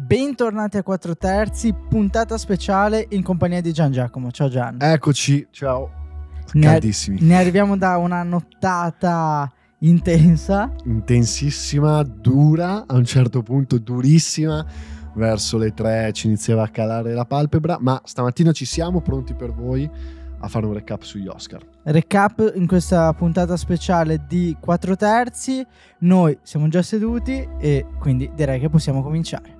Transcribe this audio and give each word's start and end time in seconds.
bentornati 0.00 0.78
a 0.78 0.82
4 0.82 1.16
terzi, 1.16 1.74
puntata 1.74 2.38
speciale 2.38 3.06
in 3.10 3.22
compagnia 3.22 3.60
di 3.60 3.72
Gian 3.72 3.92
Giacomo. 3.92 4.30
Ciao 4.30 4.48
Gian. 4.48 4.78
Eccoci, 4.80 5.46
ciao. 5.50 5.90
Ne, 6.52 6.66
Caldissimi. 6.66 7.18
ne 7.20 7.36
arriviamo 7.36 7.76
da 7.76 7.96
una 7.98 8.22
nottata 8.22 9.50
intensa. 9.80 10.72
Intensissima, 10.84 12.02
dura, 12.02 12.84
a 12.86 12.94
un 12.94 13.04
certo 13.04 13.42
punto 13.42 13.78
durissima. 13.78 14.64
Verso 15.14 15.58
le 15.58 15.74
tre 15.74 16.12
ci 16.12 16.28
iniziava 16.28 16.62
a 16.62 16.68
calare 16.68 17.12
la 17.12 17.24
palpebra, 17.24 17.76
ma 17.80 18.00
stamattina 18.04 18.52
ci 18.52 18.64
siamo 18.64 19.00
pronti 19.00 19.34
per 19.34 19.52
voi 19.52 19.88
a 20.42 20.48
fare 20.48 20.66
un 20.66 20.72
recap 20.72 21.02
sugli 21.02 21.26
Oscar. 21.26 21.60
Recap 21.82 22.52
in 22.54 22.66
questa 22.66 23.12
puntata 23.12 23.56
speciale 23.56 24.24
di 24.26 24.56
4 24.58 24.96
terzi. 24.96 25.64
Noi 26.00 26.38
siamo 26.42 26.68
già 26.68 26.80
seduti 26.80 27.46
e 27.58 27.86
quindi 27.98 28.30
direi 28.34 28.58
che 28.58 28.70
possiamo 28.70 29.02
cominciare. 29.02 29.58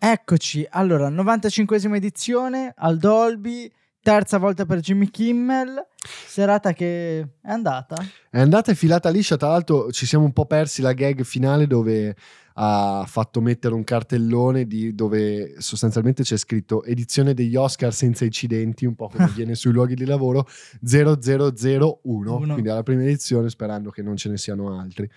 Eccoci, 0.00 0.64
allora, 0.70 1.10
95esima 1.10 1.96
edizione 1.96 2.72
al 2.76 2.98
Dolby, 2.98 3.68
terza 4.00 4.38
volta 4.38 4.64
per 4.64 4.78
Jimmy 4.78 5.10
Kimmel, 5.10 5.84
serata 6.24 6.72
che 6.72 7.18
è 7.20 7.50
andata. 7.50 7.96
È 8.30 8.38
andata 8.38 8.70
e 8.70 8.76
filata 8.76 9.08
liscia, 9.08 9.36
tra 9.36 9.48
l'altro 9.48 9.90
ci 9.90 10.06
siamo 10.06 10.24
un 10.24 10.32
po' 10.32 10.46
persi 10.46 10.82
la 10.82 10.92
gag 10.92 11.24
finale 11.24 11.66
dove 11.66 12.14
ha 12.54 13.04
fatto 13.08 13.40
mettere 13.40 13.74
un 13.74 13.82
cartellone 13.82 14.66
di, 14.66 14.94
dove 14.94 15.60
sostanzialmente 15.60 16.22
c'è 16.22 16.36
scritto 16.36 16.84
edizione 16.84 17.34
degli 17.34 17.56
Oscar 17.56 17.92
senza 17.92 18.24
incidenti, 18.24 18.86
un 18.86 18.94
po' 18.94 19.08
come 19.08 19.24
avviene 19.30 19.56
sui 19.56 19.72
luoghi 19.72 19.96
di 19.96 20.04
lavoro, 20.04 20.46
0001, 20.80 21.98
Uno. 22.02 22.38
quindi 22.52 22.68
alla 22.68 22.84
prima 22.84 23.02
edizione 23.02 23.48
sperando 23.50 23.90
che 23.90 24.02
non 24.02 24.16
ce 24.16 24.28
ne 24.28 24.36
siano 24.36 24.78
altri. 24.78 25.10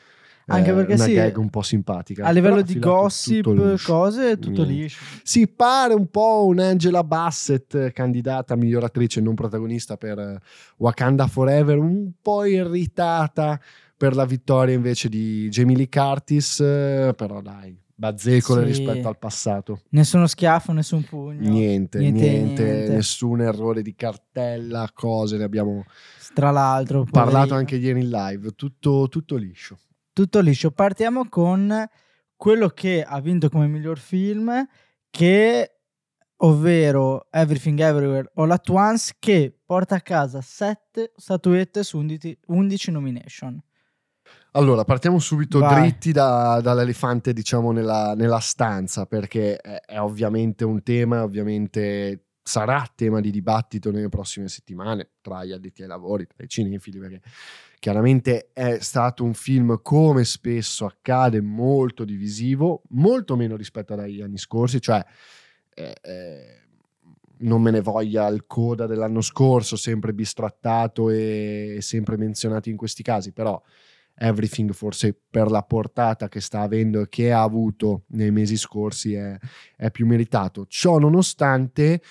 Anche 0.47 0.71
Eh, 0.71 0.73
perché 0.73 0.93
una 0.93 1.03
sì, 1.03 1.13
gag 1.13 1.37
un 1.37 1.49
po' 1.49 1.61
simpatica. 1.61 2.25
A 2.25 2.31
livello 2.31 2.61
di 2.61 2.77
gossip, 2.79 3.43
tutto 3.43 3.77
cose, 3.85 4.37
tutto 4.39 4.63
Niente. 4.63 4.81
liscio. 4.83 5.03
Si 5.23 5.47
pare 5.47 5.93
un 5.93 6.07
po' 6.09 6.45
un'Angela 6.47 7.03
Bassett 7.03 7.91
candidata 7.91 8.53
a 8.53 8.57
miglior 8.57 8.83
attrice 8.83 9.21
non 9.21 9.35
protagonista 9.35 9.97
per 9.97 10.19
eh, 10.19 10.39
Wakanda 10.77 11.27
Forever, 11.27 11.77
un 11.77 12.11
po' 12.21 12.43
irritata 12.45 13.59
per 13.95 14.15
la 14.15 14.25
vittoria 14.25 14.73
invece 14.73 15.09
di 15.09 15.47
Jamie 15.49 15.75
Lee 15.77 15.89
Curtis, 15.89 16.59
eh, 16.59 17.13
però 17.15 17.39
dai, 17.41 17.77
bazzecole 17.93 18.61
Sì. 18.61 18.67
rispetto 18.67 19.07
al 19.07 19.19
passato. 19.19 19.81
Nessuno 19.89 20.25
schiaffo, 20.25 20.71
nessun 20.73 21.03
pugno. 21.03 21.47
Niente, 21.49 21.99
Niente, 21.99 22.19
niente, 22.19 22.63
niente. 22.63 22.91
nessun 22.93 23.41
errore 23.41 23.83
di 23.83 23.93
cartella, 23.93 24.89
cose, 24.93 25.37
ne 25.37 25.43
abbiamo 25.43 25.85
Tra 26.33 26.49
l'altro, 26.49 27.05
parlato 27.09 27.53
anche 27.53 27.75
ieri 27.75 28.01
in 28.01 28.09
live, 28.09 28.49
tutto, 28.55 29.07
tutto 29.07 29.35
liscio. 29.35 29.77
Tutto 30.13 30.39
liscio. 30.39 30.71
Partiamo 30.71 31.27
con 31.29 31.87
quello 32.35 32.69
che 32.69 33.03
ha 33.03 33.19
vinto 33.19 33.49
come 33.49 33.67
miglior 33.67 33.99
film, 33.99 34.67
che 35.09 35.75
ovvero 36.37 37.27
Everything 37.29 37.79
Everywhere 37.79 38.31
All 38.35 38.51
At 38.51 38.69
Once, 38.69 39.15
che 39.19 39.55
porta 39.65 39.95
a 39.95 40.01
casa 40.01 40.41
7 40.41 41.13
statuette 41.15 41.83
su 41.83 41.97
11 41.97 42.39
11 42.47 42.91
nomination. 42.91 43.61
Allora, 44.53 44.83
partiamo 44.83 45.19
subito 45.19 45.59
Vai. 45.59 45.81
dritti 45.81 46.11
da- 46.11 46.59
dall'elefante, 46.61 47.31
diciamo, 47.31 47.71
nella, 47.71 48.15
nella 48.15 48.39
stanza, 48.39 49.05
perché 49.05 49.55
è, 49.55 49.79
è 49.85 49.99
ovviamente 49.99 50.65
un 50.65 50.83
tema, 50.83 51.23
ovviamente 51.23 52.30
sarà 52.43 52.89
tema 52.93 53.19
di 53.21 53.31
dibattito 53.31 53.91
nelle 53.91 54.09
prossime 54.09 54.47
settimane 54.47 55.11
tra 55.21 55.43
gli 55.43 55.51
addetti 55.51 55.81
ai 55.81 55.87
lavori, 55.87 56.27
tra 56.27 56.43
i 56.43 56.47
cinefili, 56.47 56.99
perché 56.99 57.21
chiaramente 57.79 58.49
è 58.53 58.79
stato 58.79 59.23
un 59.23 59.33
film, 59.33 59.79
come 59.81 60.23
spesso 60.23 60.85
accade, 60.85 61.41
molto 61.41 62.03
divisivo, 62.03 62.83
molto 62.89 63.35
meno 63.35 63.55
rispetto 63.55 63.93
agli 63.93 64.21
anni 64.21 64.37
scorsi, 64.37 64.81
cioè 64.81 65.03
eh, 65.73 65.95
eh, 66.01 66.61
non 67.39 67.61
me 67.61 67.71
ne 67.71 67.81
voglia 67.81 68.27
il 68.27 68.45
coda 68.45 68.85
dell'anno 68.85 69.21
scorso, 69.21 69.75
sempre 69.75 70.13
bistrattato 70.13 71.09
e 71.09 71.77
sempre 71.81 72.17
menzionato 72.17 72.69
in 72.69 72.77
questi 72.77 73.03
casi, 73.03 73.31
però 73.31 73.61
Everything 74.23 74.71
forse 74.71 75.17
per 75.29 75.49
la 75.49 75.63
portata 75.63 76.27
che 76.27 76.41
sta 76.41 76.61
avendo 76.61 77.01
e 77.01 77.09
che 77.09 77.31
ha 77.31 77.41
avuto 77.41 78.03
nei 78.09 78.29
mesi 78.29 78.55
scorsi 78.55 79.13
è, 79.13 79.35
è 79.75 79.89
più 79.89 80.05
meritato. 80.05 80.65
Ciò 80.67 80.99
nonostante, 80.99 82.01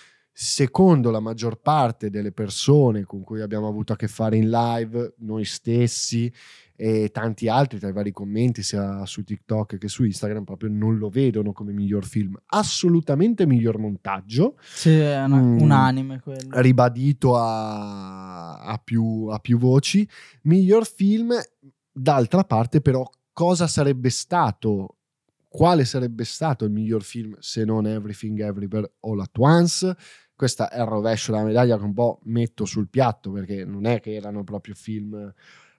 secondo 0.43 1.11
la 1.11 1.21
maggior 1.21 1.61
parte 1.61 2.09
delle 2.09 2.33
persone 2.33 3.05
con 3.05 3.21
cui 3.23 3.43
abbiamo 3.43 3.69
avuto 3.69 3.93
a 3.93 3.97
che 3.97 4.09
fare 4.09 4.39
in 4.39 4.49
live, 4.49 5.13
noi 5.19 5.45
stessi 5.45 6.33
e 6.75 7.11
tanti 7.13 7.47
altri 7.47 7.79
tra 7.79 7.91
i 7.91 7.93
vari 7.93 8.11
commenti 8.11 8.63
sia 8.63 9.05
su 9.05 9.23
TikTok 9.23 9.77
che 9.77 9.89
su 9.89 10.03
Instagram 10.03 10.45
proprio 10.45 10.71
non 10.73 10.97
lo 10.97 11.11
vedono 11.11 11.53
come 11.53 11.73
miglior 11.73 12.07
film, 12.07 12.41
assolutamente 12.47 13.45
miglior 13.45 13.77
montaggio 13.77 14.57
Sì, 14.63 14.95
è 14.99 15.23
una- 15.25 15.37
Mm. 15.43 15.61
unanime 15.61 16.21
quello. 16.21 16.59
ribadito 16.59 17.37
a, 17.37 18.61
a 18.63 18.81
più, 18.83 19.27
a 19.31 19.39
più 19.41 19.59
voci. 19.59 20.09
Miglior 20.45 20.87
film, 20.87 21.35
d'altra 21.93 22.45
parte, 22.45 22.81
però, 22.81 23.07
cosa 23.35 23.67
sarebbe 23.67 24.09
stato? 24.09 24.95
Quale 25.53 25.85
sarebbe 25.85 26.25
stato 26.25 26.65
il 26.65 26.71
miglior 26.71 27.03
film 27.03 27.37
se 27.41 27.65
non 27.65 27.85
Everything 27.87 28.41
Everywhere 28.41 28.93
All 29.01 29.21
At 29.21 29.37
Once? 29.37 29.97
Questa 30.41 30.71
è 30.71 30.79
il 30.81 30.87
rovescio 30.87 31.33
della 31.33 31.45
medaglia 31.45 31.77
che 31.77 31.85
un 31.85 31.93
po' 31.93 32.19
metto 32.23 32.65
sul 32.65 32.89
piatto 32.89 33.31
perché 33.31 33.67
non 33.67 33.85
è 33.85 34.01
che 34.01 34.15
erano 34.15 34.43
proprio 34.43 34.73
film 34.75 35.31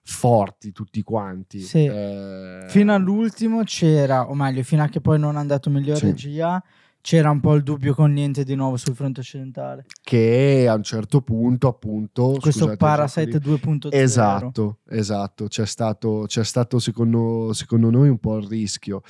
forti 0.04 0.72
tutti 0.72 1.02
quanti. 1.02 1.62
Sì. 1.62 1.86
Eh, 1.86 2.66
Fino 2.68 2.94
all'ultimo 2.94 3.64
c'era, 3.64 4.30
o 4.30 4.36
meglio, 4.36 4.62
fino 4.62 4.84
a 4.84 4.88
che 4.88 5.02
poi 5.02 5.18
non 5.18 5.36
è 5.36 5.40
andato 5.40 5.72
miglior 5.72 5.98
Sì. 5.98 6.06
regia, 6.06 6.64
c'era 7.02 7.32
un 7.32 7.40
po' 7.40 7.56
il 7.56 7.64
dubbio 7.64 7.96
con 7.96 8.14
niente 8.14 8.44
di 8.44 8.54
nuovo 8.54 8.78
sul 8.78 8.94
fronte 8.94 9.22
occidentale. 9.22 9.86
che 10.04 10.68
a 10.70 10.76
un 10.76 10.84
certo 10.84 11.22
punto, 11.22 11.68
appunto, 11.68 12.38
Questo 12.40 12.60
scusate, 12.66 12.78
Parasite 12.78 13.40
Giacomo, 13.40 13.56
2.0. 13.80 13.90
Esatto, 13.92 14.78
esatto, 14.90 15.48
c'è 15.48 15.66
stato, 15.66 16.26
c'è 16.28 16.44
stato 16.44 16.78
secondo, 16.78 17.52
secondo 17.54 17.90
noi 17.90 18.10
un 18.10 18.20
po' 18.20 18.38
il 18.38 18.48
rischio. 18.48 19.02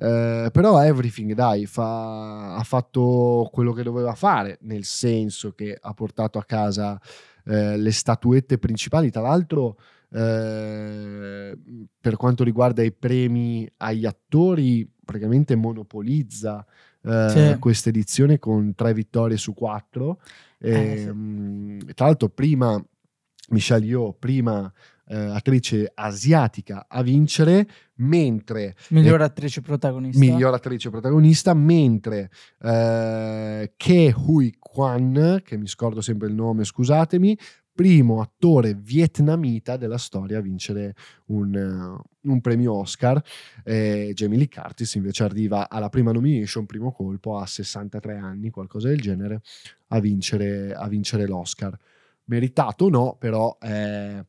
Eh, 0.00 0.48
però 0.50 0.82
Everything, 0.82 1.34
dai, 1.34 1.66
fa- 1.66 2.54
ha 2.56 2.62
fatto 2.62 3.48
quello 3.52 3.72
che 3.72 3.82
doveva 3.82 4.14
fare, 4.14 4.56
nel 4.62 4.84
senso 4.84 5.52
che 5.52 5.76
ha 5.78 5.92
portato 5.92 6.38
a 6.38 6.44
casa 6.44 6.98
eh, 7.44 7.76
le 7.76 7.92
statuette 7.92 8.56
principali. 8.58 9.10
Tra 9.10 9.20
l'altro, 9.20 9.76
eh, 10.12 11.56
per 12.00 12.16
quanto 12.16 12.44
riguarda 12.44 12.82
i 12.82 12.92
premi 12.92 13.70
agli 13.78 14.06
attori, 14.06 14.90
praticamente 15.04 15.54
monopolizza 15.56 16.64
eh, 17.02 17.28
Sì. 17.52 17.58
questa 17.58 17.88
edizione 17.88 18.38
con 18.38 18.74
tre 18.74 18.94
vittorie 18.94 19.36
su 19.36 19.52
quattro. 19.54 20.20
Eh, 20.58 20.96
sì. 20.96 21.08
Ehm, 21.08 21.78
Tra 21.94 22.06
l'altro, 22.06 22.28
prima 22.28 22.82
Michelle 23.50 23.84
Yeoh, 23.86 24.12
prima 24.12 24.72
eh, 25.10 25.16
attrice 25.16 25.90
asiatica 25.92 26.86
a 26.88 27.02
vincere, 27.02 27.68
mentre 27.96 28.76
Miglior 28.90 29.20
attrice 29.22 29.60
protagonista. 29.60 30.24
miglior 30.24 30.54
attrice 30.54 30.88
protagonista, 30.88 31.52
mentre 31.52 32.30
eh, 32.62 33.72
Ke 33.76 34.14
Huy 34.16 34.54
Kwan, 34.56 35.42
che 35.44 35.56
mi 35.56 35.66
scordo 35.66 36.00
sempre 36.00 36.28
il 36.28 36.34
nome, 36.34 36.62
scusatemi, 36.62 37.36
primo 37.74 38.20
attore 38.20 38.74
vietnamita 38.74 39.76
della 39.76 39.98
storia 39.98 40.38
a 40.38 40.42
vincere 40.42 40.94
un, 41.26 41.98
un 42.20 42.40
premio 42.40 42.74
Oscar. 42.74 43.20
Eh, 43.64 44.12
Jamie 44.14 44.38
Lee 44.38 44.48
Curtis 44.48 44.94
invece 44.94 45.24
arriva 45.24 45.68
alla 45.68 45.88
prima 45.88 46.12
nomination, 46.12 46.66
primo 46.66 46.92
colpo, 46.92 47.38
a 47.38 47.46
63 47.46 48.16
anni, 48.16 48.50
qualcosa 48.50 48.88
del 48.88 49.00
genere, 49.00 49.40
a 49.88 49.98
vincere, 49.98 50.72
a 50.72 50.86
vincere 50.88 51.26
l'Oscar. 51.26 51.76
Meritato 52.30 52.84
o 52.84 52.88
no, 52.88 53.16
però 53.18 53.56
eh, 53.60 54.24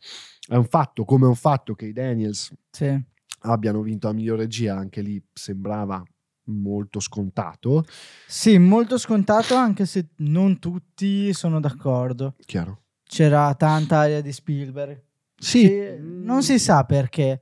è 0.48 0.56
un 0.56 0.66
fatto, 0.66 1.06
come 1.06 1.26
è 1.26 1.30
un 1.30 1.36
fatto 1.36 1.76
che 1.76 1.86
i 1.86 1.94
Daniels 1.94 2.52
Sì. 2.72 3.00
abbiano 3.42 3.82
vinto 3.82 4.08
la 4.08 4.14
miglior 4.14 4.40
regia, 4.40 4.76
anche 4.76 5.02
lì 5.02 5.24
sembrava 5.32 6.04
molto 6.46 7.00
scontato. 7.00 7.86
Sì, 8.26 8.58
molto 8.58 8.98
scontato 8.98 9.54
anche 9.54 9.86
se 9.86 10.10
non 10.18 10.58
tutti 10.58 11.32
sono 11.34 11.60
d'accordo. 11.60 12.34
Chiaro. 12.44 12.80
C'era 13.04 13.54
tanta 13.54 14.00
aria 14.00 14.22
di 14.22 14.32
Spielberg. 14.32 15.00
Sì, 15.38 15.68
Che 15.68 16.00
non 16.02 16.42
si 16.42 16.58
sa 16.58 16.84
perché. 16.86 17.42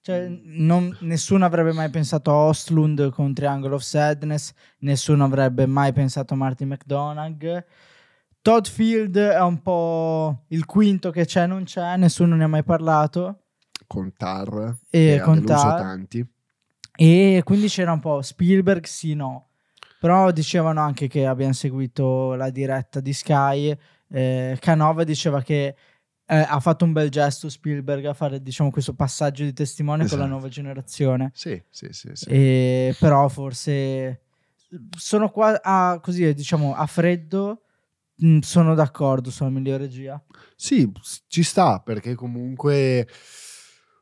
Cioè, 0.00 0.28
non- 0.28 0.96
nessuno 1.00 1.44
avrebbe 1.44 1.72
mai 1.72 1.90
pensato 1.90 2.30
a 2.30 2.34
Ostlund 2.46 3.10
con 3.10 3.34
Triangle 3.34 3.74
of 3.74 3.82
Sadness, 3.82 4.52
nessuno 4.78 5.24
avrebbe 5.24 5.66
mai 5.66 5.92
pensato 5.92 6.34
a 6.34 6.36
Martin 6.36 6.68
McDonagh. 6.68 7.64
Todd 8.42 8.64
Field 8.66 9.16
è 9.18 9.40
un 9.40 9.60
po' 9.62 10.44
il 10.48 10.64
quinto 10.64 11.10
che 11.10 11.24
c'è, 11.26 11.46
non 11.46 11.64
c'è, 11.64 11.96
nessuno 11.96 12.34
ne 12.36 12.44
ha 12.44 12.48
mai 12.48 12.64
parlato. 12.64 13.42
con 13.86 14.12
Tar 14.16 14.76
E 14.90 15.20
con 15.22 15.44
Tar. 15.44 15.80
tanti. 15.80 16.24
E 16.96 17.42
quindi 17.44 17.68
c'era 17.68 17.92
un 17.92 18.00
po' 18.00 18.22
Spielberg, 18.22 18.84
sì, 18.84 19.14
no. 19.14 19.48
Però 20.00 20.30
dicevano 20.30 20.80
anche 20.80 21.08
che 21.08 21.26
abbiamo 21.26 21.52
seguito 21.52 22.34
la 22.34 22.50
diretta 22.50 23.00
di 23.00 23.12
Sky 23.12 23.76
eh, 24.10 24.56
Canova 24.60 25.04
diceva 25.04 25.42
che 25.42 25.74
eh, 26.30 26.36
ha 26.36 26.60
fatto 26.60 26.84
un 26.84 26.92
bel 26.92 27.08
gesto 27.10 27.48
Spielberg 27.48 28.04
a 28.06 28.14
fare 28.14 28.40
diciamo, 28.42 28.70
questo 28.70 28.94
passaggio 28.94 29.44
di 29.44 29.52
testimone 29.52 30.04
Esatto. 30.04 30.20
con 30.20 30.28
la 30.28 30.34
nuova 30.34 30.48
generazione. 30.48 31.30
Sì, 31.34 31.60
sì, 31.70 31.88
sì. 31.90 32.10
sì. 32.14 32.28
E, 32.28 32.96
però 32.98 33.28
forse 33.28 34.20
sono 34.96 35.30
qua 35.30 35.60
a, 35.62 35.98
così, 36.00 36.32
diciamo, 36.34 36.74
a 36.74 36.86
freddo. 36.86 37.62
Sono 38.40 38.74
d'accordo 38.74 39.30
sulla 39.30 39.50
migliore 39.50 39.84
regia. 39.84 40.22
Sì, 40.56 40.90
ci 41.28 41.42
sta 41.42 41.78
perché 41.80 42.14
comunque 42.14 43.06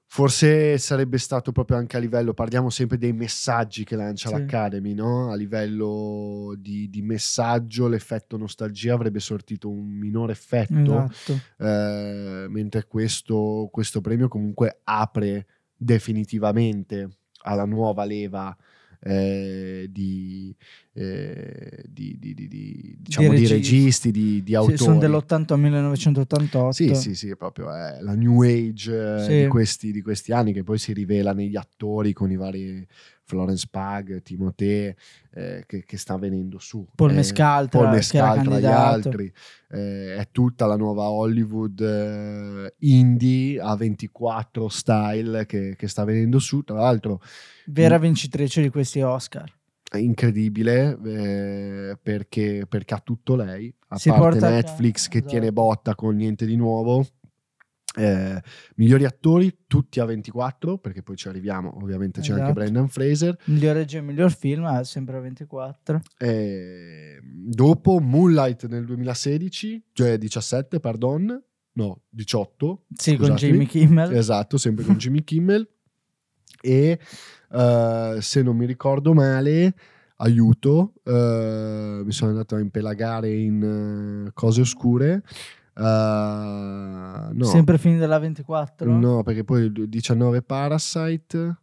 forse 0.09 0.79
sarebbe 0.79 1.19
stato 1.19 1.53
proprio 1.53 1.77
anche 1.77 1.97
a 1.99 2.01
livello, 2.01 2.33
parliamo 2.33 2.71
sempre 2.71 2.97
dei 2.97 3.13
messaggi 3.13 3.85
che 3.85 3.97
lancia 3.97 4.29
Sì. 4.29 4.35
l'Academy, 4.35 4.95
no? 4.95 5.31
A 5.31 5.35
livello 5.35 6.55
di, 6.57 6.89
di 6.89 7.03
messaggio 7.03 7.89
l'effetto 7.89 8.39
nostalgia 8.39 8.95
avrebbe 8.95 9.21
sortito 9.21 9.69
un 9.69 9.85
minore 9.87 10.33
effetto, 10.33 11.05
Esatto. 11.11 11.41
eh, 11.59 12.47
mentre 12.49 12.87
questo, 12.87 13.69
questo 13.71 14.01
premio 14.01 14.29
comunque 14.29 14.81
apre 14.85 15.47
definitivamente 15.77 17.19
alla 17.43 17.67
nuova 17.67 18.05
leva 18.05 18.57
eh, 19.01 19.87
di, 19.91 20.57
eh, 20.99 21.85
di, 21.89 22.17
di- 22.19 22.33
di- 22.35 22.49
di- 22.49 22.97
diciamo, 22.99 23.35
di 23.35 23.47
registi. 23.47 24.11
di, 24.11 24.43
di 24.43 24.51
Sì, 24.53 24.55
autori. 24.55 24.77
sono 24.79 24.99
dell'80 24.99 25.53
al 25.53 25.59
1988. 25.61 26.73
Sì, 26.73 26.95
sì, 26.95 27.15
sì, 27.15 27.29
è 27.29 27.37
proprio 27.37 27.71
è 27.73 27.99
la 28.01 28.15
new 28.15 28.41
age 28.43 29.17
eh, 29.17 29.23
Sì. 29.25 29.41
di, 29.43 29.47
questi, 29.49 29.93
di 29.93 30.01
questi 30.01 30.33
anni 30.33 30.53
che 30.55 30.63
poi 30.63 30.79
si 30.79 30.93
rivela 30.95 31.33
negli 31.33 31.57
attori 31.57 32.13
con 32.15 32.31
i 32.31 32.37
vari 32.37 32.87
Florence 33.29 33.67
Pug, 33.69 34.23
Timothée, 34.23 34.97
eh, 35.35 35.65
che, 35.67 35.85
che 35.85 35.99
sta 35.99 36.17
venendo 36.17 36.59
su. 36.59 36.87
Paul 36.95 37.11
Eh, 37.11 37.15
Mescal, 37.15 37.69
tra- 37.69 37.81
Paul 37.91 38.59
gli 38.61 38.65
altri. 38.65 39.33
Eh, 39.69 40.15
è 40.17 40.29
tutta 40.31 40.65
la 40.67 40.77
nuova 40.77 41.09
Hollywood 41.11 41.81
eh, 41.81 42.75
indie 42.87 43.61
a 43.61 43.75
24 43.77 44.69
style 44.69 45.45
che, 45.45 45.75
che 45.77 45.89
sta 45.89 46.05
venendo 46.05 46.39
su. 46.39 46.63
Tra 46.63 46.77
l'altro 46.77 47.21
Vera 47.67 47.99
vincitrice 47.99 48.63
di 48.63 48.69
questi 48.71 49.01
Oscar. 49.01 49.53
Incredibile 49.95 50.99
eh, 51.05 51.99
perché, 52.03 52.67
perché 52.69 52.95
ha 52.95 53.01
tutto 53.01 53.35
lei, 53.37 53.73
a 53.89 53.99
Si 53.99 54.09
parte 54.11 54.41
Netflix 54.41 54.95
casa, 54.97 55.09
che 55.11 55.17
esatto. 55.19 55.31
tiene 55.33 55.53
botta 55.53 55.95
con 55.95 56.17
niente 56.17 56.45
di 56.47 56.57
nuovo. 56.57 57.07
Eh, 57.99 58.43
migliori 58.75 59.07
attori 59.07 59.61
tutti 59.67 60.01
a 60.01 60.05
24 60.05 60.77
perché 60.77 61.03
poi 61.03 61.17
ci 61.17 61.29
arriviamo 61.29 61.79
ovviamente 61.81 62.21
c'è 62.21 62.33
anche 62.33 62.43
Esatto. 62.43 62.59
Brendan 62.61 62.89
Fraser 62.89 63.39
Miglior 63.45 63.75
regia 63.75 63.97
e 63.97 64.01
miglior 64.03 64.31
film 64.37 64.67
è 64.69 64.85
sempre 64.85 65.17
a 65.17 65.21
24. 65.21 66.03
Eh, 66.19 67.19
dopo 67.23 67.99
Moonlight 67.99 68.67
nel 68.67 68.85
2016 68.85 69.83
cioè 69.95 70.19
17 70.19 70.79
pardon 70.79 71.43
no 71.73 72.01
18 72.11 72.85
Sì, 72.95 73.17
con 73.17 73.29
scusatemi. 73.29 73.53
Jimmy 73.53 73.67
Kimmel. 73.67 74.13
Esatto, 74.15 74.59
sempre 74.59 74.85
con 74.85 74.97
Jimmy 74.97 75.23
Kimmel. 75.25 75.67
E 76.61 76.99
eh, 77.57 78.19
se 78.21 78.43
non 78.43 78.57
mi 78.57 78.67
ricordo 78.67 79.13
male, 79.15 79.75
aiuto, 80.17 80.93
eh, 81.05 82.03
mi 82.05 82.13
sono 82.13 82.31
andato 82.31 82.55
a 82.57 82.61
impelagare 82.61 83.33
in 83.35 84.27
eh, 84.27 84.31
cose 84.35 84.61
oscure. 84.63 85.23
Eh, 85.75 85.83
no, 87.33 87.45
Sempre 87.45 87.79
film 87.79 87.99
della 87.99 88.19
24. 88.19 88.91
no, 88.99 89.23
perché 89.23 89.45
poi 89.45 89.63
il 89.65 89.89
19 89.89 90.43
Parasite. 90.43 91.57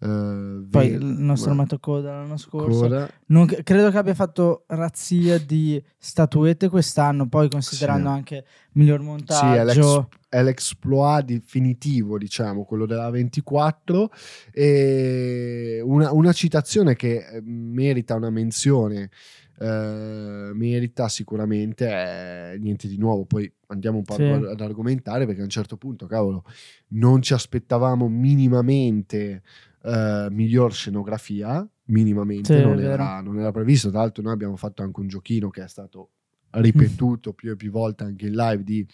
eh, 0.00 0.66
Poi 0.70 0.86
il 0.88 1.04
nostro 1.04 1.48
ma- 1.50 1.56
amato 1.60 1.78
Coda 1.78 2.12
l'anno 2.12 2.36
scorso. 2.36 2.80
Coda. 2.80 3.08
Non 3.26 3.46
credo 3.46 3.90
che 3.90 3.98
abbia 3.98 4.14
fatto 4.14 4.64
razzia 4.68 5.38
di 5.38 5.82
statuette 5.98 6.68
quest'anno, 6.68 7.28
poi 7.28 7.48
considerando 7.48 8.08
Sì. 8.08 8.14
anche 8.14 8.44
miglior 8.72 9.00
montaggio. 9.00 10.08
È 10.28 10.42
l'exploit 10.42 11.24
definitivo, 11.24 12.18
diciamo, 12.18 12.64
quello 12.64 12.86
della 12.86 13.10
24. 13.10 14.10
E 14.52 15.80
una, 15.82 16.12
una 16.12 16.32
citazione 16.32 16.94
che 16.94 17.26
eh, 17.26 17.40
merita 17.42 18.14
una 18.14 18.30
menzione, 18.30 19.10
eh, 19.58 20.50
merita 20.54 21.08
sicuramente 21.08 21.88
è 21.88 22.56
niente 22.58 22.88
di 22.88 22.98
nuovo. 22.98 23.24
Poi 23.24 23.50
andiamo 23.68 23.98
un 23.98 24.04
po' 24.04 24.14
Sì. 24.14 24.22
ad, 24.22 24.44
ad 24.44 24.60
argomentare 24.60 25.26
perché 25.26 25.40
a 25.40 25.44
un 25.44 25.50
certo 25.50 25.76
punto, 25.76 26.06
cavolo, 26.06 26.44
non 26.88 27.22
ci 27.22 27.32
aspettavamo 27.32 28.08
minimamente 28.08 29.42
eh, 29.82 30.28
miglior 30.30 30.72
scenografia. 30.72 31.66
Minimamente 31.86 32.54
Sì, 32.54 32.60
non, 32.60 32.78
era, 32.80 33.20
non 33.22 33.38
era 33.40 33.50
previsto. 33.50 33.88
Tra 33.88 34.00
l'altro, 34.00 34.22
noi 34.22 34.32
abbiamo 34.34 34.56
fatto 34.56 34.82
anche 34.82 35.00
un 35.00 35.08
giochino 35.08 35.48
che 35.48 35.64
è 35.64 35.68
stato 35.68 36.10
ripetuto 36.50 37.32
più 37.34 37.52
e 37.52 37.56
più 37.56 37.70
volte 37.70 38.04
anche 38.04 38.26
in 38.26 38.34
live 38.34 38.62
di 38.62 38.86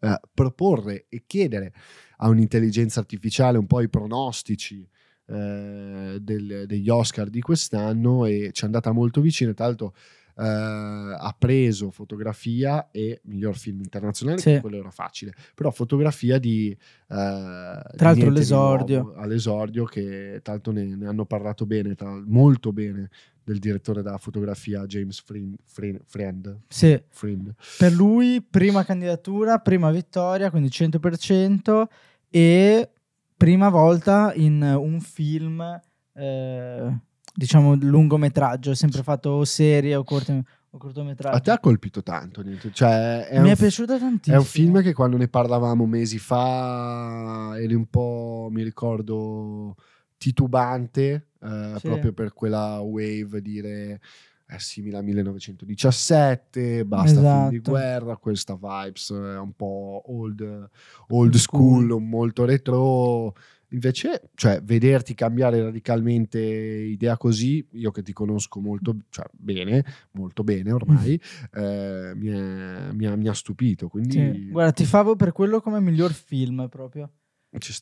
eh, 0.00 0.20
proporre 0.34 1.06
e 1.08 1.24
chiedere 1.26 1.72
a 2.18 2.28
un'intelligenza 2.28 3.00
artificiale 3.00 3.58
un 3.58 3.66
po' 3.66 3.80
i 3.80 3.88
pronostici 3.88 4.86
eh, 5.26 6.18
del- 6.20 6.64
degli 6.66 6.88
Oscar 6.88 7.30
di 7.30 7.40
quest'anno 7.40 8.24
e 8.26 8.50
ci 8.52 8.62
è 8.62 8.66
andata 8.66 8.90
molto 8.92 9.20
vicino. 9.20 9.54
Tra 9.54 9.66
l'altro, 9.66 9.94
eh, 10.36 10.42
ha 10.42 11.36
preso 11.38 11.90
fotografia 11.90 12.90
e 12.90 13.20
miglior 13.24 13.56
film 13.56 13.80
internazionale, 13.80 14.38
Sì. 14.38 14.50
che 14.54 14.60
quello 14.60 14.78
era 14.78 14.90
facile, 14.90 15.32
però 15.54 15.70
fotografia 15.70 16.38
di. 16.38 16.70
eh, 16.70 16.76
tra 17.08 17.82
l'altro 17.98 18.30
l'esordio. 18.30 19.12
all'esordio, 19.16 19.84
che 19.84 20.40
l'altro 20.44 20.72
ne, 20.72 20.96
ne 20.96 21.06
hanno 21.06 21.26
parlato 21.26 21.66
bene, 21.66 21.94
tra- 21.94 22.22
molto 22.26 22.72
bene 22.72 23.10
del 23.50 23.58
direttore 23.58 24.02
della 24.02 24.16
fotografia 24.18 24.86
James 24.86 25.20
Friend. 25.20 25.56
Friend, 25.64 26.00
Friend, 26.06 26.58
Sì, 26.68 27.02
Friend. 27.08 27.52
per 27.78 27.92
lui 27.92 28.40
prima 28.48 28.84
candidatura, 28.84 29.58
prima 29.58 29.90
vittoria, 29.90 30.50
quindi 30.50 30.68
100% 30.68 31.82
e 32.30 32.90
prima 33.36 33.68
volta 33.68 34.32
in 34.36 34.62
un 34.62 35.00
film 35.00 35.80
eh, 36.12 36.98
diciamo 37.34 37.74
lungometraggio, 37.74 38.74
sempre 38.74 39.02
fatto 39.02 39.30
o 39.30 39.44
serie 39.44 39.96
o, 39.96 40.04
o 40.06 40.78
cortometraggio. 40.78 41.36
A 41.36 41.40
te 41.40 41.50
ha 41.50 41.58
colpito 41.58 42.04
tanto, 42.04 42.44
cioè 42.72 43.26
è 43.26 43.40
Mi 43.40 43.46
un 43.48 43.54
è 43.54 43.56
piaciuto 43.56 43.94
È 43.94 43.98
tantissimo. 43.98 44.38
un 44.38 44.44
film 44.44 44.82
che 44.82 44.92
quando 44.92 45.16
ne 45.16 45.26
parlavamo 45.26 45.86
mesi 45.86 46.18
fa 46.18 47.54
eri 47.56 47.74
un 47.74 47.86
po', 47.86 48.48
mi 48.52 48.62
ricordo, 48.62 49.74
titubante, 50.18 51.29
eh, 51.42 51.74
Sì. 51.76 51.80
proprio 51.86 52.12
per 52.12 52.32
quella 52.32 52.80
wave 52.80 53.40
dire 53.40 54.00
è 54.46 54.58
simile 54.58 54.96
a 54.98 55.02
1917, 55.02 56.84
basta 56.84 57.20
film 57.20 57.48
di 57.48 57.56
Esatto. 57.56 57.70
guerra, 57.70 58.16
questa 58.16 58.54
vibes 58.60 59.10
è 59.12 59.38
un 59.38 59.52
po' 59.54 60.02
old, 60.06 60.40
old 60.40 60.68
Old 61.08 61.34
school, 61.36 61.84
school. 61.84 62.02
molto 62.02 62.44
retro. 62.44 63.34
Invece, 63.72 64.30
cioè, 64.34 64.60
vederti 64.64 65.14
cambiare 65.14 65.62
radicalmente 65.62 66.40
idea 66.40 67.16
così, 67.16 67.64
io 67.74 67.92
che 67.92 68.02
ti 68.02 68.12
conosco 68.12 68.58
molto 68.58 68.96
cioè, 69.10 69.26
bene, 69.30 69.84
molto 70.12 70.42
bene 70.42 70.72
ormai, 70.72 71.14
eh, 71.54 72.12
mi, 72.16 72.26
è- 72.26 72.90
mi 72.92 73.06
ha, 73.06 73.14
mi 73.14 73.28
ha 73.28 73.32
stupito. 73.32 73.86
Quindi 73.86 74.10
Sì. 74.42 74.48
Guarda, 74.50 74.72
ti 74.72 74.84
favo 74.84 75.14
per 75.14 75.30
quello 75.30 75.60
come 75.60 75.78
miglior 75.80 76.12
film 76.12 76.66
proprio. 76.68 77.08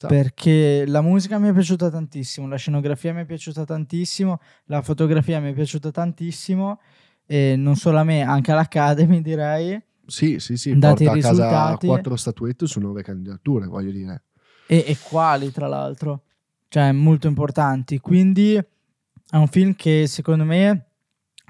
Perché 0.06 0.84
la 0.86 1.02
musica 1.02 1.38
mi 1.38 1.48
è 1.48 1.52
piaciuta 1.52 1.90
tantissimo, 1.90 2.48
la 2.48 2.56
scenografia 2.56 3.12
mi 3.12 3.20
è 3.22 3.24
piaciuta 3.26 3.64
tantissimo, 3.64 4.40
la 4.64 4.80
fotografia 4.82 5.40
mi 5.40 5.50
è 5.50 5.54
piaciuta 5.54 5.90
tantissimo. 5.90 6.80
E 7.26 7.56
non 7.56 7.76
solo 7.76 7.98
a 7.98 8.04
me, 8.04 8.22
anche 8.22 8.52
all'Academy 8.52 9.20
direi. 9.20 9.78
Sì, 10.06 10.38
sì, 10.38 10.56
sì, 10.56 10.78
dati 10.78 11.04
porta 11.04 11.16
i 11.16 11.18
a 11.18 11.22
casa 11.22 11.42
risultati- 11.42 11.86
quattro 11.86 12.16
statuette 12.16 12.66
su 12.66 12.80
nove 12.80 13.02
candidature, 13.02 13.66
voglio 13.66 13.90
dire. 13.90 14.22
E, 14.66 14.84
e 14.86 14.96
quali 15.02 15.50
tra 15.52 15.66
l'altro, 15.66 16.22
cioè 16.68 16.90
molto 16.92 17.26
importanti. 17.26 17.98
Quindi 17.98 18.54
è 18.54 19.36
un 19.36 19.48
film 19.48 19.74
che 19.74 20.06
secondo 20.06 20.44
me 20.44 20.86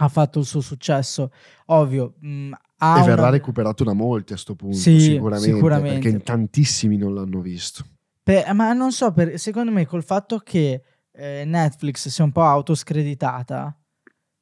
ha 0.00 0.08
fatto 0.08 0.40
il 0.40 0.44
suo 0.46 0.60
successo. 0.60 1.30
Ovvio, 1.66 2.14
mh, 2.18 2.50
ha 2.78 2.98
e 3.00 3.04
verrà 3.04 3.22
una- 3.22 3.30
recuperato 3.30 3.84
da 3.84 3.92
molti 3.92 4.32
a 4.32 4.36
sto 4.36 4.56
punto, 4.56 4.76
Sì, 4.76 4.98
sicuramente, 5.00 5.54
sicuramente. 5.54 5.92
perché 5.92 6.08
in 6.08 6.22
tantissimi 6.22 6.96
non 6.96 7.14
l'hanno 7.14 7.40
visto. 7.40 7.84
Per- 8.28 8.52
ma 8.54 8.74
non 8.74 8.92
so, 8.92 9.10
per- 9.12 9.38
secondo 9.38 9.70
me 9.70 9.86
col 9.86 10.04
fatto 10.04 10.38
che 10.38 10.82
eh, 11.12 11.44
Netflix 11.46 12.08
sia 12.08 12.24
un 12.24 12.30
po' 12.32 12.42
autoscreditata 12.44 13.74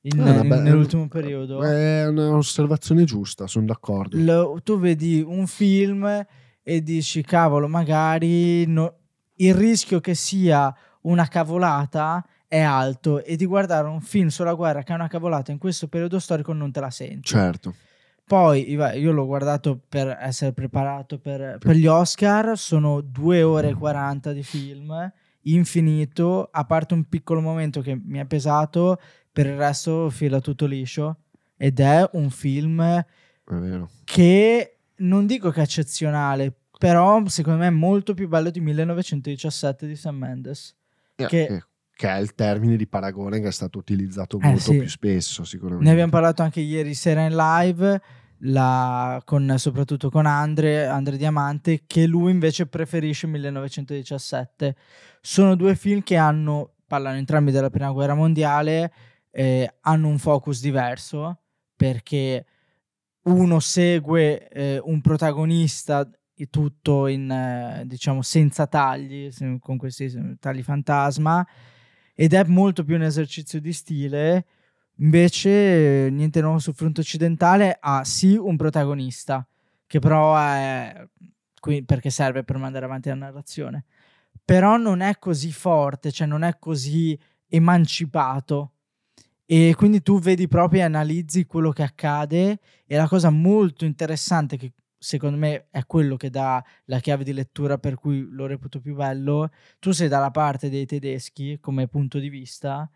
in- 0.02 0.21
una 0.21 0.43
in- 0.43 0.49
nell'ultimo 0.62 1.07
periodo. 1.09 1.62
È 1.62 2.07
un'osservazione 2.09 3.05
giusta, 3.05 3.47
sono 3.47 3.66
d'accordo. 3.66 4.16
lo- 4.19 4.61
tu 4.62 4.78
vedi 4.78 5.23
un 5.25 5.47
film 5.47 6.26
e 6.62 6.83
dici 6.83 7.23
cavolo 7.23 7.69
magari 7.69 8.66
no- 8.66 8.95
il 9.37 9.55
rischio 9.55 10.00
che 10.00 10.14
sia 10.14 10.75
una 11.02 11.28
cavolata 11.28 12.25
è 12.49 12.61
alto 12.61 13.23
e 13.23 13.37
di 13.37 13.45
guardare 13.47 13.87
un 13.88 14.00
film 14.00 14.28
sulla 14.28 14.55
guerra 14.55 14.83
che 14.83 14.93
è 14.93 14.95
una 14.97 15.09
cavolata 15.09 15.52
in 15.52 15.59
questo 15.59 15.87
periodo 15.88 16.19
storico 16.19 16.52
non 16.52 16.73
te 16.73 16.81
la 16.81 16.90
senti 16.90 17.23
Certo. 17.23 17.75
Poi 18.26 18.71
io 18.71 19.12
l'ho 19.12 19.26
guardato 19.26 19.80
per 19.88 20.18
essere 20.21 20.52
preparato 20.52 21.18
per, 21.18 21.59
per 21.59 21.76
gli 21.76 21.87
Oscar 21.87 22.59
sono 22.59 23.00
2 23.00 23.42
ore 23.42 23.68
e 23.68 23.75
40 23.75 24.33
di 24.33 24.42
film 24.42 25.12
infinito 25.42 26.49
a 26.50 26.64
parte 26.64 26.95
un 26.95 27.04
piccolo 27.04 27.40
momento 27.40 27.80
che 27.80 27.99
mi 28.02 28.18
è 28.18 28.25
pesato 28.25 29.00
per 29.30 29.47
il 29.47 29.56
resto 29.56 30.11
fila 30.11 30.40
tutto 30.40 30.66
liscio 30.66 31.18
ed 31.56 31.78
è 31.78 32.09
un 32.14 32.30
film 32.30 32.83
è 32.83 33.04
vero. 33.45 33.90
che 34.04 34.76
non 34.97 35.26
dico 35.26 35.50
che 35.50 35.61
è 35.61 35.64
eccezionale, 35.64 36.52
però 36.78 37.25
secondo 37.26 37.61
me 37.61 37.66
è 37.66 37.71
molto 37.71 38.14
più 38.14 38.28
bello 38.28 38.50
di 38.50 38.61
1917 38.61 39.87
di 39.87 39.97
Sam 39.97 40.16
Mendes. 40.16 40.75
Eh, 41.16 41.26
Che- 41.26 41.47
che... 41.47 41.64
che 41.96 42.08
è 42.10 42.18
il 42.18 42.34
termine 42.34 42.76
di 42.76 42.86
paragone 42.86 43.40
che 43.40 43.48
è 43.48 43.52
stato 43.52 43.78
utilizzato 43.78 44.38
Eh, 44.38 44.46
molto 44.48 44.60
sì. 44.60 44.78
più 44.78 44.88
spesso, 44.88 45.44
sicuramente. 45.44 45.86
Ne 45.86 45.90
abbiamo 45.92 46.10
parlato 46.10 46.42
anche 46.42 46.60
ieri 46.60 46.92
sera 46.92 47.24
in 47.24 47.34
live, 47.34 48.02
la- 48.40 49.22
con- 49.24 49.54
soprattutto 49.56 50.10
con 50.10 50.26
Andre, 50.26 50.84
Andre 50.86 51.16
Diamante, 51.16 51.84
che 51.86 52.06
lui 52.06 52.32
invece 52.32 52.66
preferisce 52.66 53.26
1917. 53.26 54.76
Sono 55.22 55.56
due 55.56 55.74
film 55.74 56.02
che 56.02 56.16
hanno, 56.16 56.74
parlano 56.86 57.16
entrambi 57.16 57.50
della 57.50 57.70
prima 57.70 57.90
guerra 57.92 58.14
mondiale, 58.14 58.92
eh, 59.30 59.76
hanno 59.80 60.08
un 60.08 60.18
focus 60.18 60.60
diverso 60.60 61.40
perché 61.74 62.44
uno 63.22 63.58
segue 63.58 64.48
eh, 64.48 64.80
un 64.84 65.00
protagonista 65.00 66.06
tutto 66.50 67.06
in 67.06 67.30
eh, 67.30 67.84
diciamo 67.86 68.20
senza 68.20 68.66
tagli, 68.66 69.30
con 69.60 69.78
questi 69.78 70.36
tagli 70.38 70.62
fantasma 70.62 71.46
ed 72.16 72.32
è 72.32 72.42
molto 72.44 72.82
più 72.82 72.96
un 72.96 73.02
esercizio 73.02 73.61
di 73.61 73.73
stile. 73.73 74.46
Invece, 74.96 76.08
niente 76.11 76.40
nuovo 76.40 76.58
sul 76.58 76.75
fronte 76.75 77.02
occidentale 77.02 77.76
ha 77.78 78.02
sì 78.02 78.35
un 78.37 78.56
protagonista, 78.56 79.46
che 79.87 80.00
però 80.00 80.37
è 80.37 81.06
qui 81.61 81.85
perché 81.85 82.11
serve 82.11 82.42
per 82.42 82.56
mandare 82.56 82.87
avanti 82.87 83.11
la 83.11 83.14
narrazione, 83.16 83.85
però 84.44 84.76
non 84.78 85.00
è 85.00 85.18
così 85.18 85.52
forte, 85.52 86.11
cioè 86.11 86.26
non 86.26 86.42
è 86.42 86.58
così 86.58 87.16
emancipato. 87.49 88.73
E 89.44 89.75
quindi 89.76 90.02
tu 90.02 90.18
vedi 90.18 90.49
proprio 90.49 90.80
e 90.80 90.85
analizzi 90.85 91.46
quello 91.46 91.70
che 91.70 91.82
accade. 91.85 92.58
E 92.87 92.96
la 92.96 93.06
cosa 93.06 93.30
molto 93.30 93.85
interessante, 93.85 94.56
che 94.56 94.73
secondo 95.06 95.36
me 95.38 95.68
è 95.70 95.86
quello 95.86 96.16
che 96.16 96.30
dà 96.30 96.62
la 96.86 96.98
chiave 96.98 97.22
di 97.22 97.32
lettura 97.32 97.78
per 97.78 97.94
cui 97.94 98.26
lo 98.28 98.46
reputo 98.46 98.80
più 98.80 98.96
bello, 98.96 99.50
tu 99.78 99.92
sei 99.92 100.08
dalla 100.08 100.32
parte 100.32 100.68
dei 100.68 100.84
tedeschi 100.84 101.58
come 101.60 101.86
punto 101.86 102.18
di 102.18 102.28
vista 102.28 102.90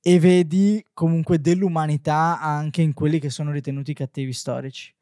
e 0.00 0.18
vedi 0.18 0.84
comunque 0.92 1.40
dell'umanità 1.40 2.40
anche 2.40 2.82
in 2.82 2.92
quelli 2.92 3.20
che 3.20 3.30
sono 3.30 3.52
ritenuti 3.52 3.94
cattivi 3.94 4.32
storici. 4.32 4.92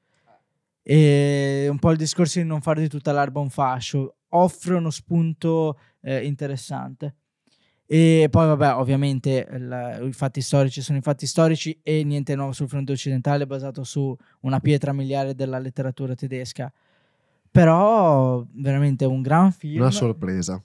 E 0.83 1.67
un 1.71 1.79
po' 1.79 1.91
il 1.91 1.97
discorso 1.97 2.39
di 2.39 2.45
non 2.45 2.61
fare 2.61 2.83
di 2.83 2.89
tutta 2.89 3.13
l'erba 3.13 3.41
un 3.41 3.51
fascio 3.51 4.17
offre 4.29 4.75
uno 4.75 4.91
spunto 4.91 5.79
eh, 6.03 6.27
interessante. 6.27 7.15
E 7.89 8.27
poi, 8.31 8.47
vabbè, 8.49 8.75
ovviamente 8.75 9.47
il- 9.53 10.07
i 10.09 10.13
fatti 10.13 10.41
storici 10.41 10.83
sono 10.83 10.99
i 10.99 11.03
fatti 11.03 11.27
storici 11.27 11.79
e 11.83 12.03
niente 12.03 12.35
nuovo 12.35 12.53
sul 12.53 12.69
fronte 12.69 12.93
occidentale 12.93 13.47
basato 13.47 13.85
su 13.85 14.17
una 14.41 14.59
pietra 14.61 14.93
miliare 14.93 15.35
della 15.35 15.59
letteratura 15.59 16.15
tedesca. 16.15 16.73
Però, 17.51 18.45
veramente 18.53 19.05
un 19.05 19.23
gran 19.23 19.53
film. 19.53 19.81
Una 19.81 19.91
sorpresa. 19.91 20.63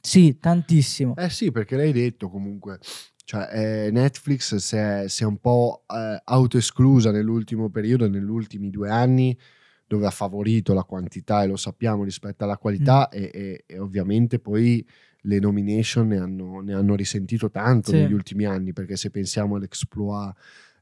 Sì, 0.00 0.38
tantissimo. 0.40 1.14
Eh 1.16 1.30
sì, 1.30 1.52
perché 1.52 1.76
l'hai 1.76 1.92
detto 1.92 2.28
comunque. 2.28 2.78
Cioè, 3.24 3.48
eh, 3.86 3.90
Netflix 3.92 4.56
si 4.56 4.76
è, 4.76 5.04
si 5.06 5.22
è 5.22 5.26
un 5.26 5.36
po' 5.38 5.84
eh, 5.86 6.20
autoesclusa 6.24 7.12
nell'ultimo 7.12 7.68
periodo, 7.68 8.08
negli 8.08 8.24
ultimi 8.28 8.70
due 8.70 8.90
anni, 8.90 9.38
dove 9.86 10.06
ha 10.06 10.10
favorito 10.10 10.74
la 10.74 10.82
quantità, 10.82 11.42
e 11.42 11.46
lo 11.46 11.56
sappiamo, 11.56 12.02
rispetto 12.02 12.42
alla 12.44 12.56
qualità, 12.58 13.08
Mm. 13.14 13.18
e, 13.18 13.30
e- 13.32 13.64
e 13.66 13.78
ovviamente 13.78 14.38
poi 14.40 14.84
le 15.22 15.38
nomination 15.38 16.06
ne 16.08 16.18
hanno, 16.18 16.60
ne 16.60 16.74
hanno 16.74 16.94
risentito 16.94 17.50
tanto 17.50 17.90
Sì. 17.90 17.96
negli 17.98 18.12
ultimi 18.12 18.44
anni, 18.44 18.72
perché 18.72 18.96
se 18.96 19.10
pensiamo 19.10 19.56
all'exploit 19.56 20.34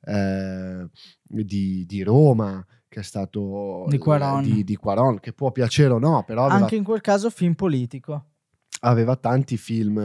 eh, 0.04 0.86
di, 1.22 1.84
di 1.86 2.02
Roma, 2.02 2.64
che 2.88 3.00
è 3.00 3.02
stato 3.02 3.84
Di 3.88 3.98
Cuarón. 3.98 4.42
di, 4.42 4.64
di 4.64 4.76
Cuarón, 4.76 5.20
che 5.20 5.32
può 5.32 5.52
piacere 5.52 5.92
o 5.92 5.98
no, 5.98 6.24
però 6.24 6.44
aveva 6.46 6.62
Anche 6.62 6.76
in 6.76 6.84
quel 6.84 7.00
caso 7.00 7.30
film 7.30 7.54
politico. 7.54 8.24
aveva 8.82 9.14
tanti 9.16 9.56
film 9.58 9.98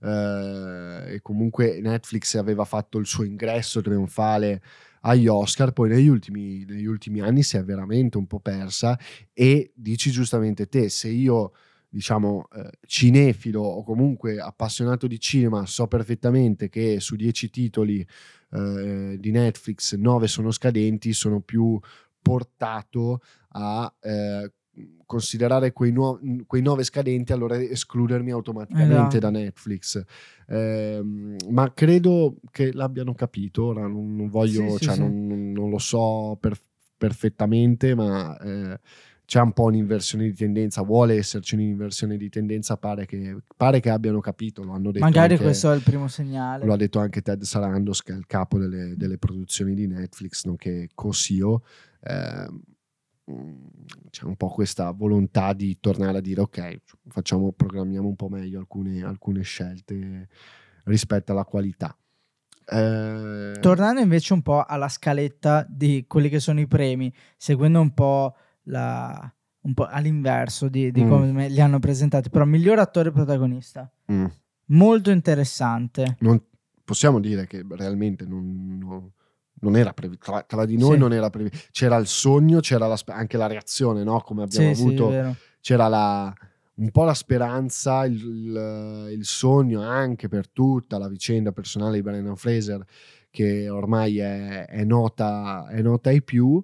eh, 0.00 1.14
e 1.14 1.20
comunque 1.20 1.80
Netflix 1.80 2.34
aveva 2.36 2.64
fatto 2.64 2.98
il 2.98 3.06
suo 3.06 3.24
ingresso 3.24 3.80
trionfale 3.82 4.62
agli 5.02 5.26
Oscar, 5.28 5.72
poi 5.72 5.90
negli 5.90 6.08
ultimi, 6.08 6.64
negli 6.64 6.86
ultimi 6.86 7.20
anni 7.20 7.42
si 7.42 7.56
è 7.56 7.62
veramente 7.62 8.16
un 8.16 8.26
po' 8.26 8.40
persa 8.40 8.98
e 9.32 9.70
dici 9.74 10.10
giustamente 10.10 10.66
te, 10.68 10.88
se 10.88 11.08
io 11.08 11.52
diciamo 11.96 12.46
eh, 12.54 12.70
cinefilo 12.86 13.62
o 13.62 13.82
comunque 13.82 14.38
appassionato 14.38 15.06
di 15.06 15.18
cinema 15.18 15.64
so 15.64 15.86
perfettamente 15.86 16.68
che 16.68 17.00
su 17.00 17.16
10 17.16 17.48
titoli 17.48 18.06
eh, 18.52 19.16
di 19.18 19.30
Netflix 19.30 19.94
9 19.94 20.26
sono 20.28 20.50
scadenti, 20.50 21.14
sono 21.14 21.40
più 21.40 21.80
portato 22.20 23.20
a 23.52 23.90
eh, 24.00 24.52
considerare 25.06 25.72
quei, 25.72 25.90
nuo- 25.90 26.20
quei 26.46 26.60
nove 26.60 26.84
scadenti, 26.84 27.32
allora 27.32 27.58
escludermi 27.58 28.30
automaticamente 28.30 29.16
Esatto. 29.16 29.18
da 29.18 29.30
Netflix. 29.30 30.04
Ehm, 30.48 31.36
ma 31.48 31.72
credo 31.72 32.36
che 32.50 32.74
l'abbiano 32.74 33.14
capito. 33.14 33.64
Ora 33.64 33.86
non, 33.86 34.14
non 34.16 34.28
voglio, 34.28 34.72
Sì, 34.72 34.76
sì, 34.78 34.84
cioè, 34.84 34.94
sì. 34.96 35.00
Non, 35.00 35.52
non 35.52 35.70
lo 35.70 35.78
so 35.78 36.36
per- 36.38 36.60
perfettamente, 36.98 37.94
ma 37.94 38.36
eh, 38.38 38.80
c'è 39.26 39.40
un 39.40 39.52
po' 39.52 39.64
un'inversione 39.64 40.24
di 40.24 40.34
tendenza. 40.34 40.82
Vuole 40.82 41.16
esserci 41.16 41.56
un'inversione 41.56 42.16
di 42.16 42.28
tendenza. 42.28 42.76
Pare 42.76 43.06
che, 43.06 43.36
pare 43.56 43.80
che 43.80 43.90
abbiano 43.90 44.20
capito. 44.20 44.62
Lo 44.62 44.72
hanno 44.72 44.92
detto 44.92 45.04
Magari 45.04 45.32
anche- 45.32 45.44
questo 45.44 45.72
è 45.72 45.74
il 45.74 45.82
primo 45.82 46.06
segnale. 46.06 46.64
lo 46.64 46.72
ha 46.72 46.76
detto 46.76 47.00
anche 47.00 47.22
Ted 47.22 47.42
Sarandos, 47.42 48.02
che 48.02 48.12
è 48.12 48.16
il 48.16 48.26
capo 48.26 48.56
delle, 48.58 48.94
delle 48.96 49.18
produzioni 49.18 49.74
di 49.74 49.88
Netflix, 49.88 50.44
nonché 50.44 50.88
co-CEO. 50.94 51.62
Ehm, 52.04 52.62
mm, 53.32 53.66
c'è 54.10 54.24
un 54.24 54.36
po' 54.36 54.48
questa 54.48 54.92
volontà 54.92 55.52
di 55.52 55.76
tornare 55.80 56.18
a 56.18 56.20
dire 56.20 56.40
ok, 56.42 56.80
facciamo, 57.08 57.50
programmiamo 57.50 58.06
un 58.06 58.16
po' 58.16 58.28
meglio 58.28 58.60
alcune, 58.60 59.02
alcune 59.02 59.42
scelte 59.42 60.28
rispetto 60.84 61.32
alla 61.32 61.44
qualità. 61.44 61.96
Eh, 62.68 63.58
Tornando 63.60 64.00
invece 64.00 64.32
un 64.32 64.42
po' 64.42 64.64
alla 64.64 64.88
scaletta 64.88 65.66
di 65.68 66.04
quelli 66.06 66.28
che 66.28 66.38
sono 66.40 66.60
i 66.60 66.66
premi, 66.66 67.12
seguendo 67.36 67.80
un 67.80 67.92
po', 67.92 68.34
la, 68.68 69.32
un 69.62 69.74
po' 69.74 69.86
all'inverso 69.86 70.68
di, 70.68 70.90
di 70.92 71.02
Mm. 71.04 71.08
come 71.08 71.48
li 71.48 71.60
hanno 71.60 71.78
presentati, 71.78 72.30
però 72.30 72.44
miglior 72.44 72.78
attore 72.78 73.10
protagonista, 73.10 73.90
mm, 74.12 74.24
molto 74.66 75.10
interessante. 75.10 76.16
non- 76.20 76.40
possiamo 76.84 77.18
dire 77.18 77.46
che 77.46 77.64
realmente 77.68 78.24
non, 78.26 78.78
non- 78.78 79.10
non 79.58 79.76
era 79.76 79.92
previsto, 79.92 80.30
tra, 80.30 80.42
tra 80.42 80.64
di 80.66 80.76
noi 80.76 80.92
Sì. 80.92 80.98
non 80.98 81.12
era 81.12 81.30
previsto, 81.30 81.66
c'era 81.72 81.96
il 81.96 82.06
sogno, 82.06 82.60
c'era 82.60 82.86
la 82.86 82.96
anche 83.06 83.36
la 83.36 83.46
reazione, 83.46 84.04
no? 84.04 84.20
come 84.20 84.42
abbiamo 84.44 84.68
Sì, 84.68 84.74
sì, 84.74 84.82
avuto 84.82 85.08
vero. 85.08 85.34
c'era 85.60 85.88
la- 85.88 86.32
un 86.74 86.90
po' 86.90 87.04
la 87.04 87.14
speranza, 87.14 88.04
il, 88.04 88.14
il- 88.22 89.08
il 89.14 89.24
sogno 89.24 89.80
anche 89.80 90.28
per 90.28 90.48
tutta 90.50 90.98
la 90.98 91.08
vicenda 91.08 91.50
personale 91.52 91.94
di 91.96 92.02
Brendan 92.02 92.36
Fraser, 92.36 92.84
che 93.30 93.68
ormai 93.70 94.18
è, 94.18 94.66
è 94.66 94.84
nota, 94.84 95.66
è 95.68 95.80
nota 95.80 96.10
ai 96.10 96.22
più, 96.22 96.62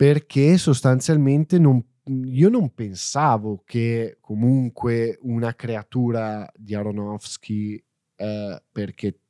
perché 0.00 0.56
sostanzialmente 0.56 1.58
non- 1.58 1.84
io 2.24 2.48
non 2.48 2.72
pensavo 2.72 3.62
che 3.66 4.16
comunque 4.18 5.18
una 5.24 5.54
creatura 5.54 6.50
di 6.56 6.74
Aronofsky, 6.74 7.84
eh, 8.16 8.62
perché 8.72 9.20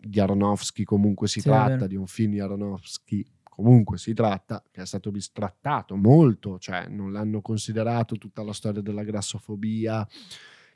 di 0.00 0.18
Aronofsky 0.18 0.84
comunque 0.84 1.28
si 1.28 1.40
Sì, 1.40 1.48
tratta, 1.48 1.86
di 1.86 1.94
un 1.96 2.06
film 2.06 2.30
di 2.32 2.40
Aronofsky 2.40 3.22
comunque 3.42 3.98
si 3.98 4.14
tratta, 4.14 4.64
che 4.70 4.80
è 4.80 4.86
stato 4.86 5.10
bistrattato 5.10 5.94
molto, 5.94 6.58
cioè 6.58 6.88
non 6.88 7.12
l'hanno 7.12 7.42
considerato 7.42 8.16
tutta 8.16 8.42
la 8.42 8.54
storia 8.54 8.80
della 8.80 9.02
grassofobia, 9.04 10.08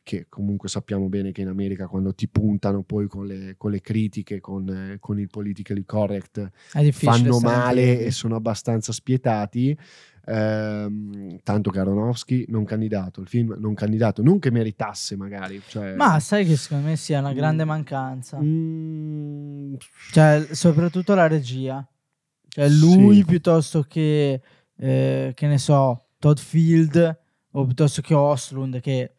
che 0.04 0.26
comunque 0.28 0.68
sappiamo 0.68 1.08
bene 1.08 1.30
che 1.32 1.42
in 1.42 1.48
America 1.48 1.86
quando 1.86 2.12
ti 2.14 2.28
puntano 2.28 2.82
poi 2.82 3.06
con 3.06 3.26
le, 3.26 3.54
con 3.56 3.70
le 3.70 3.80
critiche, 3.80 4.40
con, 4.40 4.68
eh, 4.68 4.96
con 4.98 5.18
il 5.20 5.28
politically 5.28 5.84
correct, 5.84 6.50
fanno 6.90 7.38
male 7.40 8.00
e 8.00 8.10
sono 8.10 8.34
abbastanza 8.36 8.92
spietati. 8.92 9.76
Ehm, 10.24 11.40
tanto 11.42 11.70
che 11.70 11.80
Aronofsky 11.80 12.44
non 12.48 12.64
candidato, 12.64 13.20
il 13.20 13.26
film 13.28 13.56
non 13.58 13.74
candidato, 13.74 14.22
non 14.22 14.38
che 14.38 14.50
meritasse 14.50 15.16
magari. 15.16 15.60
Cioè, 15.66 15.94
Ma 15.94 16.20
sai 16.20 16.46
che 16.46 16.56
secondo 16.56 16.86
me 16.88 16.96
sia 16.96 17.18
una 17.18 17.32
grande 17.32 17.64
Mm. 17.64 17.68
mancanza. 17.68 18.38
Mm, 18.40 19.74
Cioè, 20.12 20.46
soprattutto 20.52 21.14
la 21.14 21.26
regia. 21.26 21.86
Cioè, 22.48 22.68
lui 22.68 23.16
Sì. 23.18 23.24
piuttosto 23.24 23.82
che, 23.82 24.40
eh, 24.76 25.32
che 25.34 25.46
ne 25.46 25.58
so, 25.58 26.06
Todd 26.18 26.36
Field 26.36 27.18
o 27.52 27.64
piuttosto 27.64 28.00
che 28.02 28.14
Oslund, 28.14 28.80
che 28.80 29.14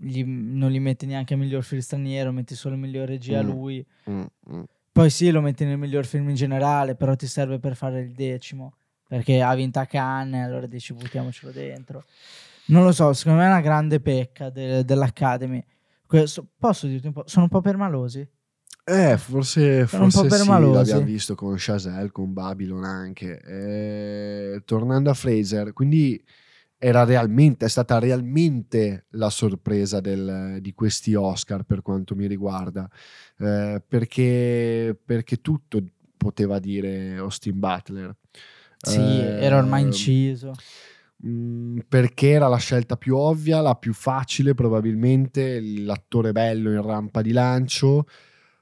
gli- 0.00 0.24
non 0.24 0.70
li 0.70 0.80
metti 0.80 1.06
neanche 1.06 1.34
a 1.34 1.36
miglior 1.36 1.62
film 1.62 1.80
straniero, 1.80 2.32
metti 2.32 2.54
solo 2.54 2.76
miglior 2.76 3.06
regia 3.08 3.38
a 3.38 3.42
Mm. 3.42 3.46
lui. 3.50 3.86
mm, 4.10 4.22
mm. 4.52 4.62
Poi 4.92 5.10
sì, 5.10 5.30
lo 5.30 5.40
metti 5.42 5.64
nel 5.64 5.76
miglior 5.78 6.06
film 6.06 6.28
in 6.30 6.34
generale, 6.34 6.94
però 6.94 7.14
ti 7.16 7.26
serve 7.26 7.58
per 7.58 7.76
fare 7.76 8.00
il 8.00 8.12
decimo. 8.12 8.74
Perché 9.08 9.40
ha 9.42 9.54
vinto 9.54 9.78
a 9.78 9.84
Cannes, 9.86 10.44
allora 10.46 10.66
dici 10.66 10.92
buttiamocelo 10.92 11.52
dentro. 11.52 12.04
Non 12.66 12.82
lo 12.82 12.90
so, 12.92 13.12
secondo 13.12 13.38
me 13.40 13.44
è 13.44 13.48
una 13.50 13.60
grande 13.60 14.00
pecca 14.00 14.50
de- 14.50 14.84
dell'Academy. 14.84 15.62
Questo- 16.06 16.46
posso 16.58 16.86
dirti 16.88 17.06
un 17.08 17.12
po'? 17.12 17.22
Sono 17.26 17.44
un 17.44 17.50
po' 17.50 17.60
permalosi. 17.60 18.26
Eh, 18.88 19.16
forse, 19.18 19.86
forse 19.86 20.28
sì, 20.28 20.38
l'abbiamo 20.48 21.00
visto 21.02 21.34
con 21.34 21.54
Chazelle, 21.58 22.10
con 22.10 22.32
Babylon 22.32 22.84
anche. 22.84 23.40
Eh, 23.42 24.62
tornando 24.64 25.10
a 25.10 25.14
Fraser, 25.14 25.72
quindi 25.72 26.20
era 26.88 27.02
realmente, 27.02 27.64
è 27.64 27.68
stata 27.68 27.98
realmente 27.98 29.06
la 29.10 29.28
sorpresa 29.28 29.98
del- 30.00 30.58
di 30.60 30.72
questi 30.72 31.14
Oscar 31.16 31.64
per 31.64 31.82
quanto 31.82 32.14
mi 32.14 32.26
riguarda, 32.28 32.88
Eh, 33.38 33.82
perché, 33.86 34.96
perché 35.04 35.40
tutto 35.40 35.82
poteva 36.16 36.58
dire 36.60 37.16
Austin 37.16 37.58
Butler. 37.58 38.14
Sì, 38.80 39.20
Eh, 39.20 39.42
era 39.42 39.58
ormai 39.58 39.82
inciso. 39.82 40.52
Mm, 41.26 41.78
perché 41.88 42.30
era 42.30 42.46
la 42.46 42.56
scelta 42.58 42.96
più 42.96 43.16
ovvia, 43.16 43.60
la 43.60 43.74
più 43.74 43.92
facile 43.92 44.54
probabilmente, 44.54 45.60
l'attore 45.60 46.30
bello 46.32 46.70
in 46.70 46.82
rampa 46.82 47.20
di 47.20 47.32
lancio, 47.32 48.06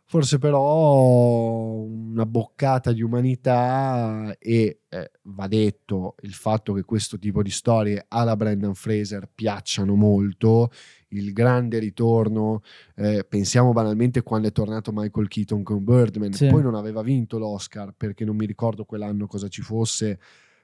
forse 0.06 0.38
però 0.38 1.72
una 1.82 2.26
boccata 2.26 2.92
di 2.92 3.02
umanità 3.02 4.36
e 4.38 4.80
eh, 4.88 5.10
va 5.22 5.46
detto 5.48 6.14
il 6.22 6.32
fatto 6.34 6.72
che 6.72 6.82
questo 6.84 7.18
tipo 7.18 7.42
di 7.42 7.50
storie 7.50 8.04
alla 8.08 8.36
Brendan 8.36 8.74
Fraser 8.74 9.28
piacciono 9.34 9.94
molto, 9.94 10.70
il 11.08 11.32
grande 11.32 11.78
ritorno, 11.78 12.62
eh, 12.96 13.24
pensiamo 13.28 13.72
banalmente 13.72 14.22
quando 14.22 14.48
è 14.48 14.52
tornato 14.52 14.92
Michael 14.92 15.28
Keaton 15.28 15.62
con 15.62 15.82
Birdman, 15.84 16.32
Sì. 16.32 16.48
poi 16.48 16.62
non 16.62 16.74
aveva 16.74 17.02
vinto 17.02 17.38
l'Oscar 17.38 17.92
perché 17.96 18.24
non 18.24 18.36
mi 18.36 18.46
ricordo 18.46 18.84
quell'anno 18.84 19.26
cosa 19.26 19.48
ci 19.48 19.62
fosse, 19.62 20.18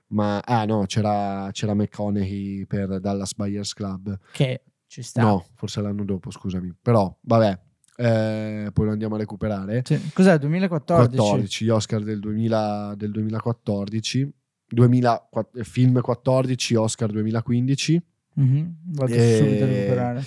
ma 0.08 0.40
ah 0.40 0.64
no, 0.64 0.84
c'era, 0.86 1.48
c'era 1.52 1.74
McConaughey 1.74 2.66
per 2.66 3.00
Dallas 3.00 3.34
Buyers 3.34 3.72
Club. 3.74 4.18
Che 4.32 4.62
ci 4.86 5.02
sta. 5.02 5.22
No, 5.22 5.46
forse 5.54 5.80
l'anno 5.80 6.04
dopo, 6.04 6.30
scusami. 6.32 6.74
Però, 6.82 7.16
vabbè, 7.20 7.60
eh, 8.00 8.70
poi 8.72 8.86
lo 8.86 8.92
andiamo 8.92 9.14
a 9.14 9.18
recuperare. 9.18 9.82
Sì. 9.84 10.10
Cos'è? 10.12 10.38
2014? 10.38 11.16
14, 11.16 11.64
gli 11.64 11.68
Oscar 11.68 12.02
del, 12.02 12.18
2000 12.20 12.94
del 12.96 13.10
2014. 13.10 14.32
2000, 14.66 15.28
qua- 15.30 15.48
film 15.62 16.00
14, 16.00 16.74
Oscar 16.76 17.10
2015. 17.10 18.02
Mhm, 18.34 18.74
Vado 18.92 19.12
Eh, 19.14 19.36
subito 19.36 19.64
a 19.64 19.66
recuperare. 19.66 20.22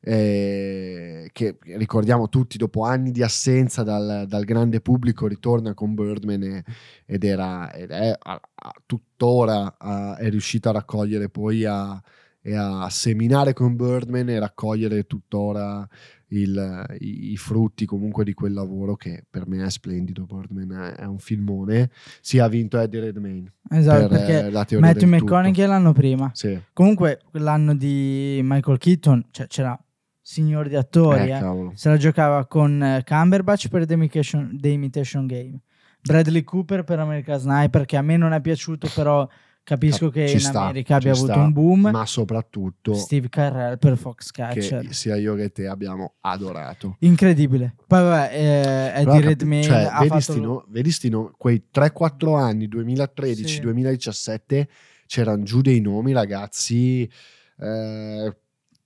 eh, 0.00 1.30
che 1.32 1.56
ricordiamo 1.76 2.28
tutti 2.28 2.58
dopo 2.58 2.82
anni 2.82 3.10
di 3.10 3.22
assenza 3.22 3.82
dal, 3.82 4.24
dal 4.28 4.44
grande 4.44 4.80
pubblico 4.80 5.26
ritorna 5.26 5.72
con 5.74 5.94
Birdman 5.94 6.42
e- 6.42 6.64
ed 7.06 7.24
era 7.24 7.72
ed 7.72 7.90
è 7.90 8.14
a- 8.18 8.40
a- 8.54 8.74
tuttora 8.84 9.76
a- 9.78 10.16
è 10.16 10.28
riuscito 10.28 10.68
a 10.68 10.72
raccogliere 10.72 11.28
poi 11.30 11.64
a, 11.64 12.00
e 12.46 12.54
a 12.54 12.86
seminare 12.90 13.54
con 13.54 13.74
Birdman 13.74 14.28
e 14.28 14.38
raccogliere 14.38 15.04
tuttora 15.06 15.88
il- 16.28 16.84
i, 16.98 17.32
i 17.32 17.36
frutti 17.38 17.86
comunque 17.86 18.22
di 18.24 18.34
quel 18.34 18.52
lavoro 18.52 18.96
che 18.96 19.24
per 19.30 19.46
me 19.46 19.64
è 19.64 19.70
splendido 19.70 20.26
Birdman 20.26 20.94
è, 20.98 21.04
un 21.04 21.18
filmone 21.18 21.90
si 22.20 22.38
ha 22.40 22.48
vinto 22.48 22.78
Eddie 22.78 23.00
Redmayne 23.00 23.52
Esatto, 23.70 24.08
per 24.08 24.18
perché 24.18 24.38
eh, 24.46 24.50
la 24.50 24.64
teoria 24.66 24.86
Matthew. 24.88 25.08
McConaughey 25.08 25.66
l'anno 25.66 25.92
prima. 25.92 26.30
sì, 26.34 26.58
Comunque, 26.74 27.20
l'anno 27.32 27.74
di 27.74 28.40
Michael 28.42 28.76
Keaton, 28.78 29.24
cioè 29.30 29.46
c'era 29.46 29.78
signor 30.20 30.68
di 30.68 30.76
attori, 30.76 31.30
eh, 31.30 31.38
eh. 31.38 31.70
se 31.74 31.88
la 31.88 31.96
giocava 31.96 32.46
con 32.46 32.82
eh, 32.82 33.02
Cumberbatch 33.06 33.68
per 33.68 33.86
The 33.86 33.94
Imitation, 33.94 34.58
The 34.60 34.68
Imitation 34.68 35.26
Game, 35.26 35.60
Bradley 36.02 36.42
Cooper 36.42 36.84
per 36.84 36.98
American 36.98 37.38
Sniper, 37.38 37.86
che 37.86 37.96
a 37.96 38.02
me 38.02 38.16
non 38.18 38.32
è 38.32 38.40
piaciuto, 38.40 38.88
però 38.94 39.26
capisco 39.64 40.10
che 40.10 40.28
Ci 40.28 40.34
in 40.34 40.40
sta, 40.40 40.60
America 40.62 40.96
abbia 40.96 41.12
avuto 41.12 41.32
sta, 41.32 41.40
un 41.40 41.52
boom. 41.52 41.88
ma 41.90 42.06
soprattutto 42.06 42.94
Steve 42.94 43.28
Carell 43.28 43.78
per 43.78 43.96
Foxcatcher. 43.96 44.86
che 44.86 44.92
sia 44.92 45.16
io 45.16 45.34
che 45.34 45.50
te 45.50 45.66
abbiamo 45.66 46.14
adorato. 46.20 46.96
Incredibile. 47.00 47.74
Poi 47.86 48.02
vabbè, 48.02 48.30
eh, 48.32 49.00
Eddie 49.00 49.04
capi- 49.04 49.20
Redmayne 49.26 49.62
cioè, 49.64 49.88
ha 49.90 49.98
vedi, 50.00 50.20
fatto... 50.20 50.40
no- 50.40 50.64
vedi 50.68 50.90
sti 50.92 51.08
no- 51.08 51.34
quei 51.36 51.64
3-4 51.72 52.36
anni, 52.38 52.68
2013-2017, 52.68 54.66
c'erano 55.06 55.42
giù 55.42 55.60
dei 55.60 55.80
nomi, 55.80 56.12
ragazzi, 56.12 57.10
eh, 57.58 58.36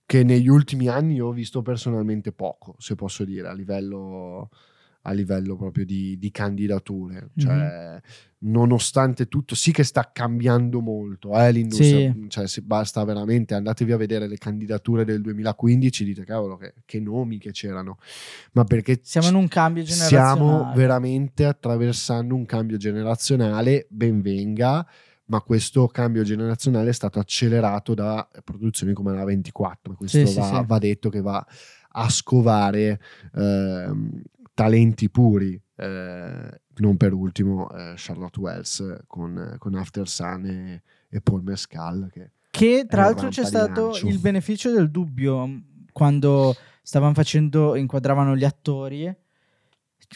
che 0.05 0.23
negli 0.23 0.47
ultimi 0.47 0.87
anni 0.87 1.15
io 1.15 1.27
ho 1.27 1.31
visto 1.31 1.61
personalmente 1.61 2.31
poco, 2.31 2.75
se 2.79 2.95
posso 2.95 3.23
dire, 3.23 3.47
a 3.47 3.53
livello, 3.53 4.49
a 5.09 5.11
livello 5.11 5.55
proprio 5.55 5.85
di, 5.85 6.17
di 6.19 6.29
candidature. 6.31 7.31
Cioè, 7.35 7.99
nonostante 8.41 9.27
tutto, 9.27 9.55
sì 9.55 9.71
che 9.71 9.83
sta 9.83 10.11
cambiando 10.13 10.81
molto 10.81 11.33
eh, 11.33 11.51
l'industria. 11.51 12.15
Cioè, 12.27 12.47
se 12.47 12.61
basta 12.61 13.03
veramente, 13.03 13.55
andatevi 13.55 13.91
a 13.91 13.97
vedere 13.97 14.27
le 14.27 14.37
candidature 14.37 15.03
del 15.05 15.21
2015, 15.21 16.03
dite, 16.05 16.23
cavolo, 16.25 16.57
che, 16.57 16.75
che 16.85 16.99
nomi 16.99 17.39
che 17.39 17.51
c'erano. 17.51 17.97
Ma 18.51 18.63
perché 18.63 18.99
Siamo 19.01 19.29
in 19.29 19.35
un 19.35 19.47
cambio 19.47 19.83
generazionale. 19.83 20.35
Stiamo 20.35 20.71
veramente 20.75 21.45
attraversando 21.45 22.35
un 22.35 22.45
cambio 22.45 22.77
generazionale, 22.77 23.87
ben 23.89 24.21
venga, 24.21 24.87
ma 25.25 25.41
questo 25.41 25.87
cambio 25.87 26.21
generazionale 26.23 26.89
è 26.89 26.93
stato 26.93 27.17
accelerato 27.17 27.95
da 27.95 28.27
produzioni 28.43 28.93
come 28.93 29.13
la 29.13 29.23
24. 29.23 29.95
Questo 29.95 30.19
Sì, 30.19 30.27
sì, 30.27 30.39
va, 30.39 30.45
sì. 30.45 30.63
va 30.67 30.77
detto 30.77 31.09
che 31.09 31.21
va 31.21 31.43
a 31.91 32.09
scovare 32.09 32.99
ehm, 33.35 34.21
talenti 34.59 35.09
puri. 35.09 35.61
eh, 35.77 36.61
non 36.79 36.97
per 36.97 37.13
ultimo 37.13 37.69
eh, 37.71 37.93
Charlotte 37.95 38.39
Wells 38.39 39.03
con, 39.07 39.55
con 39.57 39.75
After 39.75 40.05
Sun 40.05 40.45
e, 40.45 40.83
e 41.09 41.21
Paul 41.21 41.43
Mescal 41.43 42.09
che 42.11 42.31
Che 42.51 42.85
tra 42.85 43.03
l'altro 43.03 43.29
c'è 43.29 43.45
stato 43.45 43.97
il 44.03 44.19
beneficio 44.19 44.69
del 44.71 44.91
dubbio 44.91 45.45
mh, 45.45 45.85
quando 45.93 46.53
stavano 46.81 47.13
facendo, 47.13 47.75
inquadravano 47.75 48.35
gli 48.35 48.43
attori, 48.43 49.13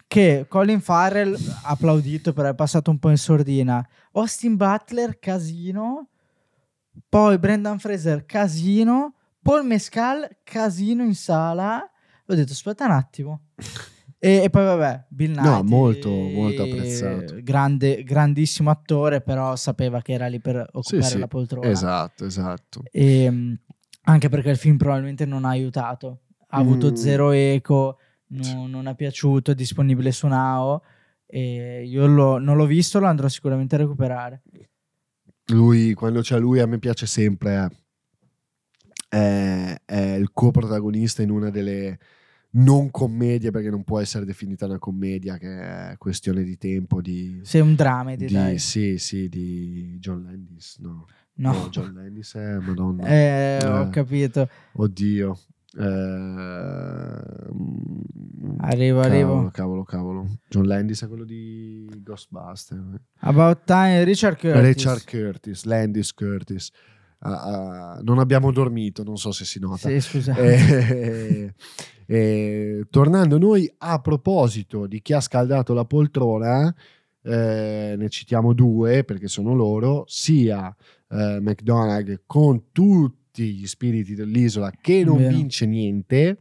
che 0.08 0.46
Colin 0.50 0.82
Farrell 0.82 1.38
applaudito 1.64 2.34
però 2.34 2.50
è 2.50 2.56
passato 2.56 2.92
un 2.92 3.00
po' 3.00 3.10
in 3.10 3.18
sordina. 3.18 3.86
Austin 4.14 4.58
Butler, 4.58 5.20
casino. 5.20 6.10
Poi 7.08 7.38
Brendan 7.38 7.80
Fraser, 7.80 8.26
casino. 8.26 9.16
Paul 9.42 9.66
Mescal, 9.66 10.28
casino 10.44 11.04
in 11.04 11.16
sala. 11.16 11.90
Ho 12.26 12.34
detto, 12.34 12.52
aspetta 12.54 12.86
un 12.86 12.92
attimo. 12.92 13.42
E, 14.26 14.44
e 14.44 14.50
poi 14.50 14.64
vabbè, 14.64 15.08
Bill 15.10 15.34
No, 15.34 15.58
Nighy, 15.58 15.70
molto, 15.70 16.10
molto 16.10 16.64
apprezzato. 16.64 17.36
Grande, 17.42 18.04
grandissimo 18.04 18.70
attore, 18.70 19.20
però 19.20 19.58
sapeva 19.58 20.02
che 20.02 20.14
era 20.14 20.28
lì 20.28 20.40
per 20.40 20.66
occupare 20.72 21.04
sì, 21.10 21.20
la 21.20 21.28
poltrona. 21.28 21.68
esatto, 21.70 22.24
esatto. 22.24 22.84
E, 22.90 23.30
mh, 23.30 23.60
anche 24.04 24.30
perché 24.30 24.50
il 24.52 24.56
film 24.58 24.78
probabilmente 24.78 25.26
non 25.26 25.44
ha 25.44 25.50
aiutato. 25.50 26.22
Ha 26.48 26.58
avuto 26.58 26.92
Mm. 26.92 26.96
zero 26.96 27.32
eco, 27.32 27.98
no- 28.28 28.66
non 28.68 28.88
è 28.88 28.96
piaciuto, 28.96 29.52
è 29.52 29.56
disponibile 29.56 30.14
su 30.14 30.28
Now. 30.28 30.82
E 31.26 31.84
io 31.86 32.06
lo- 32.06 32.38
non 32.38 32.56
l'ho 32.56 32.66
visto, 32.66 33.00
lo 33.00 33.08
andrò 33.08 33.28
sicuramente 33.28 33.76
a 33.76 33.80
recuperare. 33.80 34.44
Lui, 35.48 35.94
quando 35.96 36.22
c'è 36.22 36.40
lui, 36.40 36.60
a 36.62 36.66
me 36.66 36.80
piace 36.80 37.06
sempre. 37.08 37.70
eh, 39.10 39.76
È, 39.76 39.82
è 39.86 40.14
il 40.16 40.32
coprotagonista 40.32 41.22
in 41.22 41.30
una 41.30 41.50
delle 41.50 42.00
non 42.56 42.92
commedie, 42.92 43.52
perché 43.52 43.70
non 43.70 43.84
può 43.84 44.00
essere 44.00 44.26
definita 44.26 44.66
una 44.66 44.80
commedia, 44.80 45.38
che 45.38 45.92
è 45.92 45.96
questione 45.98 46.44
di 46.44 46.58
tempo. 46.58 47.02
Di, 47.02 47.40
Sei 47.44 47.62
un 47.62 47.76
dramedy, 47.76 48.26
di- 48.28 48.34
dai. 48.34 48.60
sì, 48.60 48.98
sì, 48.98 49.28
di 49.30 49.98
John 50.00 50.24
Landis. 50.24 50.78
No, 50.80 51.06
No, 51.36 51.52
No, 51.52 51.68
John 51.70 51.94
Landis 51.96 52.36
è 52.36 52.58
Madonna. 52.60 53.06
Eh, 53.08 53.58
ho 53.66 53.82
Eh. 53.84 53.90
capito. 53.90 54.48
Oddio. 54.74 55.40
Ehm, 55.76 58.02
Arrivo, 58.60 59.00
cavolo, 59.02 59.16
arrivo. 59.16 59.50
Cavolo, 59.52 59.84
cavolo. 59.84 60.28
John 60.48 60.68
Landis 60.68 61.02
è 61.04 61.08
quello 61.08 61.24
di 61.24 61.90
Ghostbuster. 62.04 63.02
About 63.22 63.64
Time, 63.66 64.04
Richard 64.04 64.38
Curtis. 64.38 64.62
Richard 64.62 65.04
Curtis, 65.06 65.64
Landis 65.64 66.14
Curtis. 66.14 66.70
Ah, 67.26 67.94
ah, 67.96 68.02
non 68.04 68.20
abbiamo 68.20 68.52
dormito, 68.52 69.02
non 69.04 69.18
so 69.18 69.32
se 69.32 69.46
si 69.46 69.58
nota. 69.60 69.88
Sì, 69.90 70.00
scusa. 70.02 70.36
Eh, 70.36 71.52
eh, 72.06 72.86
tornando 72.90 73.38
noi 73.38 73.72
a 73.80 74.00
proposito 74.00 74.88
di 74.88 75.02
chi 75.02 75.14
ha 75.14 75.20
scaldato 75.22 75.74
la 75.74 75.86
poltrona, 75.86 76.74
eh, 77.22 77.96
ne 77.98 78.10
citiamo 78.10 78.54
due 78.54 79.04
perché 79.04 79.28
sono 79.28 79.54
loro, 79.54 80.04
sia 80.08 80.76
eh, 81.10 81.40
McDonagh 81.42 82.24
con 82.26 82.72
tutti 82.72 83.54
gli 83.54 83.66
spiriti 83.66 84.14
dell'isola 84.16 84.72
che 84.80 85.04
non 85.04 85.18
Vero. 85.18 85.30
vince 85.36 85.66
niente 85.66 86.40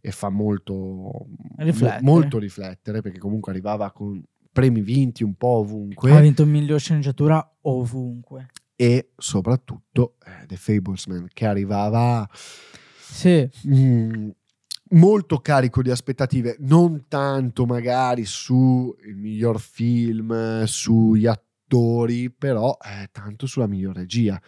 e 0.00 0.10
fa 0.12 0.28
molto 0.28 1.26
Riflettere. 1.56 2.02
mo- 2.02 2.12
molto 2.12 2.38
riflettere 2.38 3.00
perché 3.02 3.18
comunque 3.18 3.50
arrivava 3.52 3.90
con 3.90 4.22
premi 4.52 4.80
vinti 4.80 5.22
un 5.24 5.34
po' 5.34 5.48
ovunque 5.58 6.12
Ha 6.12 6.20
vinto 6.20 6.46
miglior 6.46 6.78
sceneggiatura 6.80 7.56
ovunque. 7.62 8.46
e 8.76 9.10
soprattutto 9.16 10.14
eh, 10.24 10.46
The 10.46 10.56
Fablesman 10.56 11.28
che 11.32 11.46
arrivava 11.46 12.28
Sì, 13.00 13.48
mm, 13.66 14.28
molto 14.90 15.38
carico 15.38 15.82
di 15.82 15.90
aspettative, 15.90 16.56
non 16.60 17.06
tanto 17.08 17.66
magari 17.66 18.24
su 18.24 18.94
il 19.04 19.16
miglior 19.16 19.60
film, 19.60 20.64
sugli 20.64 21.26
attori, 21.26 22.30
però 22.30 22.76
eh, 22.80 23.08
tanto 23.12 23.46
sulla 23.46 23.66
miglior 23.66 23.94
regia. 23.94 24.40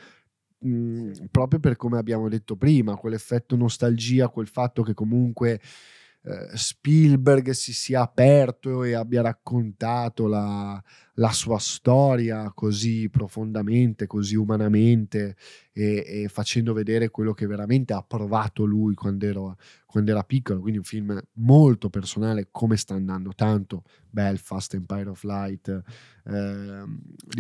Mm, 0.67 1.13
proprio 1.31 1.59
per 1.59 1.77
come 1.77 1.99
abbiamo 1.99 2.29
detto 2.29 2.57
prima, 2.57 2.97
quell'effetto 2.97 3.57
nostalgia, 3.57 4.29
quel 4.29 4.47
fatto 4.49 4.83
che 4.83 4.95
comunque 4.95 5.61
eh, 6.23 6.51
Spielberg 6.55 7.51
si 7.51 7.73
sia 7.73 8.03
aperto 8.03 8.85
e 8.85 8.93
abbia 8.93 9.23
raccontato 9.23 10.27
la, 10.27 10.83
la 11.15 11.33
sua 11.33 11.59
storia 11.59 12.53
così 12.55 13.09
profondamente, 13.09 14.07
così 14.07 14.37
umanamente 14.37 15.37
e, 15.73 16.05
e, 16.07 16.29
facendo 16.29 16.75
vedere 16.75 17.09
quello 17.09 17.33
che 17.33 17.47
veramente 17.47 17.95
ha 17.95 18.03
provato 18.03 18.65
lui 18.65 18.95
quando, 18.95 19.25
ero, 19.27 19.57
quando 19.87 20.11
era 20.11 20.23
piccolo. 20.23 20.61
Quindi 20.61 20.79
un 20.79 20.85
film 20.85 21.19
molto 21.35 21.89
personale, 21.89 22.49
come 22.51 22.77
sta 22.77 22.95
andando 22.95 23.33
tanto. 23.35 23.85
Belfast, 24.11 24.75
Empire 24.75 25.09
of 25.09 25.23
Light, 25.23 25.69
eh, 25.69 26.85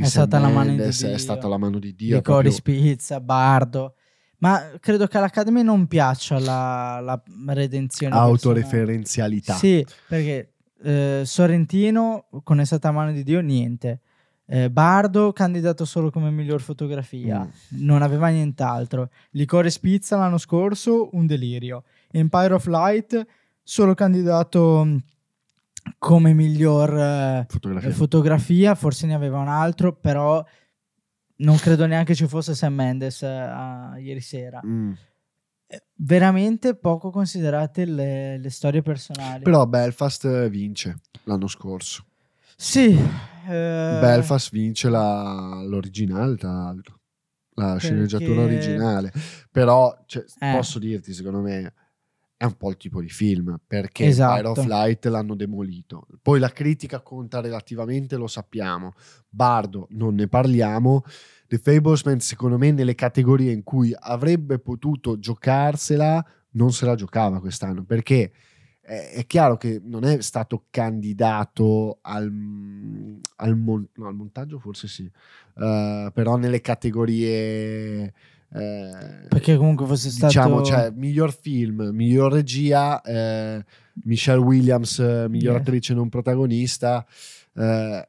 è, 0.00 0.04
stata 0.04 0.38
Mendes, 0.48 1.04
è 1.04 1.18
stata 1.18 1.48
la 1.48 1.58
mano 1.58 1.78
di 1.78 1.94
Dio. 1.94 2.16
Di 2.16 2.22
Coris 2.22 2.62
Pizza, 2.62 3.20
Bardo. 3.20 3.94
Ma 4.40 4.70
credo 4.80 5.06
che 5.06 5.16
all'Academy 5.16 5.62
non 5.62 5.86
piaccia 5.86 6.38
la, 6.38 7.00
la 7.00 7.22
redenzione. 7.52 8.14
Autoreferenzialità. 8.14 9.54
Sì, 9.54 9.84
perché 10.08 10.52
eh, 10.82 11.22
Sorrentino 11.24 12.26
con 12.42 12.60
È 12.60 12.64
stata 12.64 12.90
mano 12.90 13.12
di 13.12 13.22
Dio 13.22 13.40
niente. 13.40 14.00
Eh, 14.46 14.68
Bardo 14.68 15.32
candidato 15.32 15.84
solo 15.84 16.10
come 16.10 16.30
miglior 16.30 16.60
fotografia, 16.60 17.40
mm. 17.40 17.84
non 17.84 18.02
aveva 18.02 18.28
nient'altro. 18.28 19.10
Licore 19.30 19.70
Spizza 19.70 20.16
l'anno 20.16 20.38
scorso, 20.38 21.10
un 21.12 21.26
delirio. 21.26 21.84
Empire 22.10 22.54
of 22.54 22.66
Light, 22.66 23.24
solo 23.62 23.94
candidato 23.94 24.82
mm, 24.84 24.96
come 25.98 26.32
miglior 26.32 26.98
eh, 26.98 27.46
fotografia. 27.48 27.90
fotografia. 27.92 28.74
forse 28.74 29.06
ne 29.06 29.14
aveva 29.14 29.38
un 29.38 29.48
altro, 29.48 29.92
però 29.94 30.44
non 31.40 31.56
credo 31.56 31.86
neanche 31.86 32.14
ci 32.14 32.26
fosse 32.26 32.54
Sam 32.54 32.74
Mendes 32.74 33.20
uh, 33.20 33.96
ieri 33.98 34.20
sera. 34.20 34.60
Mm. 34.64 34.92
Eh, 35.66 35.82
veramente 35.94 36.74
poco 36.74 37.10
considerate 37.10 37.84
le, 37.84 38.38
le, 38.38 38.50
storie 38.50 38.82
personali. 38.82 39.42
Però 39.42 39.66
Belfast 39.66 40.48
vince 40.48 41.00
l'anno 41.24 41.46
scorso. 41.46 42.06
Sì. 42.56 42.92
Eh... 42.92 43.98
Belfast 44.00 44.50
vince 44.50 44.88
la, 44.88 45.62
l'originale, 45.64 46.36
tra 46.36 46.50
l'altro. 46.50 46.98
La 47.54 47.72
Perché... 47.72 47.86
sceneggiatura 47.86 48.42
originale. 48.42 49.12
Però 49.50 49.96
cioè, 50.06 50.24
eh. 50.40 50.52
posso 50.52 50.78
dirti, 50.78 51.12
secondo 51.12 51.40
me, 51.40 51.72
è 52.40 52.46
un 52.46 52.56
po' 52.56 52.70
il 52.70 52.78
tipo 52.78 53.02
di 53.02 53.10
film 53.10 53.60
perché 53.66 54.06
esatto. 54.06 54.54
Fire 54.54 54.60
of 54.60 54.64
Light 54.64 55.04
l'hanno 55.04 55.34
demolito. 55.34 56.06
Poi 56.22 56.40
la 56.40 56.48
critica 56.48 57.02
conta 57.02 57.42
relativamente, 57.42 58.16
lo 58.16 58.26
sappiamo. 58.26 58.94
Bardo 59.28 59.88
non 59.90 60.14
ne 60.14 60.26
parliamo. 60.26 61.04
The 61.46 61.58
Fablesman, 61.58 62.18
secondo 62.20 62.56
me, 62.56 62.70
nelle 62.70 62.94
categorie 62.94 63.52
in 63.52 63.62
cui 63.62 63.94
avrebbe 63.94 64.58
potuto 64.58 65.18
giocarsela, 65.18 66.24
non 66.52 66.72
se 66.72 66.86
la 66.86 66.94
giocava 66.94 67.40
quest'anno 67.40 67.84
perché 67.84 68.32
è 68.80 69.26
chiaro 69.26 69.58
che 69.58 69.78
non 69.84 70.04
è 70.04 70.22
stato 70.22 70.64
candidato 70.70 71.98
al, 72.00 73.20
al, 73.36 73.56
mon- 73.56 73.86
no, 73.96 74.06
al 74.06 74.14
montaggio, 74.14 74.58
forse 74.58 74.88
sì, 74.88 75.02
uh, 75.02 76.10
però 76.10 76.36
nelle 76.36 76.62
categorie 76.62 78.14
eh, 78.52 79.26
Perché 79.28 79.56
comunque 79.56 79.86
fosse 79.86 80.08
diciamo, 80.08 80.64
stato... 80.64 80.64
cioè, 80.64 80.90
miglior 80.94 81.32
film, 81.32 81.90
miglior 81.92 82.32
regia, 82.32 83.00
eh, 83.02 83.64
Michelle 84.04 84.40
Williams, 84.40 84.98
miglior 84.98 85.52
yeah. 85.52 85.60
attrice 85.60 85.94
non 85.94 86.08
protagonista. 86.08 87.06
Eh, 87.54 88.08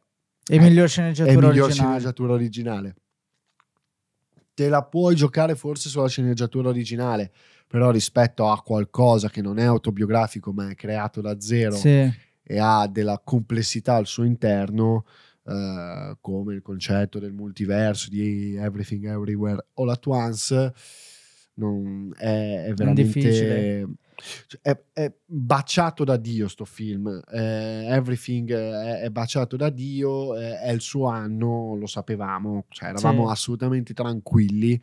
e 0.49 0.59
miglior 0.59 0.89
sceneggiatura, 0.89 1.31
e 1.31 1.35
miglior 1.35 1.65
originale. 1.65 1.73
sceneggiatura 1.73 2.33
originale. 2.33 2.95
Te 4.53 4.67
la 4.67 4.83
puoi 4.83 5.15
giocare 5.15 5.55
forse 5.55 5.89
sulla 5.89 6.07
sceneggiatura 6.07 6.69
originale, 6.69 7.31
però 7.67 7.91
rispetto 7.91 8.49
a 8.49 8.59
qualcosa 8.61 9.29
che 9.29 9.41
non 9.41 9.59
è 9.59 9.63
autobiografico 9.63 10.51
ma 10.51 10.69
è 10.69 10.75
creato 10.75 11.21
da 11.21 11.39
zero 11.39 11.75
sì. 11.75 12.11
e 12.43 12.59
ha 12.59 12.87
della 12.87 13.21
complessità 13.23 13.95
al 13.95 14.07
suo 14.07 14.23
interno, 14.23 15.05
uh, 15.43 16.17
come 16.19 16.53
il 16.53 16.61
concetto 16.61 17.19
del 17.19 17.33
multiverso 17.33 18.09
di 18.09 18.55
Everything 18.55 19.05
Everywhere 19.05 19.65
All 19.75 19.89
at 19.89 20.05
Once 20.07 20.73
non, 21.55 22.13
è, 22.17 22.65
è 22.65 22.73
veramente 22.73 23.85
cioè, 24.47 24.61
è, 24.61 24.79
è, 24.93 25.13
baciato 25.25 26.03
da 26.03 26.17
Dio 26.17 26.47
sto 26.47 26.65
film. 26.65 27.21
Eh, 27.31 27.85
Everything 27.89 28.51
è, 28.51 29.01
è, 29.01 29.09
baciato 29.09 29.55
da 29.55 29.69
Dio 29.69 30.35
è 30.35 30.69
il 30.71 30.81
suo 30.81 31.07
anno 31.07 31.75
lo 31.75 31.87
sapevamo 31.87 32.65
cioè, 32.69 32.89
eravamo 32.89 33.25
sì. 33.25 33.31
assolutamente 33.31 33.93
tranquilli. 33.93 34.79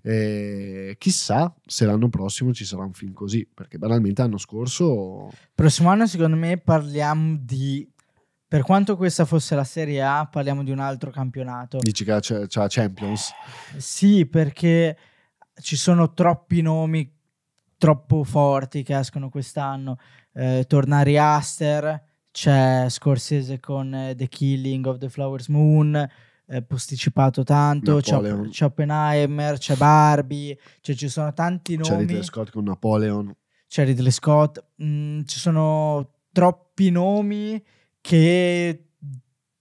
Eh, 0.00 0.94
chissà 0.98 1.52
se 1.66 1.84
l'anno 1.84 2.08
prossimo 2.08 2.52
ci 2.54 2.64
sarà 2.64 2.84
un 2.84 2.92
film 2.92 3.12
così 3.12 3.46
perché 3.52 3.78
banalmente 3.78 4.22
l'anno 4.22 4.38
scorso 4.38 5.28
prossimo 5.52 5.88
anno 5.88 6.06
secondo 6.06 6.36
me 6.36 6.56
parliamo 6.56 7.36
di 7.40 7.86
per 8.48 8.62
quanto 8.62 8.96
questa 8.96 9.26
fosse 9.26 9.54
la 9.54 9.64
Serie 9.64 10.02
A, 10.02 10.26
parliamo 10.26 10.64
di 10.64 10.70
un 10.70 10.78
altro 10.78 11.10
campionato. 11.10 11.78
Dici 11.80 12.02
che 12.02 12.18
c'è, 12.18 12.46
c'è 12.46 12.60
la 12.60 12.66
Champions? 12.68 13.30
Sì, 13.76 14.24
perché 14.24 14.96
ci 15.60 15.76
sono 15.76 16.14
troppi 16.14 16.62
nomi 16.62 17.14
troppo 17.76 18.24
forti 18.24 18.82
che 18.82 18.96
escono 18.96 19.28
quest'anno. 19.28 19.98
Eh, 20.32 20.64
torna 20.66 21.02
Aster, 21.36 22.02
c'è 22.32 22.86
Scorsese 22.88 23.60
con 23.60 23.94
eh, 23.94 24.14
The 24.14 24.28
Killing 24.28 24.86
of 24.86 24.96
the 24.96 25.10
Flowers 25.10 25.48
Moon, 25.48 26.08
eh, 26.46 26.62
posticipato 26.62 27.44
tanto, 27.44 28.00
c'è, 28.00 28.18
c'è, 28.48 28.64
Oppenheimer, 28.64 29.58
c'è 29.58 29.76
Barbie, 29.76 30.58
cioè 30.80 30.94
ci 30.94 31.08
sono 31.08 31.34
tanti 31.34 31.76
nomi. 31.76 31.88
C'è 31.88 31.96
Ridley 31.98 32.22
Scott 32.22 32.50
con 32.50 32.64
Napoleon. 32.64 33.34
C'è 33.68 33.84
Ridley 33.84 34.10
Scott, 34.10 34.64
mm, 34.82 35.24
ci 35.26 35.38
sono 35.38 36.12
troppi 36.32 36.90
nomi 36.90 37.62
che 38.08 38.84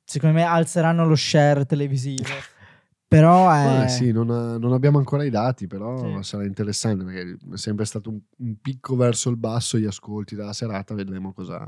secondo 0.05 0.37
me 0.37 0.43
alzeranno 0.43 1.05
lo 1.05 1.15
share 1.15 1.65
televisivo. 1.65 2.23
Però 3.05 3.51
è... 3.51 3.83
Eh, 3.83 3.89
sì, 3.89 4.13
non, 4.13 4.27
non, 4.27 4.71
abbiamo 4.71 4.99
ancora 4.99 5.25
i 5.25 5.29
dati, 5.29 5.67
però 5.67 5.97
sì. 5.97 6.23
sarà 6.23 6.45
interessante 6.45 7.03
perché 7.03 7.37
è 7.53 7.57
sempre 7.57 7.83
stato 7.83 8.09
un, 8.09 8.19
un, 8.37 8.55
picco 8.61 8.95
verso 8.95 9.29
il 9.29 9.35
basso 9.35 9.77
gli 9.77 9.85
ascolti 9.85 10.35
della 10.35 10.53
serata, 10.53 10.93
vedremo 10.93 11.33
cosa... 11.33 11.67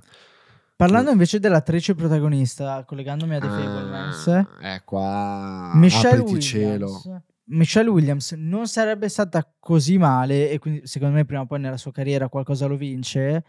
Parlando 0.76 1.12
invece 1.12 1.42
dell'attrice 1.42 1.96
protagonista, 1.96 2.86
collegandomi 2.86 3.36
a 3.36 3.40
The 3.40 3.48
ah, 3.48 3.50
Fablemans, 3.50 4.46
è 4.62 4.82
qua 4.86 5.72
Michelle 5.74 6.22
Williams, 6.22 6.46
cielo. 6.46 7.02
Michelle 7.48 7.90
Williams 7.90 8.32
non 8.38 8.68
sarebbe 8.68 9.10
stata 9.10 9.46
così 9.60 9.98
male 9.98 10.50
e 10.50 10.60
quindi 10.60 10.88
secondo 10.88 11.16
me 11.16 11.26
prima 11.26 11.42
o 11.42 11.46
poi 11.46 11.60
nella 11.60 11.76
sua 11.76 11.92
carriera 11.92 12.30
qualcosa 12.30 12.68
lo 12.68 12.78
vince 12.78 13.44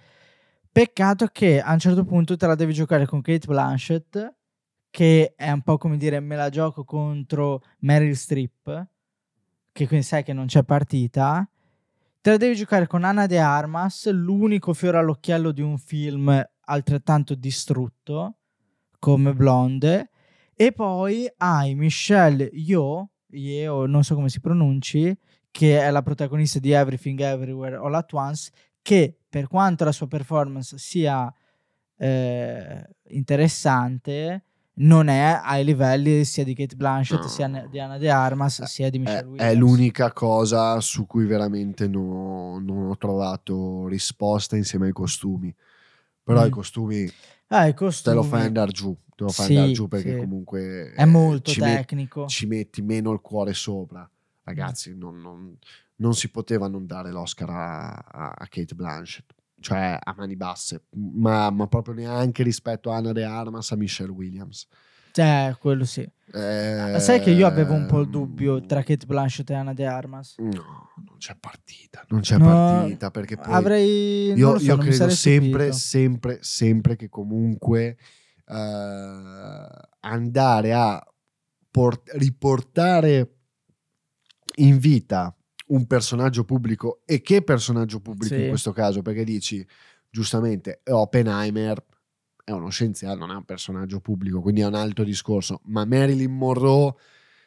Peccato 0.72 1.26
che 1.26 1.60
a 1.60 1.72
un 1.72 1.80
certo 1.80 2.04
punto 2.04 2.36
te 2.36 2.46
la 2.46 2.54
devi 2.54 2.72
giocare 2.72 3.04
con 3.04 3.20
Kate 3.20 3.44
Blanchett, 3.44 4.34
che 4.88 5.34
è 5.36 5.50
un 5.50 5.62
po' 5.62 5.76
come 5.78 5.96
dire 5.96 6.20
me 6.20 6.36
la 6.36 6.48
gioco 6.48 6.84
contro 6.84 7.62
Meryl 7.80 8.14
Streep, 8.14 8.86
che 9.72 9.86
quindi 9.88 10.06
sai 10.06 10.22
che 10.22 10.32
non 10.32 10.46
c'è 10.46 10.62
partita. 10.62 11.44
Te 12.20 12.30
la 12.30 12.36
devi 12.36 12.54
giocare 12.54 12.86
con 12.86 13.02
Anna 13.02 13.26
De 13.26 13.40
Armas, 13.40 14.08
l'unico 14.12 14.72
fiore 14.72 14.98
all'occhiello 14.98 15.50
di 15.50 15.60
un 15.60 15.76
film 15.76 16.40
altrettanto 16.66 17.34
distrutto 17.34 18.36
come 19.00 19.34
Blonde. 19.34 20.10
E 20.54 20.70
poi 20.70 21.28
hai 21.38 21.74
Michelle 21.74 22.44
Yeoh, 22.44 23.10
Yeoh, 23.26 23.86
non 23.86 24.04
so 24.04 24.14
come 24.14 24.28
si 24.28 24.38
pronunci, 24.38 25.18
che 25.50 25.80
è 25.80 25.90
la 25.90 26.02
protagonista 26.02 26.60
di 26.60 26.70
Everything 26.70 27.18
Everywhere 27.18 27.74
All 27.74 27.94
At 27.94 28.12
Once, 28.12 28.52
che 28.82 29.19
per 29.30 29.46
quanto 29.46 29.84
la 29.84 29.92
sua 29.92 30.08
performance 30.08 30.76
sia 30.76 31.32
eh, 31.96 32.88
interessante, 33.08 34.44
non 34.80 35.08
è 35.08 35.40
ai 35.42 35.64
livelli 35.64 36.24
sia 36.24 36.42
di 36.44 36.54
Kate 36.54 36.74
Blanchett, 36.74 37.20
no. 37.20 37.28
sia 37.28 37.66
di 37.70 37.78
Anna 37.78 37.98
De 37.98 38.10
Armas, 38.10 38.62
sia 38.64 38.90
di 38.90 38.98
Michelle 38.98 39.20
è, 39.20 39.24
Williams. 39.24 39.50
È 39.50 39.54
l'unica 39.54 40.12
cosa 40.12 40.80
su 40.80 41.06
cui 41.06 41.26
veramente 41.26 41.86
no, 41.86 42.58
non 42.58 42.88
ho 42.88 42.96
trovato 42.96 43.86
risposta 43.86 44.56
insieme 44.56 44.86
ai 44.86 44.92
costumi. 44.92 45.54
Però 46.22 46.42
mm. 46.42 46.46
i, 46.46 46.50
costumi, 46.50 47.12
ah, 47.48 47.66
i 47.66 47.74
costumi 47.74 48.16
te 48.16 48.22
lo 48.22 48.26
fai 48.26 48.46
andare 48.46 48.72
giù, 48.72 48.96
te 49.14 49.24
lo 49.24 49.30
fai 49.30 49.46
sì, 49.46 49.54
andare 49.56 49.72
giù 49.72 49.88
perché 49.88 50.12
sì. 50.12 50.18
comunque 50.18 50.92
è 50.92 51.04
molto 51.04 51.50
ci 51.50 51.60
tecnico. 51.60 52.20
Met, 52.20 52.28
ci 52.28 52.46
metti 52.46 52.82
meno 52.82 53.12
il 53.12 53.20
cuore 53.20 53.54
sopra. 53.54 54.08
Ragazzi, 54.42 54.90
mm. 54.90 54.98
non, 54.98 55.20
non, 55.20 55.56
non 56.00 56.14
si 56.14 56.30
poteva 56.30 56.68
non 56.68 56.86
dare 56.86 57.10
l'Oscar 57.10 57.50
a, 57.50 58.34
a 58.34 58.46
Kate 58.48 58.74
Blanchett, 58.74 59.34
cioè 59.60 59.98
a 60.02 60.14
mani 60.16 60.36
basse, 60.36 60.84
ma, 60.90 61.50
ma, 61.50 61.66
proprio 61.66 61.94
neanche 61.94 62.42
rispetto 62.42 62.90
a 62.90 62.96
Anna 62.96 63.12
De 63.12 63.24
Armas 63.24 63.70
a 63.72 63.76
Michelle 63.76 64.10
Williams. 64.10 64.66
Cioè, 65.12 65.56
quello 65.58 65.84
sì. 65.84 66.08
Eh, 66.32 66.96
Sai 67.00 67.20
che 67.20 67.30
io 67.30 67.46
avevo 67.46 67.74
un 67.74 67.86
po' 67.86 68.00
il 68.00 68.08
dubbio 68.08 68.64
tra 68.64 68.82
Kate 68.82 69.04
Blanchett 69.04 69.50
e 69.50 69.54
Anna 69.54 69.74
De 69.74 69.84
Armas? 69.84 70.36
No, 70.38 70.90
non 71.04 71.16
c'è 71.18 71.36
partita, 71.38 72.04
non 72.08 72.20
c'è 72.20 72.38
no, 72.38 72.44
partita 72.46 73.10
perché 73.10 73.36
poi 73.36 73.52
avrei 73.52 74.32
io, 74.32 74.56
so, 74.58 74.64
io 74.64 74.76
credo 74.78 75.08
sempre, 75.10 75.72
sempre, 75.72 76.38
sempre 76.42 76.96
che 76.96 77.08
comunque 77.08 77.98
uh, 78.46 78.54
andare 80.00 80.72
a 80.72 81.04
port- 81.70 82.10
riportare 82.12 83.34
in 84.56 84.78
vita 84.78 85.34
un 85.70 85.86
personaggio 85.86 86.44
pubblico 86.44 87.02
e 87.04 87.20
che 87.20 87.42
personaggio 87.42 88.00
pubblico 88.00 88.34
sì. 88.34 88.42
in 88.42 88.48
questo 88.48 88.72
caso 88.72 89.02
perché 89.02 89.24
dici 89.24 89.66
giustamente 90.08 90.80
Oppenheimer 90.84 91.84
è 92.44 92.52
uno 92.52 92.68
scienziato, 92.68 93.18
non 93.18 93.30
è 93.30 93.34
un 93.34 93.44
personaggio 93.44 94.00
pubblico, 94.00 94.40
quindi 94.40 94.62
è 94.62 94.66
un 94.66 94.74
altro 94.74 95.04
discorso, 95.04 95.60
ma 95.64 95.84
Marilyn 95.84 96.32
Monroe 96.32 96.94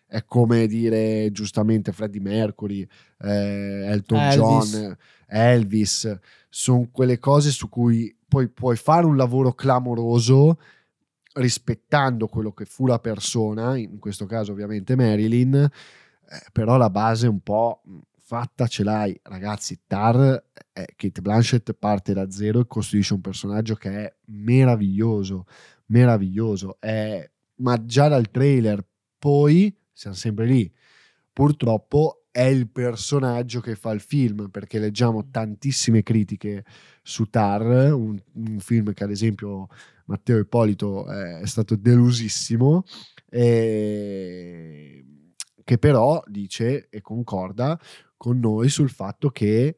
è 0.06 0.24
come 0.26 0.68
dire 0.68 1.30
giustamente 1.32 1.92
Freddie 1.92 2.22
Mercury, 2.22 2.88
eh, 3.20 3.88
Elton 3.88 4.20
Elvis. 4.20 4.72
John, 4.72 4.98
Elvis, 5.28 6.20
sono 6.50 6.88
quelle 6.92 7.20
cose 7.20 7.52
su 7.52 7.68
cui 7.68 8.16
poi 8.28 8.48
puoi 8.50 8.78
fare 8.78 9.06
un 9.06 9.18
lavoro 9.18 9.54
clamoroso 9.54 10.60
rispettando 11.34 12.28
quello 12.28 12.54
che 12.54 12.66
fu 12.66 12.86
la 12.86 13.00
persona, 13.00 13.76
in 13.76 14.00
questo 14.00 14.26
caso 14.26 14.52
ovviamente 14.52 14.96
Marilyn, 14.96 15.56
eh, 15.56 15.70
però 16.52 16.78
la 16.78 16.92
base 16.92 17.28
un 17.28 17.40
po' 17.42 17.82
fatta 18.34 18.66
ce 18.66 18.84
l'hai. 18.84 19.20
Ragazzi, 19.22 19.82
Tar, 19.86 20.44
eh, 20.74 20.88
Kate 20.96 21.22
Blanchett 21.22 21.74
parte 21.74 22.14
da 22.14 22.32
zero 22.32 22.62
e 22.62 22.66
costruisce 22.66 23.14
un 23.14 23.22
personaggio 23.22 23.76
che 23.76 23.90
è 23.92 24.16
meraviglioso, 24.26 25.46
meraviglioso. 25.88 26.78
È, 26.80 27.30
ma 27.58 27.86
già 27.86 28.08
dal 28.08 28.32
trailer, 28.32 28.84
poi 29.20 29.76
siamo 29.92 30.16
sempre 30.16 30.48
lì. 30.48 30.72
Purtroppo 31.32 32.26
è 32.32 32.42
il 32.42 32.68
personaggio 32.70 33.60
che 33.60 33.76
fa 33.76 33.92
il 33.92 34.02
film, 34.02 34.50
perché 34.50 34.80
leggiamo 34.80 35.30
tantissime 35.30 36.02
critiche 36.02 36.66
su 37.04 37.30
Tar, 37.30 37.94
un, 37.94 38.20
un 38.34 38.60
film 38.60 38.94
che 38.94 39.04
ad 39.04 39.12
esempio 39.12 39.68
Matteo 40.06 40.40
Ippolito 40.40 41.08
eh, 41.08 41.42
è 41.42 41.46
stato 41.46 41.76
delusissimo, 41.76 42.84
e 43.30 45.06
che 45.64 45.78
però 45.78 46.22
dice 46.26 46.90
e 46.90 47.02
concorda 47.02 47.80
con 48.24 48.40
noi 48.40 48.70
sul 48.70 48.90
fatto 48.90 49.32
che 49.32 49.76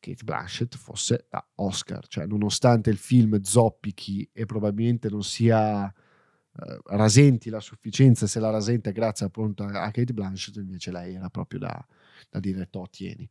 Kate 0.00 0.22
Blanchett 0.22 0.76
fosse 0.76 1.24
da 1.30 1.42
Oscar, 1.54 2.06
cioè 2.08 2.26
nonostante 2.26 2.90
il 2.90 2.98
film 2.98 3.40
zoppichi 3.40 4.28
e 4.34 4.44
probabilmente 4.44 5.08
non 5.08 5.22
sia 5.22 5.86
eh, 5.88 6.80
rasenti 6.84 7.48
la 7.48 7.60
sufficienza, 7.60 8.26
se 8.26 8.38
la 8.38 8.50
rasenta 8.50 8.90
grazie 8.90 9.24
appunto 9.24 9.62
a 9.62 9.90
Kate 9.90 10.12
Blanchett, 10.12 10.56
invece 10.56 10.92
lei 10.92 11.14
era 11.14 11.30
proprio 11.30 11.60
da, 11.60 11.86
da 12.28 12.38
dire 12.38 12.68
to 12.68 12.86
tieni. 12.90 13.26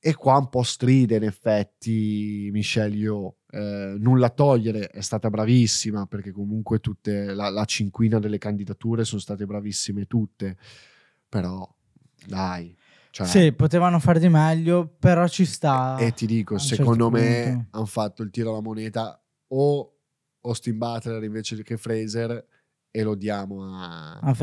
E 0.00 0.14
qua 0.16 0.38
un 0.38 0.48
po' 0.48 0.64
stride 0.64 1.14
in 1.14 1.22
effetti 1.22 2.48
Michelle 2.50 2.96
Yeoh, 2.96 3.36
eh, 3.52 3.94
nulla 3.96 4.26
a 4.26 4.30
togliere, 4.30 4.88
è 4.88 5.00
stata 5.02 5.30
bravissima 5.30 6.06
perché 6.06 6.32
comunque 6.32 6.80
tutte 6.80 7.32
la, 7.32 7.48
la 7.48 7.64
cinquina 7.64 8.18
delle 8.18 8.38
candidature 8.38 9.04
sono 9.04 9.20
state 9.20 9.46
bravissime 9.46 10.06
tutte, 10.06 10.56
però 11.28 11.72
dai. 12.26 12.76
Cioè, 13.16 13.26
Sì, 13.26 13.52
potevano 13.52 13.98
fare 13.98 14.20
di 14.20 14.28
meglio, 14.28 14.86
però 14.98 15.26
ci 15.26 15.46
sta. 15.46 15.96
e 15.96 16.12
ti 16.12 16.26
dico, 16.26 16.52
un 16.54 16.60
secondo 16.60 17.10
certo 17.10 17.10
me 17.10 17.68
hanno 17.70 17.86
fatto 17.86 18.22
il 18.22 18.28
tiro 18.30 18.50
alla 18.50 18.60
moneta 18.60 19.18
o 19.48 19.92
Austin 20.42 20.76
Butler 20.76 21.22
invece 21.24 21.62
che 21.62 21.78
Fraser 21.78 22.44
e 22.90 23.02
lo 23.02 23.14
diamo 23.14 23.64
a, 23.74 24.18
a 24.18 24.34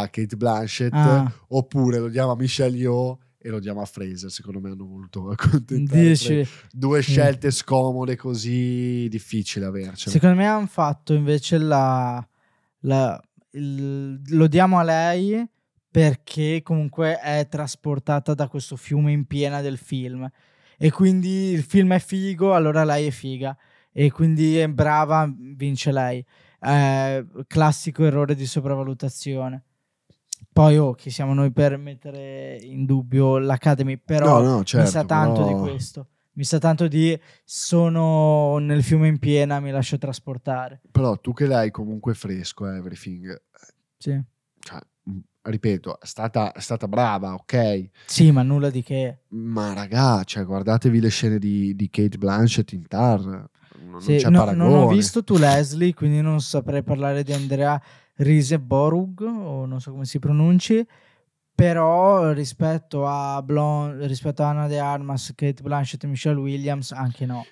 a 0.00 0.08
Kate 0.08 0.34
Blanchett 0.36 0.94
Ah. 0.94 1.30
oppure 1.48 1.98
lo 1.98 2.08
diamo 2.08 2.30
a 2.32 2.36
Michelle 2.36 2.74
Yeoh 2.76 3.18
e 3.38 3.50
lo 3.50 3.58
diamo 3.60 3.82
a 3.82 3.84
Fraser. 3.84 4.30
Secondo 4.30 4.60
me 4.60 4.70
hanno 4.70 4.86
voluto 4.86 5.28
accontentare 5.36 6.46
due 6.72 7.00
scelte 7.02 7.50
scomode 7.50 8.16
così 8.16 9.08
difficile 9.10 9.66
avercene 9.66 10.10
secondo 10.12 10.36
me 10.36 10.46
hanno 10.46 10.66
fatto 10.66 11.12
invece 11.12 11.58
la, 11.58 12.26
la- 12.80 13.20
il- 13.50 14.22
lo 14.34 14.46
diamo 14.46 14.78
a 14.78 14.82
lei 14.82 15.46
perché 15.96 16.60
comunque 16.62 17.18
è 17.18 17.48
trasportata 17.48 18.34
da 18.34 18.48
questo 18.48 18.76
fiume 18.76 19.12
in 19.12 19.24
piena 19.24 19.62
del 19.62 19.78
film 19.78 20.30
e 20.76 20.90
quindi 20.90 21.52
il 21.52 21.62
film 21.62 21.94
è 21.94 21.98
figo, 21.98 22.54
allora 22.54 22.84
lei 22.84 23.06
è 23.06 23.10
figa 23.10 23.56
e 23.90 24.10
quindi 24.12 24.58
è 24.58 24.68
brava, 24.68 25.26
vince 25.34 25.92
lei. 25.92 26.22
Eh, 26.60 27.26
classico 27.46 28.04
errore 28.04 28.34
di 28.34 28.44
sopravvalutazione. 28.44 29.64
Poi, 30.52 30.76
oh, 30.76 30.92
chi 30.92 31.08
siamo 31.08 31.32
noi 31.32 31.50
per 31.50 31.78
mettere 31.78 32.58
in 32.60 32.84
dubbio 32.84 33.38
l'Academy? 33.38 33.96
Però 33.96 34.42
no 34.42 34.56
no 34.56 34.64
certo 34.64 34.84
mi 34.84 34.92
sa 34.92 35.04
tanto 35.06 35.44
però- 35.44 35.46
di 35.62 35.70
questo. 35.70 36.08
Mi 36.32 36.44
sa 36.44 36.58
tanto 36.58 36.88
di 36.88 37.18
sono 37.42 38.58
nel 38.58 38.82
fiume 38.82 39.08
in 39.08 39.18
piena, 39.18 39.60
mi 39.60 39.70
lascio 39.70 39.96
trasportare. 39.96 40.82
però 40.90 41.16
tu 41.16 41.32
che 41.32 41.46
l'hai 41.46 41.70
comunque 41.70 42.12
fresco 42.12 42.70
eh, 42.70 42.76
everything 42.76 43.40
Sì. 43.96 44.22
Cioè, 44.66 44.78
mh, 45.04 45.18
ripeto 45.42 46.00
è 46.00 46.06
stata, 46.06 46.52
è 46.52 46.60
stata 46.60 46.88
brava 46.88 47.34
ok 47.34 47.90
Sì, 48.06 48.30
ma 48.32 48.42
nulla 48.42 48.68
di 48.70 48.82
che. 48.82 49.18
Ma 49.28 49.72
raga, 49.72 50.24
cioè, 50.24 50.44
guardatevi 50.44 51.00
le 51.00 51.08
scene 51.08 51.38
di, 51.38 51.74
di 51.76 51.88
Kate 51.88 52.18
Blanchett 52.18 52.72
in 52.72 52.86
Tar. 52.88 53.20
Non, 53.24 53.48
non 53.90 54.00
Sì, 54.00 54.16
c'è 54.16 54.28
no- 54.30 54.38
paragone. 54.44 54.68
non 54.68 54.82
ho 54.82 54.88
visto 54.88 55.22
tu 55.22 55.36
Leslie, 55.36 55.94
quindi 55.94 56.20
non 56.20 56.40
saprei 56.40 56.82
parlare 56.82 57.22
di 57.22 57.32
Andrea 57.32 57.80
Riseborg, 58.16 59.20
o 59.22 59.66
non 59.66 59.80
so 59.80 59.92
come 59.92 60.04
si 60.04 60.18
pronunci. 60.18 60.84
Però 61.54 62.32
rispetto 62.32 63.06
a 63.06 63.40
Blon- 63.42 64.06
rispetto 64.06 64.42
a 64.42 64.50
Anna 64.50 64.66
De 64.66 64.78
Armas, 64.78 65.32
Kate 65.34 65.62
Blanchett 65.62 66.04
e 66.04 66.06
Michelle 66.06 66.38
Williams, 66.38 66.92
anche 66.92 67.24
no. 67.24 67.46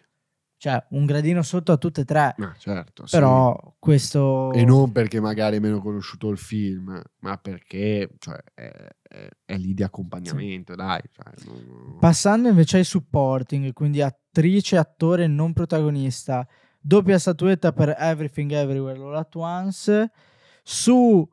Cioè, 0.64 0.82
un 0.92 1.04
gradino 1.04 1.42
sotto 1.42 1.72
a 1.72 1.76
tutte 1.76 2.00
e 2.00 2.04
tre. 2.06 2.34
Ah, 2.38 2.54
certo, 2.56 3.04
sì. 3.06 3.14
Però 3.16 3.74
questo... 3.78 4.50
E 4.54 4.64
non 4.64 4.92
perché 4.92 5.20
magari 5.20 5.58
è 5.58 5.60
meno 5.60 5.78
conosciuto 5.78 6.30
il 6.30 6.38
film, 6.38 7.02
ma 7.18 7.36
perché 7.36 8.08
cioè, 8.18 8.38
è, 8.54 8.72
è- 9.02 9.28
è 9.44 9.56
lì 9.58 9.74
di 9.74 9.82
accompagnamento, 9.82 10.74
dai. 10.74 11.02
cioè, 11.12 11.26
non- 11.44 11.98
Passando 12.00 12.48
invece 12.48 12.78
ai 12.78 12.84
supporting, 12.84 13.74
quindi 13.74 14.00
attrice, 14.00 14.78
attore 14.78 15.26
non 15.26 15.52
protagonista, 15.52 16.48
doppia 16.80 17.18
statuetta 17.18 17.72
per 17.74 17.94
Everything 17.98 18.50
Everywhere 18.52 18.98
All 18.98 19.16
At 19.16 19.34
Once. 19.34 20.10
Su, 20.62 21.28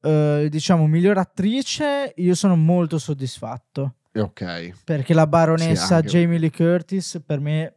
eh, 0.00 0.46
diciamo, 0.48 0.86
miglior 0.86 1.18
attrice, 1.18 2.12
io 2.14 2.34
sono 2.36 2.54
molto 2.54 2.98
soddisfatto. 3.00 3.96
Ok. 4.14 4.84
Perché 4.84 5.12
la 5.12 5.26
baronessa 5.26 5.96
anche- 5.96 6.08
Jamie 6.08 6.38
Lee 6.38 6.52
Curtis 6.52 7.20
per 7.26 7.40
me 7.40 7.74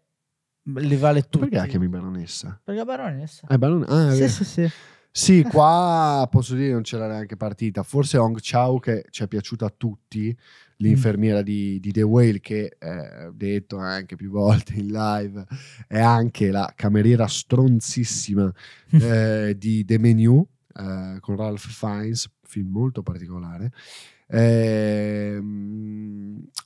li 0.63 0.95
vale 0.95 1.21
tutti. 1.23 1.39
Perché 1.39 1.56
la 1.56 1.65
chiami 1.65 1.88
baronessa? 1.88 2.60
Perché 2.63 2.82
è 2.82 2.86
baronessa. 2.86 3.47
Ah, 3.47 3.56
è 3.56 3.58
baron- 3.58 3.86
ah, 3.88 4.13
sì, 4.13 4.30
sì, 4.30 4.43
sì. 4.43 4.71
Sì, 5.15 5.43
qua 5.43 6.28
posso 6.32 6.56
dire 6.56 6.71
non 6.71 6.82
c'era 6.82 7.08
neanche 7.08 7.38
partita. 7.38 7.84
Forse 7.84 8.17
Hong 8.17 8.39
Chao 8.41 8.80
che 8.80 9.06
ci 9.12 9.21
è 9.21 9.28
piaciuta 9.28 9.67
a 9.67 9.73
tutti, 9.76 10.36
l'infermiera 10.78 11.43
di, 11.43 11.80
di 11.80 11.91
The 11.91 12.02
Whale 12.02 12.39
che 12.39 12.78
eh, 12.80 13.26
ho 13.28 13.32
detto 13.32 13.78
anche 13.78 14.15
più 14.15 14.32
volte 14.32 14.73
in 14.73 14.88
live, 14.88 15.45
è 15.88 15.99
anche 15.99 16.49
la 16.49 16.73
cameriera 16.76 17.28
stronzissima 17.28 18.52
eh, 18.89 19.56
di 19.56 19.86
The 19.86 19.99
Menu 19.99 20.43
eh, 20.76 21.17
con 21.19 21.36
Ralph 21.36 21.67
Fiennes, 21.67 22.28
film 22.41 22.71
molto 22.71 23.04
particolare. 23.04 23.71
Ehm, 24.30 25.54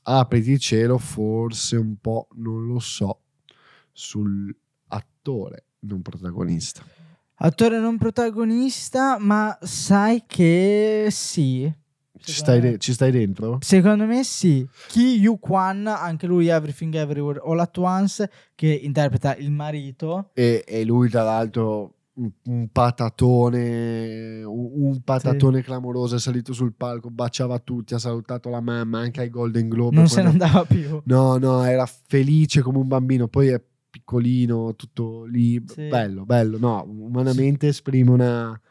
apriti 0.04 0.52
il 0.52 0.60
cielo, 0.60 0.98
forse 0.98 1.76
un 1.76 1.98
po', 2.00 2.30
non 2.36 2.66
lo 2.66 2.80
so, 2.80 3.24
sull'attore 3.98 5.66
non 5.80 6.04
protagonista. 6.04 6.84
Attore 7.40 7.80
non 7.80 7.98
protagonista, 7.98 9.18
ma 9.20 9.58
sai 9.62 10.24
che 10.28 11.08
sì. 11.10 11.72
Ci 12.20 12.32
stai, 12.32 12.60
de- 12.60 12.78
ci 12.78 12.94
stai 12.94 13.12
dentro? 13.12 13.58
Secondo 13.62 14.06
me 14.06 14.24
sì. 14.24 14.68
Ki 14.88 15.20
Yu 15.20 15.40
Kwan, 15.40 15.88
anche 15.88 16.28
lui 16.28 16.48
Everything 16.48 16.94
Everywhere 16.94 17.40
All 17.44 17.60
At 17.60 17.78
Once, 17.78 18.30
che 18.56 18.68
interpreta 18.68 19.36
il 19.36 19.52
marito. 19.52 20.30
E, 20.34 20.64
e 20.68 20.84
lui, 20.84 21.10
tra 21.10 21.24
l'altro, 21.24 21.94
un, 22.14 22.32
un 22.46 22.70
patatone, 22.72 24.44
un, 24.44 24.70
un 24.74 25.02
patatone 25.02 25.62
clamoroso, 25.62 26.16
è 26.16 26.20
salito 26.20 26.54
sul 26.54 26.74
palco, 26.74 27.10
baciava 27.12 27.60
tutti, 27.60 27.94
ha 27.94 28.00
salutato 28.00 28.50
la 28.50 28.62
mamma, 28.62 29.00
anche 29.00 29.22
ai 29.22 29.30
Golden 29.30 29.70
Globe. 29.70 29.96
Non 29.96 30.08
se 30.08 30.24
ne 30.24 30.30
andava 30.30 30.66
più. 30.66 31.02
No, 31.06 31.38
no, 31.38 31.64
era 31.64 31.86
felice 31.86 32.62
come 32.62 32.80
un 32.80 32.88
bambino, 32.88 33.28
poi 33.28 33.50
è 33.50 33.62
piccolino, 33.98 34.76
tutto 34.76 35.24
lì, 35.26 35.62
Sì. 35.66 35.88
bello, 35.88 36.26
bello, 36.26 36.58
no, 36.58 36.84
umanamente 36.88 37.68
esprime 37.68 38.12
una, 38.12 38.62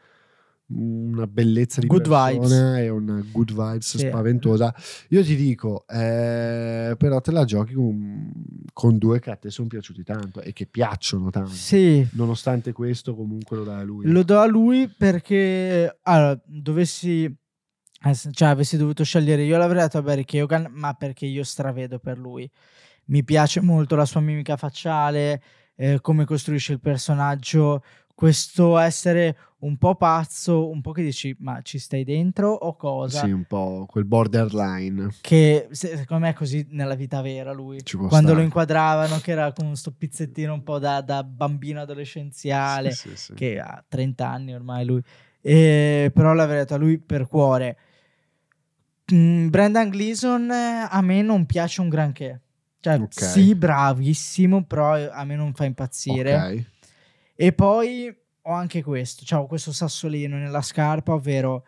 una 0.67 1.27
bellezza 1.27 1.79
di 1.81 1.87
Good 1.87 2.07
persona 2.09 2.79
e 2.79 2.89
una 2.89 3.21
good 3.31 3.51
vibes 3.51 3.97
Sì. 3.97 4.07
spaventosa. 4.07 4.73
Io 5.09 5.23
ti 5.23 5.35
dico, 5.35 5.85
eh, 5.87 6.95
però 6.97 7.21
te 7.21 7.31
la 7.31 7.45
giochi 7.45 7.73
con, 7.73 8.31
con 8.73 8.97
due 8.97 9.19
che 9.19 9.31
a 9.31 9.35
te 9.35 9.49
sono 9.49 9.67
piaciuti 9.67 10.03
tanto 10.03 10.41
e 10.41 10.53
che 10.53 10.65
piacciono 10.65 11.29
tanto. 11.29 11.51
Sì, 11.51 12.05
Nonostante 12.13 12.71
questo, 12.71 13.15
comunque 13.15 13.57
lo 13.57 13.63
dai 13.63 13.81
a 13.81 13.83
lui. 13.83 14.05
lo 14.07 14.23
do 14.23 14.39
a 14.39 14.45
lui 14.45 14.87
perché 14.89 15.99
allora, 16.03 16.39
dovessi 16.45 17.33
ess- 18.03 18.29
cioè 18.31 18.49
avessi 18.49 18.77
dovuto 18.77 19.03
scegliere 19.03 19.43
io 19.43 19.57
l'avrei 19.57 19.81
dato 19.81 19.97
a 19.97 20.01
Barry 20.01 20.23
Keoghan, 20.25 20.67
ma 20.71 20.93
perché 20.93 21.25
io 21.25 21.43
stravedo 21.43 21.99
per 21.99 22.17
lui. 22.17 22.49
Mi 23.07 23.23
piace 23.23 23.61
molto 23.61 23.95
la 23.95 24.05
sua 24.05 24.21
mimica 24.21 24.57
facciale, 24.57 25.41
eh, 25.75 25.99
come 26.01 26.25
costruisce 26.25 26.73
il 26.73 26.79
personaggio, 26.79 27.83
questo 28.13 28.77
essere 28.79 29.37
un 29.59 29.77
po' 29.77 29.95
pazzo, 29.95 30.69
un 30.69 30.81
po' 30.81 30.91
che 30.91 31.03
dici 31.03 31.35
ma 31.39 31.61
ci 31.61 31.77
stai 31.77 32.03
dentro 32.03 32.51
o 32.51 32.75
cosa? 32.75 33.25
Sì, 33.25 33.31
un 33.31 33.43
po' 33.45 33.85
quel 33.87 34.05
borderline. 34.05 35.09
Che 35.21 35.67
se- 35.71 35.97
secondo 35.97 36.25
me 36.25 36.31
è 36.31 36.33
così 36.33 36.65
nella 36.71 36.95
vita 36.95 37.21
vera 37.21 37.53
lui. 37.53 37.79
Quando 37.83 38.29
lo 38.29 38.33
stare. 38.33 38.43
inquadravano 38.43 39.19
che 39.19 39.31
era 39.31 39.53
con 39.53 39.75
sto 39.75 39.91
pizzettino 39.91 40.53
un 40.53 40.63
po' 40.63 40.79
da, 40.79 41.01
da 41.01 41.23
bambino 41.23 41.79
adolescenziale, 41.81 42.91
Sì, 42.91 43.09
sì, 43.09 43.15
sì. 43.15 43.33
che 43.35 43.59
ha 43.59 43.83
30 43.87 44.27
anni 44.27 44.53
ormai 44.53 44.83
lui. 44.83 45.01
E, 45.39 46.11
però 46.13 46.33
la 46.33 46.45
verità 46.45 46.75
lui 46.75 46.97
per 46.97 47.27
cuore. 47.27 47.77
Mm, 49.13 49.47
Brendan 49.49 49.89
Gleeson 49.89 50.51
eh, 50.51 50.87
a 50.89 51.01
me 51.01 51.21
non 51.21 51.45
piace 51.45 51.81
un 51.81 51.89
granché. 51.89 52.41
Cioè, 52.95 52.99
Ok. 52.99 53.31
sì, 53.31 53.55
bravissimo, 53.55 54.63
però 54.63 54.93
a 55.09 55.23
me 55.25 55.35
non 55.35 55.53
fa 55.53 55.65
impazzire. 55.65 56.35
Ok. 56.35 56.65
E 57.35 57.53
poi 57.53 58.15
ho 58.41 58.51
anche 58.53 58.81
questo, 58.81 59.25
cioè 59.25 59.39
ho 59.41 59.47
questo 59.47 59.71
sassolino 59.73 60.37
nella 60.37 60.61
scarpa, 60.61 61.13
ovvero 61.13 61.65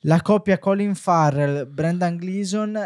la 0.00 0.20
coppia 0.20 0.58
Colin 0.58 0.94
Farrell, 0.94 1.66
Brendan 1.68 2.16
Gleeson 2.16 2.78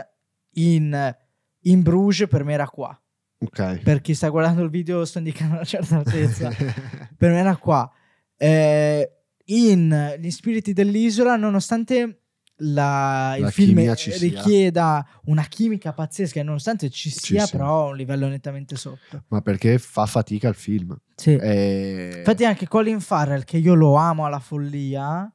in, 0.54 1.16
in 1.62 1.82
Bruges 1.82 2.28
per 2.28 2.44
me 2.44 2.52
era 2.54 2.68
qua. 2.68 2.98
Ok. 3.42 3.78
Per 3.80 4.00
chi 4.00 4.14
sta 4.14 4.28
guardando 4.28 4.62
il 4.62 4.70
video 4.70 5.04
sto 5.04 5.18
indicando 5.18 5.54
una 5.54 5.64
certa 5.64 5.96
altezza. 5.96 6.50
per 7.16 7.30
me 7.32 7.38
era 7.38 7.56
qua. 7.56 7.90
Eh, 8.36 9.12
in 9.46 10.14
Gli 10.18 10.30
spiriti 10.30 10.72
dell'isola, 10.72 11.36
nonostante 11.36 12.19
la- 12.62 13.34
il 13.36 13.42
La 13.44 13.50
film 13.50 13.94
ci 13.96 14.10
sia. 14.12 14.28
richieda 14.28 15.06
una 15.24 15.42
chimica 15.44 15.92
pazzesca, 15.92 16.40
e 16.40 16.42
nonostante 16.42 16.88
ci 16.90 17.10
sia 17.10 17.44
sia. 17.46 17.56
però 17.58 17.86
a 17.86 17.88
un 17.90 17.96
livello 17.96 18.26
nettamente 18.28 18.76
sotto. 18.76 19.24
Ma 19.28 19.40
perché 19.42 19.78
fa 19.78 20.06
fatica 20.06 20.48
il 20.48 20.54
film. 20.54 20.96
Sì. 21.14 21.34
Eh, 21.36 22.14
Infatti 22.18 22.44
anche 22.44 22.66
Colin 22.68 23.00
Farrell, 23.00 23.44
che 23.44 23.56
io 23.58 23.74
lo 23.74 23.94
amo 23.94 24.24
alla 24.24 24.38
follia, 24.40 25.30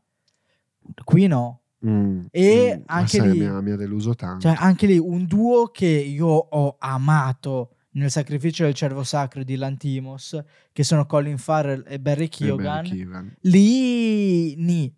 qui 1.03 1.27
no. 1.27 1.61
mm, 1.85 2.25
e 2.31 2.77
mm, 2.77 2.81
anche 2.87 3.17
sai, 3.17 3.31
lì- 3.31 3.39
Mi 3.39 3.45
ha, 3.45 3.61
mi 3.61 3.71
ha 3.71 3.75
deluso 3.75 4.13
tanto. 4.15 4.47
Cioè 4.47 4.55
anche 4.57 4.85
lì 4.87 4.97
un 4.97 5.25
duo 5.25 5.67
che 5.67 5.85
io 5.87 6.27
ho 6.27 6.75
amato 6.79 7.71
nel 7.95 8.11
sacrificio 8.11 8.63
del 8.65 8.73
cervo 8.73 9.03
sacro 9.03 9.43
di 9.43 9.55
Lantimos, 9.55 10.37
che 10.73 10.83
sono 10.83 11.05
Colin 11.05 11.37
Farrell 11.37 11.83
e 11.87 11.99
Barry 11.99 12.27
Keoghan. 12.27 12.83
beh, 12.83 12.89
Keoghan. 12.89 13.35
Lì, 13.41 14.55
ni. 14.57 14.93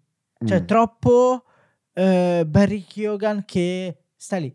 Cioè 0.46 0.62
Mm. 0.62 0.66
troppo 0.66 1.44
eh, 1.98 2.46
Barry 2.48 2.84
Keoghan 2.86 3.44
che 3.46 3.98
sta 4.16 4.38
lì. 4.38 4.54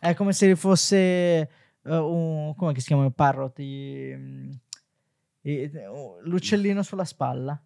È 0.00 0.14
come 0.14 0.32
se 0.32 0.54
fosse 0.56 0.96
eh, 0.96 1.48
un... 1.82 2.54
come 2.56 2.78
si 2.78 2.86
chiama 2.86 3.04
il 3.04 3.12
parrot? 3.12 3.58
I- 3.58 4.14
mm, 4.16 4.50
i- 5.42 5.70
l'uccellino 6.24 6.82
sulla 6.82 7.04
spalla. 7.04 7.60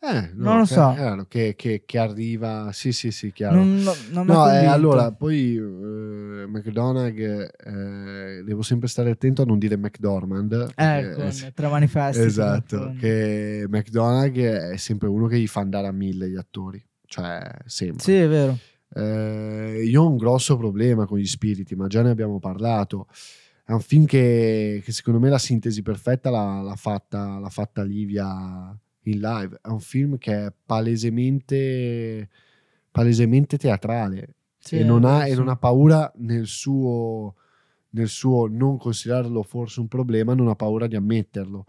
Eh, 0.00 0.30
no, 0.34 0.44
Non 0.50 0.56
lo 0.58 0.64
che- 0.64 0.74
so. 0.74 0.92
chiaro, 0.94 1.24
che, 1.26 1.54
che- 1.56 1.82
che 1.84 1.98
arriva, 1.98 2.70
sì, 2.72 2.92
sì, 2.92 3.10
sì, 3.10 3.32
chiaro. 3.32 3.56
Non, 3.56 3.82
non, 4.12 4.26
no, 4.26 4.48
eh, 4.48 4.64
allora, 4.66 5.10
poi 5.10 5.56
eh, 5.56 6.46
McDonagh, 6.46 7.18
eh, 7.18 8.42
devo 8.44 8.62
sempre 8.62 8.86
stare 8.86 9.10
attento 9.10 9.42
a 9.42 9.44
non 9.44 9.58
dire 9.58 9.76
McDormand. 9.76 10.72
Eh, 10.76 11.12
con 11.16 11.24
eh, 11.26 11.52
tre 11.52 11.66
manifesti. 11.68 12.22
esatto, 12.22 12.78
con- 12.78 12.96
che 12.96 13.64
McDonagh 13.68 14.36
è 14.38 14.76
sempre 14.76 15.08
uno 15.08 15.26
che 15.26 15.40
gli 15.40 15.48
fa 15.48 15.60
andare 15.62 15.88
a 15.88 15.92
mille 15.92 16.28
gli 16.30 16.36
attori, 16.36 16.80
cioè 17.08 17.42
sempre. 17.64 18.02
Sì, 18.02 18.14
è 18.14 18.28
vero. 18.28 18.58
Eh, 18.94 19.82
io 19.84 20.02
ho 20.02 20.08
un 20.08 20.16
grosso 20.16 20.56
problema 20.56 21.06
con 21.06 21.18
gli 21.18 21.26
spiriti, 21.26 21.74
ma 21.74 21.86
già 21.86 22.02
ne 22.02 22.10
abbiamo 22.10 22.38
parlato. 22.38 23.08
È 23.64 23.72
un 23.72 23.80
film 23.80 24.04
che, 24.04 24.80
che 24.84 24.92
secondo 24.92 25.18
me 25.18 25.28
la 25.30 25.38
sintesi 25.38 25.82
perfetta 25.82 26.30
l'ha, 26.30 26.60
l'ha 26.60 26.76
fatta, 26.76 27.38
l'ha 27.38 27.48
fatta 27.48 27.82
Livia 27.82 28.78
in 29.04 29.20
live. 29.20 29.58
È 29.62 29.68
un 29.68 29.80
film 29.80 30.18
che 30.18 30.46
è 30.46 30.52
palesemente, 30.64 32.28
palesemente 32.90 33.56
teatrale 33.56 34.34
Sì, 34.58 34.78
e, 34.78 34.84
non 34.84 35.04
ha, 35.04 35.24
sì. 35.24 35.30
e 35.30 35.34
non 35.34 35.48
ha 35.48 35.56
paura 35.56 36.10
nel 36.16 36.46
suo, 36.46 37.34
nel 37.90 38.08
suo 38.08 38.48
non 38.48 38.76
considerarlo 38.76 39.42
forse 39.42 39.80
un 39.80 39.88
problema, 39.88 40.34
non 40.34 40.48
ha 40.48 40.54
paura 40.54 40.86
di 40.86 40.96
ammetterlo. 40.96 41.64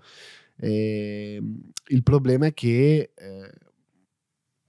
E, 0.57 1.41
il 1.87 2.03
problema 2.03 2.47
è 2.47 2.53
che 2.53 3.11
eh, 3.15 3.51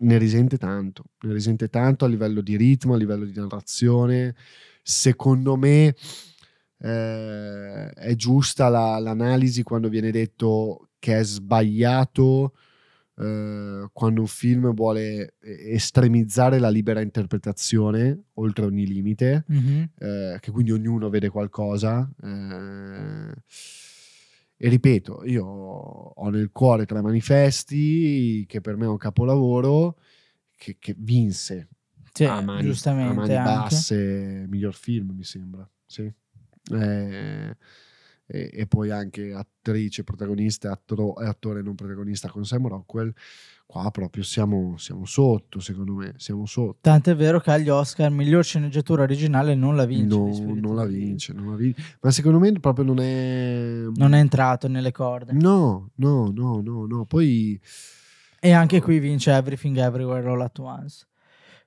ne 0.01 0.19
risente 0.19 0.57
tanto, 0.59 1.05
ne 1.23 1.33
risente 1.33 1.69
tanto 1.69 2.05
a 2.05 2.09
livello 2.09 2.41
di 2.41 2.57
ritmo, 2.57 2.95
a 2.95 2.97
livello 2.97 3.25
di 3.25 3.33
narrazione. 3.35 4.35
Secondo 4.83 5.57
me 5.57 5.95
eh, 6.83 7.91
è 7.91 8.15
giusta 8.15 8.69
la- 8.69 8.99
l'analisi 8.99 9.63
quando 9.63 9.89
viene 9.89 10.11
detto 10.11 10.89
che 10.99 11.19
è 11.19 11.25
sbagliato 11.25 12.55
eh, 13.19 13.87
quando 13.93 14.21
un 14.23 14.27
film 14.27 14.73
vuole 14.73 15.35
eh, 15.41 15.75
estremizzare 15.75 16.59
la 16.59 16.71
libera 16.71 17.03
interpretazione 17.03 18.19
oltre 18.35 18.65
ogni 18.65 18.87
limite 18.87 19.45
Mhm. 19.47 19.91
eh, 19.99 20.37
che 20.41 20.51
quindi 20.51 20.73
ognuno 20.73 21.11
vede 21.11 21.29
qualcosa. 21.29 22.11
eh, 22.23 23.35
e 24.63 24.69
ripeto, 24.69 25.25
io 25.25 25.47
ho 25.47 26.29
nel 26.29 26.51
cuore 26.53 26.85
tre 26.85 27.01
manifesti, 27.01 28.45
che 28.47 28.61
per 28.61 28.77
me 28.77 28.85
è 28.85 28.89
un 28.89 28.99
capolavoro, 28.99 29.97
che, 30.55 30.77
che 30.79 30.95
vinse 30.99 31.69
Sì, 32.13 32.25
a 32.27 32.43
mani, 32.43 32.67
giustamente. 32.67 33.11
a 33.11 33.15
mani 33.15 33.35
basse, 33.43 34.45
miglior 34.49 34.75
film, 34.75 35.13
mi 35.13 35.25
sembra. 35.25 35.67
Sì. 35.87 36.13
Eh, 36.73 37.57
e, 38.27 38.51
e 38.53 38.67
poi 38.67 38.91
anche 38.91 39.33
attrice, 39.33 40.05
protagonista 40.05 40.71
attro- 40.73 41.19
e 41.19 41.27
attore 41.27 41.63
non 41.63 41.75
protagonista 41.75 42.29
con 42.29 42.45
Sam 42.45 42.69
Rockwell. 42.69 43.11
Qua 43.71 43.89
proprio 43.93 44.25
siamo, 44.25 44.77
siamo 44.79 45.05
sotto, 45.05 45.61
secondo 45.61 45.93
me, 45.93 46.15
siamo 46.17 46.45
sotto. 46.45 46.79
Tant'è 46.81 47.15
vero 47.15 47.39
che 47.39 47.53
agli 47.53 47.69
Oscar 47.69 48.11
miglior 48.11 48.43
sceneggiatura 48.43 49.03
originale 49.03 49.55
non 49.55 49.77
la 49.77 49.85
vince. 49.85 50.17
No, 50.17 50.55
non 50.61 50.75
la 50.75 50.85
vince, 50.85 51.33
non 51.33 51.51
la 51.51 51.55
vince. 51.55 51.81
Ma 52.01 52.11
secondo 52.11 52.41
me 52.41 52.51
proprio 52.59 52.85
non 52.85 52.99
è... 52.99 53.85
Non 53.95 54.13
è 54.13 54.19
entrato 54.19 54.67
nelle 54.67 54.91
corde. 54.91 55.35
No, 55.35 55.91
no, 55.95 56.33
no, 56.35 56.61
no, 56.61 56.85
no. 56.85 57.05
Poi... 57.05 57.61
E 58.41 58.51
anche 58.51 58.81
qui 58.81 58.99
vince 58.99 59.31
Everything 59.31 59.77
Everywhere 59.77 60.29
All 60.29 60.41
At 60.41 60.59
Once. 60.59 61.07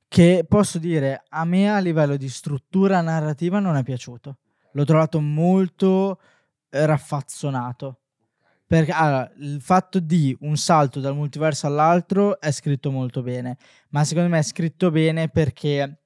Che 0.06 0.46
posso 0.46 0.80
dire, 0.80 1.24
a 1.30 1.46
me 1.46 1.72
a 1.72 1.80
livello 1.80 2.18
di 2.18 2.28
struttura 2.28 3.00
narrativa 3.00 3.60
non 3.60 3.78
è 3.78 3.84
piaciuto. 3.84 4.40
L'ho 4.74 4.84
trovato 4.84 5.22
molto 5.22 6.20
eh, 6.70 6.86
raffazzonato. 6.86 8.00
Perché 8.66 8.92
allora, 8.92 9.32
il 9.38 9.62
fatto 9.62 10.00
di 10.00 10.36
un 10.42 10.58
salto 10.58 11.00
dal 11.00 11.16
multiverso 11.16 11.68
all'altro 11.68 12.40
è 12.40 12.52
scritto 12.52 12.92
molto 12.92 13.22
bene, 13.22 13.58
ma 13.90 14.04
secondo 14.04 14.30
me 14.30 14.40
è 14.40 14.44
scritto 14.44 14.90
bene 14.90 15.30
perché 15.30 16.04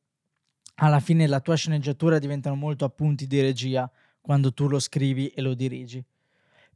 alla 0.75 0.99
fine 0.99 1.27
la 1.27 1.39
tua 1.39 1.55
sceneggiatura 1.55 2.19
diventano 2.19 2.55
molto 2.55 2.85
appunti 2.85 3.25
di 3.25 3.41
regia 3.41 3.89
quando 4.21 4.53
tu 4.53 4.67
lo 4.67 4.79
scrivi 4.79 5.29
e 5.29 5.41
lo 5.41 5.53
dirigi. 5.53 6.03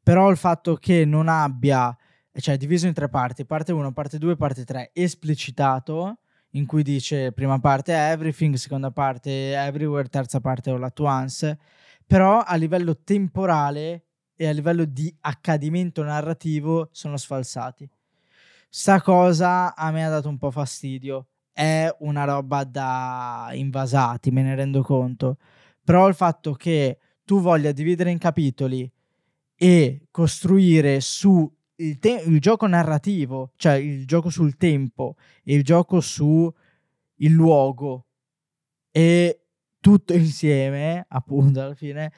Però 0.01 0.29
il 0.29 0.37
fatto 0.37 0.75
che 0.75 1.05
non 1.05 1.27
abbia, 1.27 1.95
cioè 2.33 2.57
diviso 2.57 2.87
in 2.87 2.93
tre 2.93 3.09
parti, 3.09 3.45
parte 3.45 3.71
1, 3.71 3.91
parte 3.91 4.17
2, 4.17 4.35
parte 4.35 4.63
3, 4.63 4.91
esplicitato, 4.93 6.19
in 6.51 6.65
cui 6.65 6.83
dice 6.83 7.31
prima 7.31 7.59
parte 7.59 7.93
everything, 7.93 8.55
seconda 8.55 8.91
parte 8.91 9.53
everywhere, 9.53 10.07
terza 10.07 10.39
parte 10.39 10.69
all 10.69 10.83
at 10.83 10.99
once, 10.99 11.57
però 12.05 12.39
a 12.39 12.55
livello 12.55 12.97
temporale 13.03 14.05
e 14.41 14.47
a 14.47 14.51
livello 14.53 14.85
di 14.85 15.15
accadimento 15.19 16.01
narrativo 16.01 16.89
sono 16.91 17.15
sfalsati. 17.15 17.87
Sta 18.67 18.99
cosa 18.99 19.75
a 19.75 19.91
me 19.91 20.03
ha 20.03 20.09
dato 20.09 20.29
un 20.29 20.39
po' 20.39 20.49
fastidio. 20.49 21.27
È 21.53 21.87
una 21.99 22.23
roba 22.23 22.63
da 22.63 23.51
invasati, 23.53 24.31
me 24.31 24.41
ne 24.41 24.55
rendo 24.55 24.81
conto. 24.81 25.37
Però 25.83 26.07
il 26.07 26.15
fatto 26.15 26.53
che 26.53 26.97
tu 27.23 27.39
voglia 27.39 27.71
dividere 27.71 28.09
in 28.09 28.17
capitoli 28.17 28.91
e 29.55 30.07
costruire 30.09 31.01
su 31.01 31.47
il, 31.75 31.99
te- 31.99 32.23
il 32.25 32.39
gioco 32.39 32.65
narrativo, 32.65 33.51
cioè 33.57 33.73
il 33.73 34.07
gioco 34.07 34.31
sul 34.31 34.57
tempo 34.57 35.17
e 35.43 35.53
il 35.53 35.63
gioco 35.63 35.99
su 35.99 36.51
il 37.17 37.31
luogo 37.31 38.07
e 38.89 39.43
tutto 39.79 40.13
insieme, 40.15 41.05
appunto, 41.09 41.61
alla 41.61 41.75
fine 41.75 42.11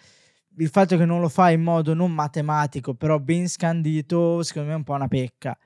il 0.57 0.69
fatto 0.69 0.97
che 0.97 1.05
non 1.05 1.19
lo 1.19 1.29
fai 1.29 1.55
in 1.55 1.61
modo 1.61 1.93
non 1.93 2.11
matematico, 2.11 2.93
però 2.93 3.19
ben 3.19 3.47
scandito, 3.47 4.43
secondo 4.43 4.67
me 4.69 4.73
è 4.73 4.77
un 4.77 4.83
po' 4.83 4.93
una 4.93 5.07
pecca. 5.07 5.57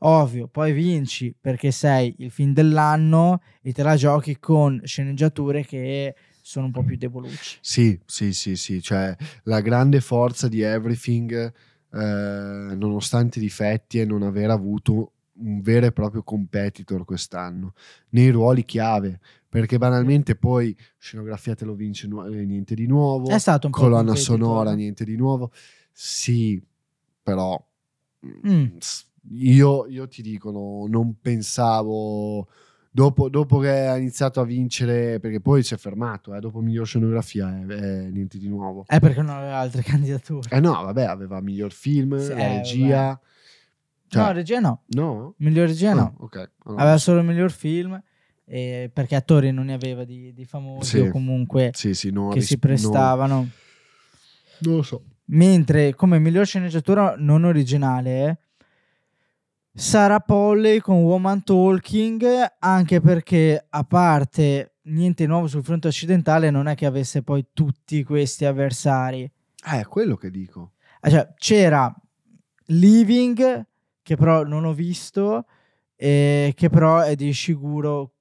Ovvio, 0.00 0.46
poi 0.46 0.72
vinci 0.72 1.34
perché 1.38 1.70
sei 1.70 2.14
il 2.18 2.30
film 2.30 2.52
dell'anno 2.52 3.40
e 3.62 3.72
te 3.72 3.82
la 3.82 3.96
giochi 3.96 4.38
con 4.38 4.80
sceneggiature 4.84 5.64
che 5.64 6.14
sono 6.42 6.66
un 6.66 6.72
po' 6.72 6.82
più 6.82 6.96
debolucci. 6.96 7.58
Sì, 7.60 7.98
sì, 8.04 8.32
sì, 8.32 8.56
sì. 8.56 8.82
Cioè, 8.82 9.16
la 9.44 9.60
grande 9.60 10.00
forza 10.00 10.48
di 10.48 10.60
Everything, 10.60 11.32
eh, 11.92 12.74
nonostante 12.76 13.38
i 13.38 13.42
difetti, 13.42 13.98
è 13.98 14.04
non 14.04 14.22
aver 14.22 14.50
avuto 14.50 15.12
un 15.38 15.60
vero 15.60 15.86
e 15.86 15.92
proprio 15.92 16.22
competitor 16.22 17.04
quest'anno 17.04 17.74
nei 18.10 18.30
ruoli 18.30 18.64
chiave 18.64 19.20
perché 19.48 19.78
banalmente 19.78 20.34
poi 20.36 20.76
scenografia 20.98 21.54
te 21.54 21.64
lo 21.64 21.74
vince 21.74 22.06
nu- 22.08 22.24
eh, 22.26 22.44
niente 22.44 22.74
di 22.74 22.86
nuovo 22.86 23.28
È 23.30 23.38
stato 23.38 23.66
un 23.66 23.72
po' 23.72 23.78
colonna 23.80 24.04
competitor. 24.12 24.38
sonora 24.38 24.72
niente 24.74 25.04
di 25.04 25.16
nuovo 25.16 25.50
sì 25.92 26.62
però 27.22 27.62
Mm. 28.46 28.76
s- 28.78 29.04
io, 29.32 29.86
io 29.88 30.08
ti 30.08 30.22
dico, 30.22 30.50
no, 30.50 30.86
non 30.88 31.20
pensavo. 31.20 32.48
Dopo, 32.90 33.28
dopo 33.28 33.58
che 33.58 33.86
ha 33.86 33.96
iniziato 33.98 34.40
a 34.40 34.44
vincere, 34.44 35.20
perché 35.20 35.40
poi 35.40 35.62
si 35.62 35.74
è 35.74 35.76
fermato, 35.76 36.34
eh, 36.34 36.40
dopo 36.40 36.60
miglior 36.60 36.86
scenografia 36.86 37.54
è, 37.60 37.64
è 37.66 38.10
niente 38.10 38.38
di 38.38 38.48
nuovo. 38.48 38.84
È 38.86 38.98
perché 39.00 39.20
non 39.20 39.36
aveva 39.36 39.58
altre 39.58 39.82
candidature. 39.84 40.48
Eh 40.50 40.60
no, 40.60 40.72
vabbè, 40.82 41.04
aveva 41.04 41.40
miglior 41.40 41.72
film, 41.72 42.16
Sì, 42.18 42.32
eh, 42.32 42.48
regia. 42.56 43.20
Cioè, 44.08 44.22
no, 44.22 44.32
regia 44.32 44.60
no. 44.60 44.82
no? 44.86 45.34
Miglior 45.38 45.66
regia 45.68 45.92
no. 45.92 46.00
Ah, 46.18 46.24
ok. 46.24 46.50
Allora, 46.64 46.82
Aveva 46.82 46.98
solo 46.98 47.18
il 47.20 47.26
miglior 47.26 47.50
film. 47.52 48.02
Eh, 48.46 48.90
perché 48.92 49.16
attori 49.16 49.50
non 49.50 49.66
ne 49.66 49.74
aveva 49.74 50.04
di, 50.04 50.32
di 50.32 50.44
famosi 50.44 50.98
Sì. 50.98 50.98
o 51.00 51.10
comunque 51.10 51.70
sì, 51.74 51.94
sì, 51.94 52.10
no, 52.10 52.28
che 52.28 52.36
ris- 52.36 52.46
si 52.46 52.58
prestavano. 52.58 53.34
no, 53.34 53.48
non 54.60 54.76
lo 54.76 54.82
so. 54.82 55.02
Mentre 55.28 55.94
come 55.94 56.18
miglior 56.20 56.46
sceneggiatura 56.46 57.16
non 57.18 57.44
originale 57.44 58.38
Sarah 59.74 60.20
Polley 60.20 60.78
con 60.78 61.02
Woman 61.02 61.42
Talking, 61.44 62.24
anche 62.60 63.00
perché 63.00 63.66
a 63.68 63.84
parte 63.84 64.76
niente 64.82 65.26
nuovo 65.26 65.48
sul 65.48 65.62
fronte 65.64 65.88
occidentale, 65.88 66.48
non 66.50 66.66
è 66.66 66.74
che 66.74 66.86
avesse 66.86 67.22
poi 67.22 67.46
tutti 67.52 68.02
questi 68.02 68.44
avversari. 68.46 69.22
Eh, 69.22 69.80
è 69.80 69.84
quello 69.86 70.16
che 70.16 70.30
dico. 70.30 70.72
Ah, 71.00 71.10
Cioè, 71.10 71.34
c'era 71.36 71.94
Living, 72.66 73.66
che 74.02 74.16
però 74.16 74.44
non 74.44 74.64
ho 74.64 74.72
visto, 74.72 75.44
e 75.94 76.52
che 76.56 76.70
però 76.70 77.00
è 77.00 77.14
di 77.14 77.32
Shiguro, 77.34 78.12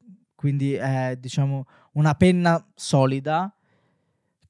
quindi 0.45 0.73
è 0.75 1.17
diciamo 1.19 1.65
una 1.93 2.13
penna 2.13 2.63
solida, 2.75 3.51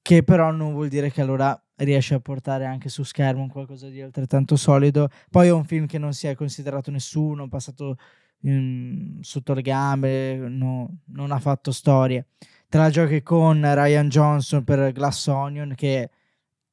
che 0.01 0.23
però 0.23 0.51
non 0.51 0.73
vuol 0.73 0.89
dire 0.89 1.09
che 1.09 1.21
allora 1.21 1.57
riesce 1.77 2.15
a 2.15 2.19
portare 2.19 2.65
anche 2.65 2.89
su 2.89 3.03
schermo 3.03 3.43
un 3.43 3.49
qualcosa 3.49 3.87
di 3.87 4.01
altrettanto 4.01 4.57
solido. 4.57 5.07
Poi 5.31 5.47
è 5.47 5.51
un 5.51 5.63
film 5.63 5.85
che 5.85 5.97
non 5.97 6.11
si 6.11 6.27
è 6.27 6.35
considerato 6.35 6.91
nessuno, 6.91 7.47
passato 7.47 7.95
in- 8.41 9.19
sotto 9.21 9.53
le 9.53 9.61
gambe, 9.61 10.35
no- 10.35 10.97
non 11.05 11.31
ha 11.31 11.39
fatto 11.39 11.71
storie. 11.71 12.25
Te 12.67 12.77
la 12.77 12.89
giochi 12.89 13.21
con 13.23 13.61
Ryan 13.61 14.09
Johnson 14.09 14.65
per 14.65 14.91
Glass 14.91 15.27
Onion, 15.27 15.75
che 15.75 16.09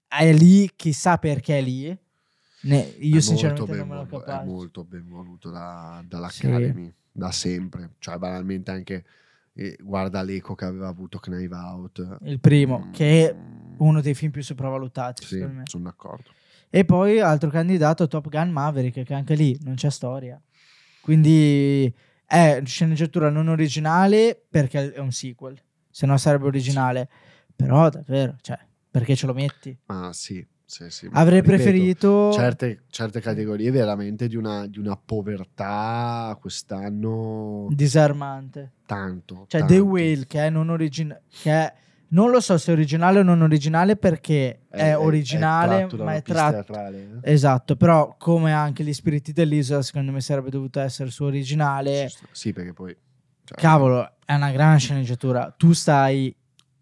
è 0.08 0.32
lì, 0.32 0.68
chissà 0.74 1.16
perché 1.18 1.58
è 1.58 1.62
lì. 1.62 1.96
Ne- 2.62 2.94
io 2.98 3.18
È 3.18 3.20
sinceramente 3.20 3.66
molto 3.76 3.86
non 3.86 3.88
me 3.88 4.02
lo 4.02 4.18
capace. 4.18 4.42
È 4.42 4.46
molto 4.46 4.84
ben 4.84 5.08
voluto 5.08 5.48
da- 5.50 6.02
dall'Academy, 6.08 6.92
da 7.12 7.30
sempre. 7.30 7.92
Cioè, 7.98 8.16
banalmente 8.18 8.70
anche 8.70 9.04
eh, 9.54 9.76
guarda 9.80 10.22
l'eco 10.22 10.54
che 10.54 10.64
aveva 10.64 10.88
avuto 10.88 11.18
Knife 11.18 11.54
Out. 11.54 12.18
Il 12.22 12.40
primo, 12.40 12.86
Mm, 12.86 12.92
che 12.92 13.28
è 13.28 13.36
uno 13.78 14.00
dei 14.00 14.14
film 14.14 14.32
più 14.32 14.42
sopravvalutati, 14.42 15.24
Sì, 15.24 15.46
sono 15.64 15.84
d'accordo. 15.84 16.30
E 16.70 16.84
poi 16.84 17.20
altro 17.20 17.50
candidato 17.50 18.06
Top 18.08 18.28
Gun 18.28 18.50
Maverick, 18.50 19.02
che 19.02 19.14
anche 19.14 19.34
lì 19.34 19.58
non 19.62 19.74
c'è 19.74 19.90
storia. 19.90 20.40
Quindi 21.02 21.92
è 22.24 22.62
sceneggiatura 22.64 23.28
non 23.28 23.48
originale 23.48 24.40
perché 24.48 24.92
è 24.92 24.98
un 25.00 25.12
sequel, 25.12 25.60
se 25.90 26.06
no 26.06 26.16
sarebbe 26.16 26.46
originale. 26.46 27.08
Però 27.54 27.90
davvero, 27.90 28.36
cioè, 28.40 28.58
perché 28.90 29.14
ce 29.14 29.26
lo 29.26 29.34
metti? 29.34 29.76
Ma 29.86 30.12
sì, 30.14 30.44
sì, 30.72 30.88
sì. 30.88 31.08
Avrei 31.12 31.42
ripeto, 31.42 31.54
preferito 31.54 32.32
Certe, 32.32 32.84
certe 32.88 33.20
categorie 33.20 33.70
veramente 33.70 34.26
di 34.26 34.36
una, 34.36 34.66
di 34.66 34.78
una 34.78 34.96
povertà 34.96 36.34
quest'anno 36.40 37.66
disarmante. 37.68 38.72
tanto. 38.86 39.44
Cioè 39.48 39.60
tanto. 39.60 39.74
The 39.74 39.80
Whale 39.80 40.26
che 40.26 40.46
è 40.46 40.48
non 40.48 40.70
originale, 40.70 41.24
che 41.42 41.50
è 41.50 41.74
non 42.08 42.30
lo 42.30 42.40
so 42.40 42.56
se 42.56 42.70
è 42.70 42.74
originale 42.74 43.18
o 43.18 43.22
non 43.22 43.42
originale 43.42 43.96
perché 43.96 44.60
è, 44.70 44.96
originale, 44.96 45.76
tratto 45.80 45.96
da 45.96 46.04
ma 46.04 46.14
è 46.14 46.22
tratto 46.22 46.52
teatrale, 46.52 47.20
eh? 47.22 47.32
Esatto, 47.32 47.76
però 47.76 48.14
come 48.18 48.54
anche 48.54 48.82
gli 48.82 48.94
spiriti 48.94 49.32
dell'isola, 49.32 49.82
secondo 49.82 50.10
me 50.10 50.22
sarebbe 50.22 50.48
dovuto 50.48 50.80
essere 50.80 51.10
su 51.10 51.24
originale. 51.24 52.10
Sì, 52.30 52.54
perché 52.54 52.72
poi... 52.72 52.96
cioè, 53.44 53.58
Cavolo, 53.58 54.14
è 54.24 54.34
una 54.34 54.52
gran 54.52 54.78
sceneggiatura. 54.78 55.54
Tu 55.54 55.72
stai 55.72 56.34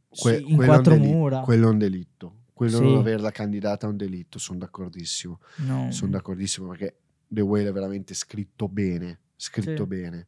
que- 0.09 0.45
in 0.47 0.61
è 0.61 0.65
quattro 0.65 0.97
mura. 0.97 1.41
Quello 1.41 1.67
è 1.67 1.71
un 1.71 1.79
delitto. 1.79 2.35
Quello 2.61 2.77
Sì. 2.77 2.83
non 2.83 2.97
averla 2.99 3.31
candidata 3.31 3.87
è 3.87 3.89
un 3.89 3.97
delitto, 3.97 4.39
sono 4.39 4.59
d'accordissimo. 4.59 5.41
No. 5.67 5.91
Sono 5.91 6.11
d'accordissimo 6.11 6.69
perché 6.69 6.95
The 7.27 7.41
Whale 7.41 7.71
è 7.71 7.73
veramente 7.73 8.13
scritto 8.13 8.69
bene, 8.69 9.19
scritto 9.35 9.85
Sì. 9.85 9.89
bene. 9.89 10.27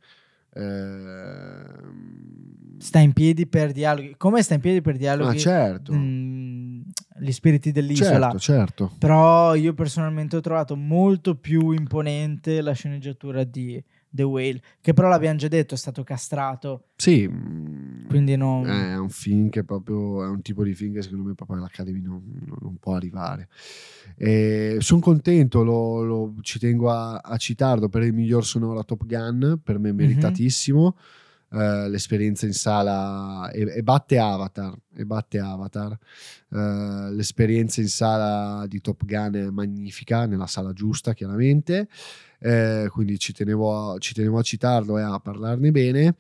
Ehm, 0.55 2.79
Sta 2.79 3.01
in 3.01 3.13
piedi 3.13 3.47
per 3.47 3.73
dialoghi. 3.73 4.15
Come 4.17 4.43
sta 4.43 4.55
in 4.55 4.61
piedi 4.61 4.81
per 4.81 4.97
dialoghi? 4.97 5.41
certo, 5.41 5.93
mm, 5.93 6.81
gli 7.21 7.33
spiriti 7.33 7.71
dell'isola. 7.71 8.31
certo, 8.31 8.39
certo. 8.39 8.93
Però 8.99 9.55
io 9.55 9.75
personalmente 9.75 10.35
ho 10.37 10.41
trovato 10.41 10.75
molto 10.75 11.35
più 11.37 11.73
imponente 11.73 12.63
la 12.63 12.73
sceneggiatura 12.73 13.45
di 13.45 13.83
The 14.15 14.23
Whale, 14.25 14.61
che 14.81 14.93
però 14.93 15.09
l'abbiamo 15.09 15.39
già 15.39 15.49
detto, 15.49 15.75
è 15.75 15.77
stato 15.79 16.05
castrato. 16.05 16.89
Sì, 16.97 17.27
mm, 17.27 18.09
Quindi 18.09 18.37
non... 18.37 18.69
è 18.69 18.97
un 18.99 19.09
film 19.09 19.49
che 19.49 19.65
proprio 19.65 20.23
è 20.23 20.29
un 20.29 20.43
tipo 20.43 20.63
di 20.63 20.75
film 20.75 20.93
che 20.95 21.03
secondo 21.03 21.25
me 21.25 21.35
proprio 21.35 21.59
l'Academy 21.59 22.01
non, 22.01 22.23
non- 22.61 22.77
può 22.79 22.95
arrivare. 22.95 23.49
Sono 24.79 25.01
contento, 25.01 25.63
lo- 25.65 26.03
lo- 26.03 26.35
ci 26.43 26.59
tengo 26.59 26.91
a, 26.91 27.17
a 27.17 27.37
citarlo 27.37 27.89
per 27.89 28.03
il 28.03 28.13
miglior 28.13 28.45
sonoro 28.45 28.85
Top 28.85 29.05
Gun, 29.07 29.61
per 29.63 29.79
me 29.79 29.93
meritatissimo. 29.93 30.97
Eh, 31.55 31.89
l'esperienza 31.91 32.47
in 32.47 32.55
sala 32.55 33.51
e, 33.51 33.71
e 33.77 33.83
batte 33.83 34.19
Avatar 34.19 34.75
e 34.97 35.05
batte 35.05 35.39
Avatar 35.39 35.93
Eh, 36.49 37.11
l'esperienza 37.11 37.83
in 37.83 37.89
sala 37.89 38.67
di 38.67 38.81
Top 38.81 39.05
Gun 39.05 39.35
è 39.35 39.51
magnifica 39.51 40.25
nella 40.25 40.47
sala 40.47 40.73
giusta 40.73 41.13
chiaramente 41.13 41.89
Eh, 42.43 42.89
quindi 42.91 43.19
ci 43.19 43.33
tenevo, 43.33 43.93
a, 43.93 43.99
ci 43.99 44.15
tenevo 44.15 44.39
a 44.39 44.43
citarlo 44.43 44.99
e 44.99 45.03
a 45.03 45.21
parlarne 45.21 45.71
bene. 45.71 46.17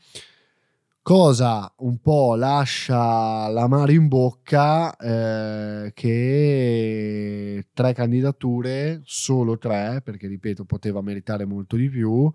Cosa 1.03 1.73
un 1.79 1.99
po' 1.99 2.37
lascia 2.37 3.49
l'amaro 3.49 3.91
in 3.91 4.07
bocca 4.07 4.95
eh, 4.95 5.91
che 5.95 7.67
tre 7.73 7.93
candidature 7.93 9.01
solo 9.03 9.59
tre 9.59 10.01
perché 10.05 10.29
ripeto 10.29 10.65
poteva 10.65 11.03
meritare 11.03 11.45
molto 11.45 11.75
di 11.75 11.89
più 11.89 12.33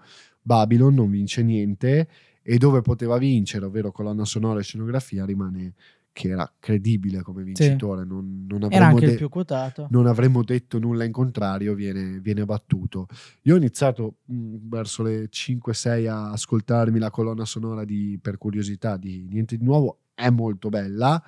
Babylon 0.48 0.96
non 0.96 1.10
vince 1.10 1.44
niente 1.44 2.08
e 2.42 2.58
dove 2.58 2.82
poteva 2.82 3.18
vincere, 3.18 3.66
ovvero 3.66 3.92
colonna 3.92 4.24
sonora 4.24 4.62
e 4.62 4.64
scenografia, 4.64 5.26
rimane 5.26 5.74
che 6.18 6.30
era 6.30 6.52
credibile 6.60 7.22
come 7.22 7.44
vincitore. 7.44 8.04
Non, 8.04 8.48
non 8.50 8.64
Era 8.72 8.88
avremmo 8.88 9.00
de- 9.00 9.88
non 9.90 10.08
avremmo 10.08 10.44
detto 10.44 10.80
nulla 10.80 11.04
in 11.04 11.12
contrario, 11.12 11.76
viene, 11.76 12.20
viene 12.20 12.44
battuto. 12.44 13.06
Io 13.44 13.54
ho 13.54 13.58
iniziato 13.58 14.16
mh, 14.26 14.56
verso 14.64 15.04
le 15.04 15.30
5-6 15.30 16.10
a 16.10 16.32
ascoltarmi 16.32 16.98
la 16.98 17.12
colonna 17.12 17.46
sonora 17.46 17.86
di, 17.86 18.18
per 18.20 18.40
curiosità 18.40 18.98
di 18.98 19.28
Niente 19.30 19.58
di 19.58 19.64
Nuovo, 19.64 20.00
è 20.16 20.32
molto 20.32 20.70
bella, 20.70 21.24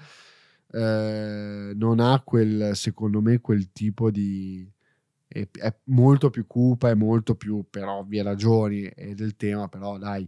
eh, 0.71 1.71
non 1.75 1.99
ha 1.99 2.19
quel, 2.25 2.71
secondo 2.75 3.21
me, 3.21 3.39
quel 3.39 3.71
tipo 3.71 4.09
di... 4.09 4.67
È, 5.27 5.47
è 5.51 5.75
molto 5.85 6.31
più 6.31 6.47
cupa, 6.47 6.89
è 6.89 6.95
molto 6.95 7.35
più, 7.35 7.63
per 7.69 7.83
ovvie 7.83 8.23
ragioni, 8.23 8.85
e 8.85 9.13
del 9.13 9.35
tema, 9.35 9.67
però 9.67 9.99
dai, 9.99 10.27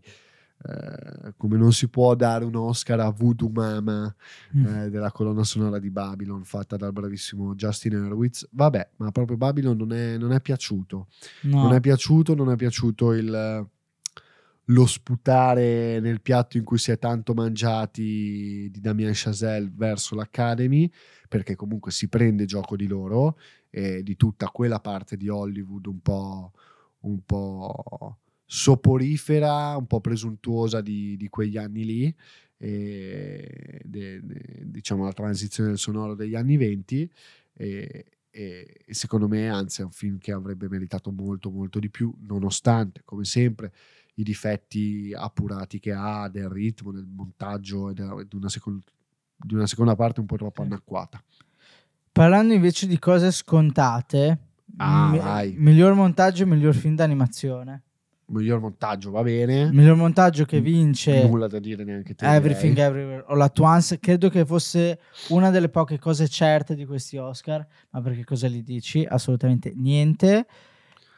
eh, 0.63 1.33
come 1.37 1.57
non 1.57 1.73
si 1.73 1.87
può 1.89 2.13
dare 2.15 2.45
un 2.45 2.55
Oscar 2.55 2.99
a 2.99 3.09
Voodoo 3.09 3.49
Mama 3.49 4.13
Mm. 4.55 4.65
eh, 4.65 4.89
della 4.89 5.11
colonna 5.11 5.43
sonora 5.43 5.79
di 5.79 5.89
Babylon 5.89 6.43
fatta 6.43 6.75
dal 6.75 6.91
bravissimo 6.91 7.55
Justin 7.55 7.95
Hurwitz. 7.95 8.47
Vabbè, 8.51 8.89
ma 8.97 9.11
proprio 9.11 9.37
Babylon 9.37 9.77
non 9.77 9.93
è, 9.93 10.17
non 10.17 10.31
è 10.33 10.41
piaciuto. 10.41 11.07
No. 11.43 11.63
Non 11.63 11.73
è 11.73 11.79
piaciuto, 11.79 12.35
non 12.35 12.51
è 12.51 12.55
piaciuto 12.55 13.13
il, 13.13 13.67
lo 14.65 14.85
sputare 14.85 15.99
nel 15.99 16.21
piatto 16.21 16.57
in 16.57 16.63
cui 16.63 16.77
si 16.77 16.91
è 16.91 16.99
tanto 16.99 17.33
mangiati 17.33 18.69
di 18.71 18.79
Damien 18.79 19.11
Chazelle 19.13 19.71
verso 19.73 20.15
l'Academy, 20.15 20.89
perché 21.27 21.55
comunque 21.55 21.91
si 21.91 22.07
prende 22.07 22.45
gioco 22.45 22.75
di 22.75 22.87
loro 22.87 23.37
e 23.69 24.03
di 24.03 24.15
tutta 24.17 24.47
quella 24.47 24.79
parte 24.79 25.15
di 25.17 25.29
Hollywood 25.29 25.85
un 25.87 25.99
po', 26.01 26.51
un 27.01 27.19
po' 27.25 28.17
soporifera, 28.53 29.77
un 29.77 29.87
po' 29.87 30.01
presuntuosa 30.01 30.81
di, 30.81 31.15
di 31.15 31.29
quegli 31.29 31.55
anni 31.55 31.85
lì, 31.85 32.15
e 32.57 33.81
de- 33.85 34.19
de- 34.21 34.63
diciamo 34.65 35.05
la 35.05 35.13
transizione 35.13 35.69
del 35.69 35.77
sonoro 35.79 36.15
degli 36.15 36.35
anni 36.35 36.57
20 36.57 37.09
e, 37.53 38.05
e- 38.29 38.81
e 38.85 38.93
secondo 38.93 39.29
me 39.29 39.47
anzi 39.49 39.79
è 39.81 39.85
un 39.85 39.91
film 39.91 40.17
che 40.17 40.33
avrebbe 40.33 40.67
meritato 40.67 41.11
molto 41.11 41.49
molto 41.49 41.79
di 41.79 41.89
più 41.89 42.13
nonostante 42.27 43.01
come 43.05 43.23
sempre 43.23 43.71
i 44.15 44.23
difetti 44.23 45.11
appurati 45.15 45.79
che 45.79 45.93
ha 45.93 46.27
del 46.29 46.49
ritmo 46.49 46.91
del 46.91 47.07
montaggio 47.09 47.89
e 47.89 47.93
della- 47.93 48.21
di 48.21 48.35
una, 48.35 48.49
secon- 48.49 48.83
di 49.37 49.53
una 49.55 49.65
seconda 49.65 49.95
parte 49.95 50.19
un 50.19 50.25
po' 50.25 50.35
troppo 50.35 50.61
anacquata 50.61 51.23
Parlando 52.11 52.53
invece 52.53 52.85
di 52.87 52.99
cose 52.99 53.31
scontate, 53.31 54.37
Ah, 54.77 55.41
mi- 55.43 55.55
miglior 55.57 55.93
montaggio 55.93 56.43
e 56.43 56.45
miglior 56.45 56.75
film 56.75 56.95
d'animazione. 56.95 57.83
Miglior 58.31 58.59
montaggio 58.59 59.11
va 59.11 59.21
bene 59.21 59.71
Miglior 59.71 59.95
montaggio 59.95 60.45
che 60.45 60.61
vince 60.61 61.27
nulla 61.27 61.47
da 61.47 61.59
dire 61.59 61.83
neanche 61.83 62.15
te 62.15 62.25
Everything 62.25 62.73
direi. 62.73 62.89
Everywhere 62.89 63.25
All 63.27 63.41
At 63.41 63.59
Once. 63.59 63.99
Credo 63.99 64.29
che 64.29 64.45
fosse 64.45 64.99
una 65.29 65.49
delle 65.49 65.69
poche 65.69 65.99
cose 65.99 66.27
certe 66.27 66.75
di 66.75 66.85
questi 66.85 67.17
Oscar. 67.17 67.65
Ma 67.91 68.01
perché 68.01 68.23
cosa 68.23 68.47
gli 68.47 68.63
dici? 68.63 69.05
Assolutamente 69.07 69.73
niente. 69.75 70.45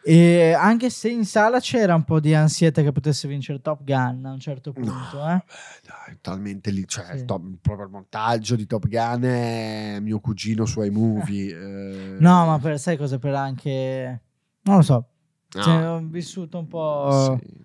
E 0.05 0.51
anche 0.51 0.89
se 0.89 1.07
in 1.07 1.23
sala 1.23 1.61
c'era 1.61 1.95
un 1.95 2.03
po' 2.03 2.19
di 2.19 2.33
ansietta 2.33 2.81
che 2.81 2.91
potesse 2.91 3.25
vincere 3.25 3.61
Top 3.61 3.85
Gun 3.85 4.25
a 4.25 4.33
un 4.33 4.39
certo 4.39 4.73
punto, 4.73 4.91
No, 4.91 5.29
eh. 5.31 5.35
beh, 5.37 5.43
dai, 5.85 6.17
talmente 6.19 6.71
lì, 6.71 6.85
cioè 6.85 7.05
Sì. 7.05 7.15
il, 7.15 7.23
top- 7.25 7.57
proprio 7.61 7.85
il 7.85 7.91
montaggio 7.93 8.57
di 8.57 8.65
Top 8.65 8.85
Gun 8.85 9.21
è 9.23 9.99
mio 10.01 10.19
cugino 10.19 10.65
su 10.65 10.81
iMovie. 10.81 11.55
eh, 11.55 12.17
No, 12.19 12.45
ma 12.45 12.59
per, 12.59 12.79
sai 12.79 12.97
cosa? 12.97 13.17
Per 13.17 13.33
anche... 13.33 14.21
Non 14.63 14.75
lo 14.77 14.81
so, 14.81 15.07
no, 15.53 15.61
cioè, 15.61 15.89
ho 15.89 15.99
vissuto 16.03 16.57
un 16.57 16.67
po'... 16.67 17.39
sì, 17.41 17.61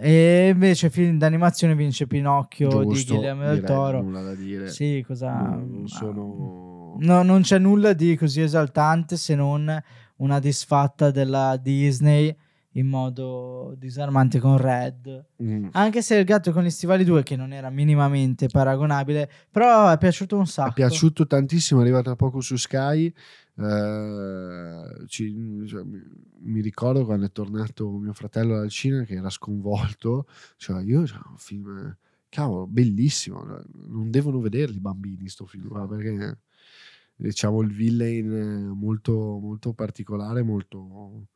E 0.00 0.50
invece 0.52 0.90
film 0.90 1.18
d'animazione 1.18 1.74
vince 1.74 2.06
Pinocchio 2.06 2.68
di 2.84 2.94
giusto, 2.94 3.14
Guillermo 3.14 3.46
del 3.46 3.62
Toro. 3.62 4.00
Nulla 4.00 4.22
da 4.22 4.34
dire. 4.34 4.68
Sì, 4.68 5.04
cosa... 5.06 5.32
No, 5.32 5.64
non 5.66 5.88
sono... 5.88 6.96
No, 7.00 7.22
non 7.22 7.42
c'è 7.42 7.58
nulla 7.58 7.92
di 7.92 8.16
così 8.16 8.40
esaltante 8.40 9.16
se 9.16 9.34
non 9.34 9.82
una 10.16 10.38
disfatta 10.38 11.10
della 11.10 11.56
Disney 11.56 12.34
in 12.72 12.86
modo 12.86 13.74
disarmante 13.76 14.38
con 14.38 14.56
Red. 14.56 15.26
Mm. 15.42 15.68
Anche 15.72 16.02
se 16.02 16.16
il 16.16 16.24
gatto 16.24 16.52
con 16.52 16.62
gli 16.62 16.70
stivali 16.70 17.04
2, 17.04 17.22
che 17.22 17.34
non 17.36 17.52
era 17.52 17.70
minimamente 17.70 18.46
paragonabile, 18.46 19.28
però 19.50 19.90
è 19.90 19.98
piaciuto 19.98 20.36
un 20.36 20.46
sacco. 20.46 20.70
È 20.70 20.74
piaciuto 20.74 21.26
tantissimo, 21.26 21.80
è 21.80 21.82
arrivato 21.82 22.10
da 22.10 22.16
poco 22.16 22.40
su 22.40 22.56
Sky. 22.56 23.12
Eh, 23.58 25.06
ci- 25.06 25.66
cioè, 25.66 25.82
mi, 25.82 26.00
mi 26.40 26.60
ricordo 26.60 27.04
quando 27.04 27.26
è 27.26 27.32
tornato 27.32 27.90
mio 27.90 28.12
fratello 28.12 28.56
dal 28.56 28.68
cinema 28.70 29.04
che 29.04 29.14
era 29.14 29.30
sconvolto. 29.30 30.26
Cioè, 30.56 30.82
io 30.82 31.06
cioè, 31.06 31.20
un 31.28 31.36
film, 31.38 31.96
cavolo, 32.28 32.66
bellissimo. 32.66 33.42
Non 33.88 34.10
devono 34.10 34.40
vederli 34.40 34.76
i 34.76 34.80
bambini 34.80 35.28
sto 35.28 35.46
film 35.46 35.68
qua, 35.68 35.86
perché 35.88 36.40
diciamo 37.16 37.60
il 37.62 37.72
villain 37.72 38.70
molto, 38.76 39.38
molto 39.40 39.72
particolare, 39.74 40.42
molto 40.42 41.28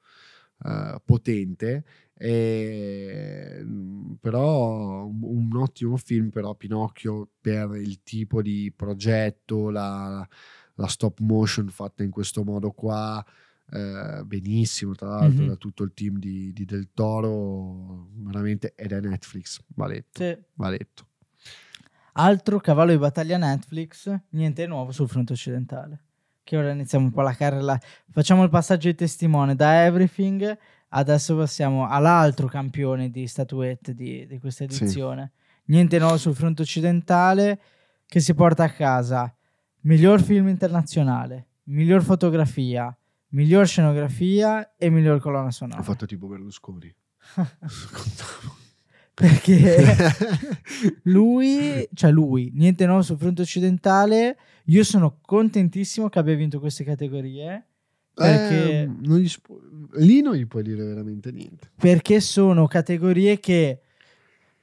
eh, 0.65 1.01
potente. 1.05 1.85
E, 2.15 3.61
mm, 3.65 4.13
però 4.21 5.07
un, 5.07 5.21
un 5.23 5.57
ottimo 5.57 5.97
film 5.97 6.31
però 6.31 6.55
Pinocchio 6.55 7.31
per 7.41 7.75
il 7.77 8.03
tipo 8.05 8.43
di 8.43 8.73
progetto 8.75 9.71
la, 9.71 10.27
la 10.75 10.87
stop 10.89 11.19
motion 11.21 11.69
fatta 11.69 12.03
in 12.03 12.11
questo 12.11 12.45
modo 12.45 12.71
qua 12.71 13.25
eh, 13.71 14.23
benissimo 14.25 14.95
tra 14.95 15.09
l'altro 15.09 15.43
Mhm. 15.45 15.49
da 15.49 15.57
tutto 15.57 15.83
il 15.83 15.93
team 15.95 16.19
di, 16.19 16.53
di 16.53 16.65
Del 16.65 16.91
Toro 16.93 18.09
veramente 18.17 18.75
ed 18.77 18.93
è 18.93 19.01
Netflix 19.01 19.61
va 19.75 19.87
letto, 19.87 20.23
Sì. 20.23 20.37
va 20.55 20.69
letto. 20.69 21.07
Altro 22.15 22.59
cavallo 22.61 22.91
di 22.91 22.99
battaglia 22.99 23.39
Netflix, 23.39 24.15
niente 24.31 24.67
nuovo 24.67 24.93
sul 24.93 25.09
fronte 25.09 25.33
occidentale. 25.33 26.01
Che 26.45 26.57
ora 26.57 26.73
iniziamo 26.73 27.07
un 27.07 27.11
po' 27.13 27.23
la 27.23 27.33
carrella. 27.33 27.79
Facciamo 28.11 28.43
il 28.43 28.51
passaggio 28.51 28.89
di 28.89 28.95
testimone 28.97 29.55
da 29.55 29.85
Everything. 29.87 30.59
Adesso 30.89 31.37
passiamo 31.37 31.89
all'altro 31.89 32.49
campione 32.49 33.11
di 33.11 33.27
statuette 33.27 33.95
di, 33.95 34.27
di 34.27 34.39
questa 34.39 34.67
Sì. 34.69 34.83
edizione. 34.83 35.33
Niente 35.67 35.97
di 35.97 36.03
nuovo 36.03 36.19
sul 36.19 36.35
fronte 36.35 36.61
occidentale 36.63 37.61
che 38.05 38.21
si 38.21 38.35
porta 38.35 38.65
a 38.65 38.71
casa 38.71 39.35
miglior 39.83 40.23
film 40.23 40.49
internazionale, 40.49 41.47
miglior 41.65 42.03
fotografia, 42.03 42.97
miglior 43.29 43.67
scenografia 43.67 44.75
e 44.77 44.91
miglior 44.91 45.21
colonna 45.21 45.51
sonora. 45.51 45.81
ho 45.81 45.85
fatto 45.85 46.07
tipo 46.07 46.27
Berlusconi 46.27 46.95
Perché 49.15 49.95
lui, 51.05 51.87
cioè 51.93 52.11
lui, 52.11 52.51
niente 52.55 52.87
nuovo 52.87 53.03
sul 53.03 53.19
fronte 53.19 53.43
occidentale. 53.43 54.39
Io 54.67 54.83
sono 54.85 55.19
contentissimo 55.21 56.09
che 56.09 56.19
abbia 56.19 56.35
vinto 56.35 56.59
queste 56.61 56.83
categorie 56.83 57.67
perché, 58.15 58.81
Eh, 58.83 58.87
non 58.87 59.19
gli 59.19 59.29
spu- 59.29 59.59
lì 59.95 60.21
non 60.23 60.35
gli 60.35 60.47
puoi 60.47 60.63
dire 60.63 60.85
veramente 60.85 61.31
niente 61.33 61.71
perché 61.77 62.21
sono 62.21 62.67
categorie 62.67 63.41
che, 63.41 63.81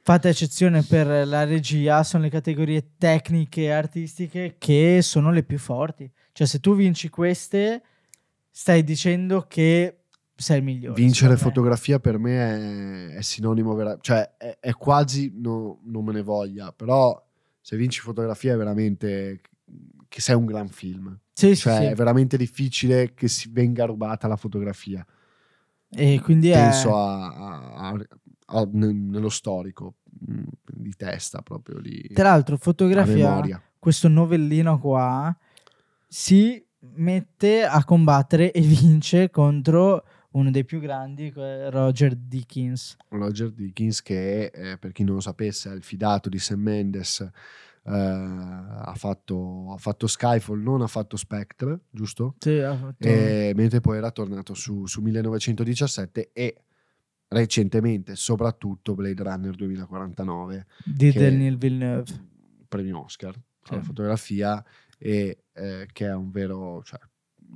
fatta 0.09 0.27
eccezione 0.27 0.81
per 0.81 1.27
la 1.27 1.43
regia, 1.43 2.01
sono 2.01 2.23
le 2.23 2.31
categorie 2.31 2.93
tecniche 2.97 3.61
e 3.65 3.69
artistiche 3.69 4.55
che 4.57 5.01
sono 5.03 5.29
le 5.31 5.43
più 5.43 5.59
forti. 5.59 6.11
Cioè, 6.31 6.47
se 6.47 6.59
tu 6.59 6.75
vinci 6.75 7.09
queste, 7.09 7.83
stai 8.49 8.83
dicendo 8.83 9.45
che 9.47 10.05
sei 10.35 10.57
il 10.57 10.63
migliore. 10.63 10.99
Vincere 10.99 11.37
fotografia 11.37 11.99
per 11.99 12.17
me 12.17 13.11
è, 13.11 13.17
è 13.17 13.21
sinonimo, 13.21 13.75
vera- 13.75 13.99
cioè 14.01 14.35
è, 14.35 14.57
è 14.59 14.71
quasi, 14.73 15.31
no- 15.35 15.79
non 15.83 16.03
me 16.03 16.13
ne 16.13 16.23
voglia, 16.23 16.71
però 16.71 17.23
se 17.61 17.77
vinci 17.77 17.99
fotografia 17.99 18.55
è 18.55 18.57
veramente 18.57 19.41
che 20.07 20.21
sei 20.21 20.33
un 20.33 20.45
gran 20.45 20.69
film. 20.69 21.15
Sì, 21.33 21.53
sì, 21.53 21.61
Cioè 21.61 21.77
sì. 21.77 21.83
è 21.83 21.93
veramente 21.93 22.35
difficile 22.35 23.13
che 23.13 23.27
si 23.27 23.47
venga 23.51 23.85
rubata 23.85 24.27
la 24.27 24.37
fotografia. 24.37 25.05
E 25.91 26.19
quindi 26.19 26.49
è... 26.49 26.53
Penso 26.53 26.95
a, 26.97 27.27
a- 27.27 27.89
a- 27.89 28.07
a- 28.51 28.67
ne- 28.71 28.91
nello 28.93 29.29
storico 29.29 29.95
di 30.11 30.93
testa 30.95 31.41
proprio 31.41 31.79
di 31.79 32.09
Tra 32.13 32.29
l'altro, 32.29 32.57
fotografia... 32.57 33.61
questo 33.77 34.07
novellino 34.07 34.79
qua 34.79 35.35
si 36.07 36.63
mette 36.95 37.63
a 37.63 37.83
combattere 37.83 38.51
e 38.51 38.61
vince 38.61 39.29
contro 39.29 40.03
uno 40.31 40.51
dei 40.51 40.63
più 40.63 40.79
grandi, 40.79 41.33
eh, 41.35 41.69
Roger 41.69 42.15
Dickens. 42.15 42.95
Roger 43.09 43.51
Dickens 43.51 44.01
che 44.01 44.45
eh, 44.45 44.77
per 44.77 44.91
chi 44.91 45.03
non 45.03 45.15
lo 45.15 45.21
sapesse 45.21 45.71
è 45.71 45.73
il 45.73 45.83
fidato 45.83 46.29
di 46.29 46.37
Sam 46.37 46.59
Mendes 46.61 47.19
eh, 47.21 47.91
ha, 47.91 48.93
fatto, 48.95 49.73
ha 49.73 49.77
fatto 49.77 50.05
Skyfall 50.05 50.61
non 50.61 50.81
ha 50.81 50.87
fatto 50.87 51.17
Spectre 51.17 51.79
giusto? 51.89 52.35
Sì, 52.39 52.59
ha 52.59 52.75
fatto- 52.75 53.07
E 53.07 53.53
mentre 53.55 53.81
poi 53.81 53.97
era 53.97 54.11
tornato 54.11 54.53
su, 54.53 54.85
su 54.85 55.01
1917 55.01 56.29
e 56.33 56.61
recentemente 57.29 58.15
soprattutto 58.15 58.95
Blade 58.95 59.23
Runner 59.23 59.55
2049 59.55 60.65
di 60.83 61.11
Denis 61.11 61.57
Villeneuve. 61.57 62.27
premio 62.67 63.03
Oscar 63.03 63.39
alla 63.69 63.81
Sì. 63.81 63.85
fotografia 63.85 64.63
e 64.97 65.43
eh, 65.53 65.87
che 65.91 66.05
è 66.07 66.13
un 66.13 66.31
vero 66.31 66.81
cioè, 66.83 66.99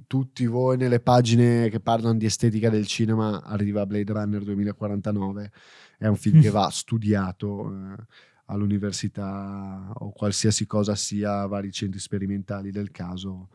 tutti 0.08 0.46
voi 0.46 0.78
nelle 0.78 1.00
pagine 1.00 1.70
che 1.70 1.80
parlano 1.80 2.18
di 2.18 2.26
estetica 2.26 2.70
del 2.70 2.86
cinema 2.86 3.42
arriva 3.44 3.86
Blade 3.86 4.14
Runner 4.14 4.44
2049 4.44 5.52
è 5.98 6.08
un 6.08 6.16
film 6.16 6.40
che 6.42 6.50
va 6.52 6.70
studiato 6.70 7.70
eh, 7.72 7.96
all'università 8.46 9.92
o 9.96 10.12
qualsiasi 10.12 10.66
cosa 10.68 10.96
sia 10.96 11.46
vari 11.48 11.72
centri 11.72 12.00
sperimentali 12.00 12.72
del 12.72 12.92
caso 12.92 13.50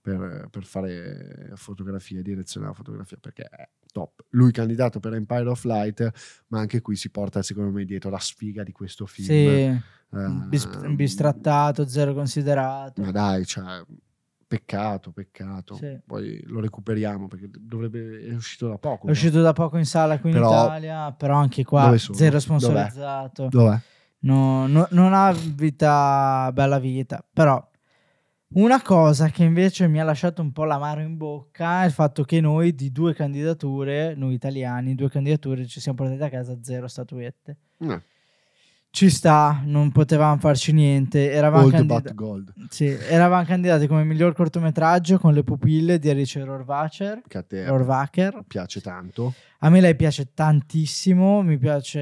per, 0.00 0.48
per 0.50 0.64
fare 0.64 1.50
fotografia 1.54 2.22
direzione 2.22 2.66
alla 2.66 2.74
fotografia 2.74 3.18
perché 3.20 3.42
è 3.44 3.68
top 3.98 4.24
lui 4.30 4.52
candidato 4.52 5.00
per 5.00 5.14
Empire 5.14 5.48
of 5.48 5.64
Light 5.64 6.10
ma 6.48 6.60
anche 6.60 6.80
qui 6.80 6.96
si 6.96 7.10
porta 7.10 7.42
secondo 7.42 7.70
me 7.70 7.84
dietro 7.84 8.10
la 8.10 8.18
sfiga 8.18 8.62
di 8.62 8.72
questo 8.72 9.06
film 9.06 9.26
Sì, 9.26 9.32
eh, 9.46 9.80
bis- 10.48 10.68
bistrattato, 10.94 11.86
zero 11.86 12.14
considerato. 12.14 13.02
ma 13.02 13.10
dai, 13.10 13.44
cioè, 13.44 13.82
peccato, 14.46 15.10
peccato. 15.12 15.74
Sì. 15.76 15.98
Poi 16.06 16.42
lo 16.46 16.60
recuperiamo 16.60 17.28
perché 17.28 17.50
dovrebbe 17.60 18.26
è 18.26 18.34
uscito 18.34 18.68
da 18.68 18.78
poco. 18.78 19.06
È 19.08 19.10
uscito 19.10 19.42
da 19.42 19.52
poco 19.52 19.76
in 19.76 19.84
sala 19.84 20.18
qui 20.18 20.30
in 20.30 20.36
Però- 20.36 20.64
Italia, 20.64 21.12
però 21.12 21.36
anche 21.36 21.64
qua 21.64 21.94
zero 21.98 22.14
Dov'è? 22.30 22.40
sponsorizzato. 22.40 23.48
Dov'è? 23.50 23.78
No, 24.20 24.66
no- 24.66 24.88
non 24.92 25.12
ha 25.12 25.32
vita, 25.32 26.50
bella 26.54 26.78
vita, 26.78 27.22
però 27.30 27.62
una 28.54 28.80
cosa 28.82 29.28
che 29.28 29.44
invece 29.44 29.88
mi 29.88 30.00
ha 30.00 30.04
lasciato 30.04 30.40
un 30.40 30.52
po' 30.52 30.64
l'amaro 30.64 31.00
in 31.00 31.16
bocca 31.16 31.82
è 31.82 31.86
il 31.86 31.92
fatto 31.92 32.24
che 32.24 32.40
noi 32.40 32.74
di 32.74 32.90
due 32.90 33.14
candidature, 33.14 34.14
noi 34.16 34.34
italiani, 34.34 34.94
due 34.94 35.10
candidature 35.10 35.66
ci 35.66 35.80
siamo 35.80 35.98
portati 35.98 36.22
a 36.22 36.30
casa 36.30 36.56
zero 36.62 36.88
statuette. 36.88 37.56
No. 37.78 38.02
Ci 38.90 39.10
sta, 39.10 39.60
non 39.64 39.92
potevamo 39.92 40.38
farci 40.40 40.72
niente. 40.72 41.30
Eravamo, 41.30 41.64
Old 41.64 41.72
candida- 41.72 42.00
but 42.00 42.14
gold. 42.14 42.52
sì, 42.70 42.86
eravamo 42.86 43.44
candidati 43.44 43.86
come 43.86 44.02
miglior 44.02 44.32
cortometraggio 44.32 45.18
con 45.18 45.34
le 45.34 45.44
pupille 45.44 45.98
di 45.98 46.08
Alice 46.08 46.42
Rohrwacher. 46.42 47.20
Che 47.28 47.38
a 47.38 47.42
te 47.42 47.66
Rohrwacher. 47.66 48.44
piace 48.48 48.80
tanto. 48.80 49.34
A 49.58 49.68
me 49.68 49.82
lei 49.82 49.94
piace 49.94 50.32
tantissimo, 50.32 51.42
mi 51.42 51.58
piace 51.58 52.00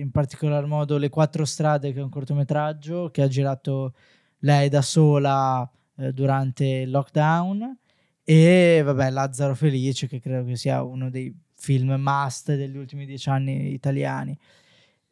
in 0.00 0.12
particolar 0.12 0.66
modo 0.66 0.98
Le 0.98 1.08
quattro 1.08 1.44
strade, 1.44 1.92
che 1.92 1.98
è 1.98 2.02
un 2.02 2.10
cortometraggio 2.10 3.10
che 3.10 3.22
ha 3.22 3.28
girato 3.28 3.94
lei 4.38 4.68
da 4.68 4.82
sola 4.82 5.68
eh, 6.00 6.12
durante 6.12 6.64
il 6.64 6.90
lockdown. 6.90 7.76
E 8.24 8.82
vabbè 8.84 9.10
Lazzaro 9.10 9.54
Felice 9.54 10.06
che 10.06 10.20
credo 10.20 10.44
che 10.46 10.56
sia 10.56 10.82
uno 10.82 11.10
dei 11.10 11.34
film 11.56 11.94
must 11.98 12.54
degli 12.54 12.76
ultimi 12.76 13.04
dieci 13.06 13.28
anni 13.28 13.72
italiani. 13.72 14.36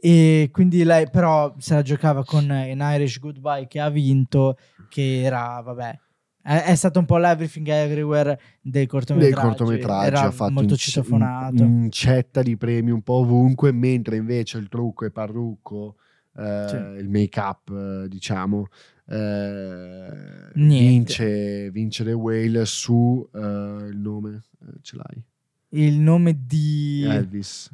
E 0.01 0.51
quindi 0.53 0.85
lei 0.85 1.09
però 1.11 1.55
se 1.59 1.75
la 1.75 1.83
giocava 1.83 2.25
con 2.25 2.45
In 2.45 2.79
Irish 2.81 3.19
Goodbye 3.19 3.67
che 3.67 3.81
ha 3.81 3.89
vinto 3.91 4.57
che 4.89 5.23
era 5.23 5.61
vabbè 5.61 5.99
è, 6.41 6.75
stato 6.77 6.99
un 7.01 7.05
po' 7.05 7.19
l'Everything 7.19 7.67
Everywhere 7.69 8.41
dei 8.63 8.87
cortometraggi, 8.87 9.35
Dei 9.35 9.45
cortometraggi 9.45 10.07
era 10.07 10.21
ha 10.23 10.31
fatto 10.31 10.53
molto 10.53 10.73
un- 10.73 10.79
citofonato. 10.79 11.63
un- 11.63 11.83
incetta 11.83 12.41
di 12.43 12.57
premi 12.57 12.91
un 12.91 13.03
po' 13.03 13.15
ovunque, 13.15 13.71
mentre 13.73 14.17
invece 14.17 14.57
il 14.57 14.69
trucco 14.69 15.05
e 15.05 15.11
parrucco, 15.11 15.97
eh, 16.39 16.65
Sì. 16.69 16.77
il 17.03 17.09
make 17.11 17.39
up, 17.39 17.69
eh, 17.71 18.09
diciamo, 18.09 18.69
eh, 19.09 20.51
vince, 20.55 21.71
vince 21.71 22.05
The 22.05 22.13
Whale 22.13 22.65
su 22.65 23.29
eh, 23.33 23.39
il 23.39 23.97
nome, 23.99 24.43
eh, 24.63 24.67
ce 24.83 24.97
l'hai? 24.97 25.23
il 25.71 25.99
nome 25.99 26.47
di 26.47 27.05
Elvis. 27.05 27.71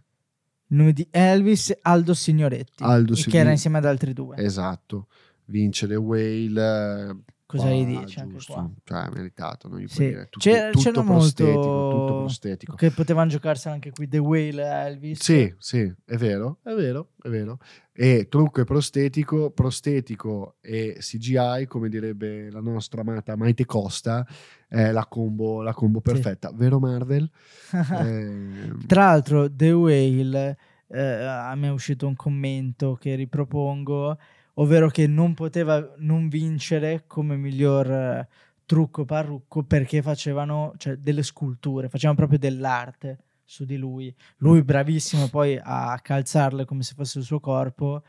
il 0.68 0.76
nome 0.76 0.92
di 0.92 1.06
Elvis 1.10 1.76
Aldo 1.82 2.14
Signoretti, 2.14 2.82
Aldo 2.82 3.12
che 3.14 3.20
era 3.20 3.22
Signoretti. 3.30 3.50
insieme 3.52 3.78
ad 3.78 3.84
altri 3.86 4.12
due. 4.12 4.36
Esatto. 4.36 5.08
Vince 5.46 5.86
The 5.86 5.96
Whale. 5.96 7.16
Cosa 7.58 7.70
gli 7.70 7.84
dici 7.86 8.18
anche 8.18 8.32
giusto. 8.34 8.52
qua? 8.52 8.70
Cioè, 8.84 9.08
meritato. 9.14 9.68
Non 9.68 9.78
gli 9.78 9.86
puoi 9.86 9.96
Sì. 9.96 10.06
dire. 10.08 10.24
Tutto, 10.30 10.38
C'era- 10.50 10.70
tutto 10.70 10.90
c'era 10.90 11.02
prostetico. 11.02 11.58
molto- 11.60 12.16
prostetico. 12.18 12.74
Che 12.76 12.90
potevano 12.90 13.28
giocarsela 13.30 13.74
anche 13.74 13.90
qui 13.90 14.08
The 14.08 14.18
Whale 14.18 14.62
Elvis. 14.86 15.22
Sì, 15.22 15.54
sì, 15.58 15.92
è 16.04 16.16
vero, 16.16 16.58
è 16.62 16.72
vero, 16.74 17.10
è 17.22 17.28
vero. 17.28 17.58
E 17.92 18.26
trucco 18.28 18.60
e 18.60 18.64
prostetico, 18.64 19.50
prostetico 19.50 20.56
e 20.60 20.96
CGI, 20.98 21.66
come 21.68 21.88
direbbe 21.88 22.50
la 22.50 22.60
nostra 22.60 23.02
amata 23.02 23.36
Maite 23.36 23.64
Costa, 23.66 24.26
è 24.68 24.90
la 24.90 25.06
combo, 25.06 25.62
la 25.62 25.72
combo 25.72 26.00
Sì. 26.04 26.12
perfetta. 26.12 26.50
Vero 26.52 26.78
Marvel? 26.80 27.30
Eh, 28.08 28.72
Tra 28.86 29.04
l'altro, 29.06 29.48
The 29.54 29.70
Whale, 29.72 30.56
eh, 30.88 31.00
a 31.24 31.54
me 31.54 31.68
è 31.68 31.70
uscito 31.70 32.06
un 32.06 32.16
commento 32.16 32.94
che 33.00 33.14
ripropongo, 33.14 34.18
ovvero 34.54 34.88
che 34.88 35.06
non 35.06 35.34
poteva 35.34 35.94
non 35.98 36.28
vincere 36.28 37.04
come 37.06 37.36
miglior 37.36 37.90
eh, 37.90 38.28
trucco 38.66 39.04
parrucco 39.04 39.62
perché 39.62 40.02
facevano 40.02 40.74
cioè, 40.76 40.96
delle 40.96 41.22
sculture, 41.22 41.88
facevano 41.88 42.18
proprio 42.18 42.38
dell'arte 42.38 43.18
su 43.44 43.64
di 43.64 43.76
lui. 43.76 44.14
Lui 44.38 44.62
bravissimo 44.62 45.28
poi 45.28 45.58
a 45.62 45.98
calzarle 46.00 46.64
come 46.64 46.82
se 46.82 46.94
fosse 46.94 47.18
il 47.18 47.24
suo 47.24 47.40
corpo, 47.40 48.02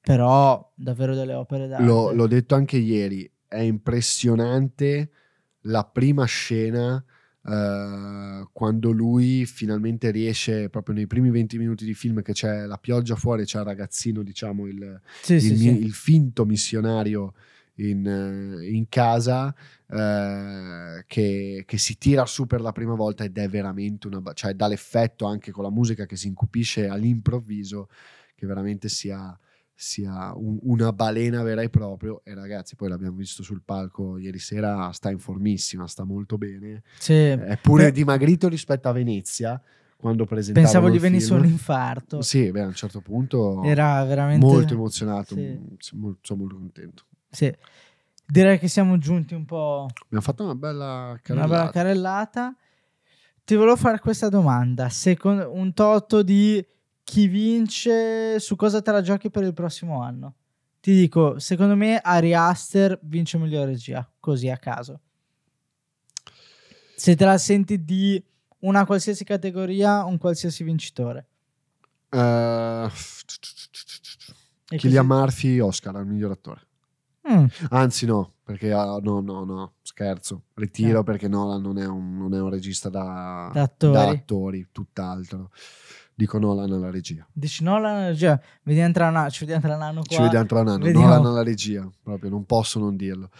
però 0.00 0.72
davvero 0.74 1.14
delle 1.14 1.34
opere 1.34 1.68
d'arte. 1.68 1.84
l'ho, 1.84 2.12
l'ho 2.12 2.26
detto 2.26 2.54
anche 2.54 2.76
ieri, 2.76 3.30
è 3.46 3.60
impressionante 3.60 5.10
la 5.64 5.84
prima 5.84 6.24
scena 6.24 7.02
eh, 7.46 8.46
quando 8.52 8.90
lui 8.90 9.46
finalmente 9.46 10.10
riesce, 10.10 10.68
proprio 10.68 10.94
nei 10.94 11.06
primi 11.06 11.30
20 11.30 11.58
minuti 11.58 11.84
di 11.84 11.94
film, 11.94 12.22
che 12.22 12.32
c'è 12.32 12.66
la 12.66 12.78
pioggia 12.78 13.16
fuori, 13.16 13.44
c'è 13.44 13.58
il 13.58 13.64
ragazzino, 13.64 14.22
diciamo, 14.22 14.66
il, 14.66 15.00
Sì, 15.22 15.34
il, 15.34 15.40
sì, 15.40 15.50
mi- 15.52 15.56
sì. 15.58 15.84
il 15.84 15.92
finto 15.92 16.44
missionario 16.44 17.34
in, 17.76 18.06
eh, 18.06 18.68
in 18.68 18.88
casa 18.88 19.54
eh, 19.86 21.04
che, 21.06 21.64
che 21.66 21.78
si 21.78 21.98
tira 21.98 22.26
su 22.26 22.46
per 22.46 22.60
la 22.60 22.72
prima 22.72 22.94
volta 22.94 23.24
ed 23.24 23.38
è 23.38 23.48
veramente 23.48 24.06
una 24.06 24.20
cioè 24.34 24.52
dà 24.52 24.66
l'effetto 24.66 25.24
anche 25.24 25.50
con 25.50 25.64
la 25.64 25.70
musica 25.70 26.04
che 26.04 26.16
si 26.16 26.26
incupisce 26.26 26.88
all'improvviso 26.88 27.88
che 28.34 28.46
veramente 28.46 28.88
sia, 28.88 29.38
sia 29.82 30.34
un- 30.36 30.58
una 30.64 30.92
balena 30.92 31.42
vera 31.42 31.62
e 31.62 31.70
proprio 31.70 32.20
e 32.22 32.34
ragazzi 32.34 32.76
poi 32.76 32.90
l'abbiamo 32.90 33.16
visto 33.16 33.42
sul 33.42 33.62
palco 33.64 34.18
ieri 34.18 34.38
sera 34.38 34.90
sta 34.92 35.10
in 35.10 35.18
formissima 35.18 35.86
sta 35.86 36.04
molto 36.04 36.36
bene 36.36 36.82
Sì. 36.98 37.14
è 37.14 37.58
pure 37.62 37.84
Beh, 37.84 37.92
dimagrito 37.92 38.46
rispetto 38.48 38.88
a 38.88 38.92
Venezia 38.92 39.58
quando 39.96 40.26
presentava 40.26 40.66
Pensavo 40.66 40.90
gli 40.90 40.98
venisse 40.98 41.28
film. 41.28 41.40
un 41.40 41.46
infarto. 41.46 42.20
sì 42.20 42.50
beh, 42.50 42.60
a 42.60 42.66
un 42.66 42.74
certo 42.74 43.00
punto 43.00 43.62
Era 43.62 44.04
veramente 44.04 44.44
molto 44.44 44.74
emozionato 44.74 45.34
sì. 45.34 45.40
m- 45.40 45.76
sono 45.78 46.00
molto, 46.40 46.56
contento 46.56 47.04
Sì. 47.30 47.50
Direi 48.26 48.58
che 48.58 48.68
siamo 48.68 48.98
giunti 48.98 49.32
un 49.34 49.46
po' 49.46 49.88
abbiamo 50.04 50.22
fatto 50.22 50.44
una 50.44 50.54
bella 50.54 51.08
una 51.08 51.18
carrellata 51.22 51.48
bella 51.48 51.70
carrellata. 51.70 52.56
Ti 53.44 53.54
volevo 53.56 53.74
fare 53.76 53.98
questa 53.98 54.28
domanda: 54.28 54.88
Secondo 54.90 55.50
un 55.52 55.72
toto 55.74 56.22
di 56.22 56.64
chi 57.10 57.26
vince, 57.26 58.38
su 58.38 58.54
cosa 58.54 58.80
te 58.82 58.92
la 58.92 59.02
giochi 59.02 59.30
per 59.30 59.42
il 59.42 59.52
prossimo 59.52 60.00
anno? 60.00 60.34
Ti 60.80 60.92
dico, 60.94 61.40
secondo 61.40 61.74
me 61.74 61.98
Ari 61.98 62.34
Aster 62.34 62.96
vince 63.02 63.36
miglior 63.36 63.66
regia, 63.66 64.08
così 64.20 64.48
a 64.48 64.56
caso. 64.56 65.00
Se 66.94 67.16
te 67.16 67.24
la 67.24 67.36
senti 67.36 67.84
di 67.84 68.22
una 68.60 68.84
qualsiasi 68.86 69.24
categoria, 69.24 70.04
un 70.04 70.18
qualsiasi 70.18 70.62
vincitore. 70.62 71.26
Eh, 72.10 72.88
E 74.72 74.78
Cillian 74.78 75.04
così- 75.06 75.20
Murphy 75.20 75.58
Oscar 75.58 75.96
al 75.96 76.06
miglior 76.06 76.30
attore 76.30 76.66
Mm, 77.28 77.44
anzi 77.70 78.06
no 78.06 78.34
perché 78.42 78.72
ah, 78.72 78.98
no 79.02 79.20
no 79.20 79.44
no 79.44 79.74
scherzo 79.82 80.44
ritiro 80.54 80.98
No. 80.98 81.02
perché 81.04 81.28
Nolan 81.28 81.60
non 81.60 81.76
è 81.78 81.86
un, 81.86 82.16
non 82.16 82.34
è 82.34 82.40
un 82.40 82.48
regista 82.48 82.88
da, 82.88 83.50
Da 83.52 83.62
attori. 83.62 83.92
da 83.92 84.08
attori, 84.08 84.68
tutt'altro 84.72 85.50
dico 86.20 86.38
Nolan 86.38 86.70
alla 86.70 86.90
regia 86.90 87.26
dici 87.32 87.64
no, 87.64 87.78
la 87.80 88.08
regia, 88.08 88.38
vediamo 88.64 88.92
tra 88.92 89.08
un 89.08 89.16
anno, 89.16 89.30
ci 89.30 89.40
vediamo 89.46 89.62
tra 89.66 89.74
un 89.76 89.82
anno 89.82 90.02
qua. 90.02 90.16
ci 90.16 90.22
vediamo 90.22 90.46
tra 90.46 90.60
un 90.60 90.68
anno 90.68 90.84
Vediamo. 90.84 91.06
Nolan 91.06 91.26
alla 91.26 91.42
regia 91.42 91.88
proprio 92.02 92.28
non 92.30 92.44
posso 92.44 92.78
non 92.78 92.96
dirlo 92.96 93.30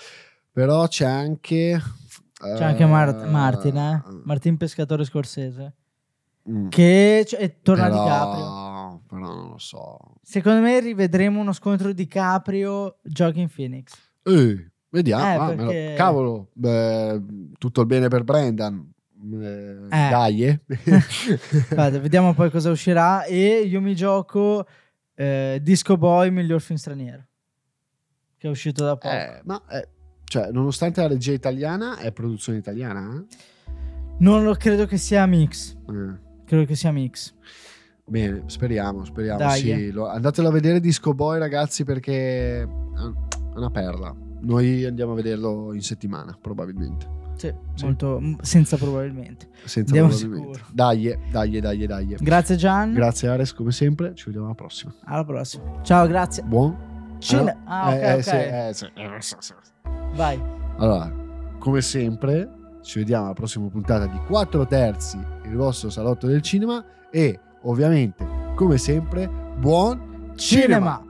però 0.53 0.87
c'è 0.89 1.07
anche 1.07 1.81
C'è 2.41 2.65
anche 2.65 2.87
Mar- 2.87 3.29
Martin, 3.29 3.77
eh? 3.77 4.03
Martin 4.25 4.57
Pescatore 4.57 5.05
Scorsese. 5.05 5.75
mm, 6.51 6.69
Che 6.69 7.25
cioè, 7.29 7.59
torna 7.63 7.89
però, 7.89 8.03
DiCaprio. 8.03 9.03
però 9.07 9.21
non 9.35 9.49
lo 9.51 9.59
so 9.59 9.99
Secondo 10.23 10.61
me 10.63 10.81
rivedremo 10.81 11.39
uno 11.41 11.53
scontro 11.53 11.93
DiCaprio 11.93 12.97
Joaquin 13.03 13.49
Phoenix. 13.55 13.93
Eh, 14.23 14.71
vediamo. 14.89 15.25
Eh, 15.25 15.35
ah, 15.35 15.47
perché- 15.55 15.95
Cavolo, 15.97 16.49
beh, 16.53 17.23
tutto 17.59 17.81
il 17.83 17.87
bene 17.87 18.09
per 18.09 18.23
Brendan. 18.25 18.91
Eh, 19.23 19.77
Eh. 19.91 20.09
Dai, 20.11 20.45
eh. 20.45 20.61
Guarda, 21.71 21.99
vediamo 21.99 22.35
poi 22.35 22.51
cosa 22.51 22.71
uscirà. 22.71 23.25
E 23.25 23.61
io 23.63 23.81
mi 23.81 23.95
gioco 23.95 24.67
eh, 25.15 25.59
Disco 25.63 25.97
Boy 25.97 26.31
miglior 26.31 26.61
film 26.61 26.79
straniero. 26.79 27.27
Che 28.37 28.47
è 28.47 28.51
uscito 28.51 28.85
da 28.85 28.97
poco. 28.97 29.15
Eh, 29.15 29.41
ma 29.45 29.63
eh, 29.71 29.89
cioè, 30.25 30.51
nonostante 30.51 31.01
la 31.03 31.09
regia 31.09 31.33
italiana, 31.33 31.99
è 31.99 32.13
produzione 32.13 32.59
italiana. 32.59 33.25
Non 34.19 34.43
lo 34.45 34.55
credo 34.55 34.87
che 34.87 34.97
sia 34.97 35.27
mix. 35.27 35.77
eh? 35.89 35.93
Eh, 35.93 36.29
Credo 36.47 36.65
che 36.65 36.75
sia 36.75 36.91
mix. 36.93 37.35
Bene, 38.05 38.43
speriamo, 38.47 39.05
speriamo. 39.05 39.39
Dai, 39.39 39.61
sì. 39.61 39.71
eh. 39.71 39.91
Lo- 39.93 40.09
andatelo 40.09 40.49
a 40.49 40.51
vedere 40.51 40.81
Disco 40.81 41.15
Boy, 41.15 41.39
ragazzi, 41.39 41.85
perché 41.85 42.63
è 42.63 42.69
una 43.55 43.71
perla. 43.71 44.15
Noi 44.43 44.85
andiamo 44.87 45.13
a 45.13 45.15
vederlo 45.17 45.73
in 45.75 45.83
settimana, 45.83 46.37
probabilmente. 46.41 47.19
Sì, 47.41 47.55
Sì. 47.75 47.85
molto 47.87 48.21
senza 48.43 48.77
probabilmente. 48.77 49.49
Senza 49.65 49.95
Andiamo 49.95 50.09
probabilmente. 50.09 50.53
sicuro. 50.59 50.73
Dai, 50.75 51.19
dai, 51.31 51.61
dai, 51.61 51.87
dai. 51.87 52.17
Grazie 52.21 52.57
Gian. 52.57 52.93
Grazie 52.93 53.29
Ares, 53.29 53.55
come 53.55 53.73
sempre. 53.73 54.15
Ci 54.15 54.25
vediamo 54.27 54.47
alla 54.47 54.55
prossima. 54.55 54.93
Alla 55.05 55.25
prossima. 55.25 55.65
Ciao, 55.83 56.07
grazie. 56.07 56.43
Buon. 56.43 56.77
Cine- 57.19 57.57
Ah, 57.65 57.83
ah, 57.87 57.89
ok, 57.89 57.95
eh, 57.95 58.01
eh, 58.09 58.15
ok. 58.15 58.23
sì, 58.23 58.31
eh, 58.37 58.71
sì, 58.73 58.85
eh, 58.95 59.21
sì. 59.39 59.53
Vai. 60.15 60.41
Allora, 60.79 61.11
come 61.59 61.81
sempre, 61.81 62.49
ci 62.83 62.99
vediamo 62.99 63.25
alla 63.27 63.35
prossima 63.35 63.69
puntata 63.69 64.07
di 64.07 64.19
4 64.27 64.67
terzi, 64.67 65.19
il 65.45 65.55
vostro 65.57 65.89
salotto 65.91 66.27
del 66.27 66.41
cinema 66.43 66.83
e 67.11 67.39
ovviamente, 67.63 68.27
come 68.55 68.77
sempre, 68.79 69.29
buon 69.59 70.33
Cinema. 70.37 71.03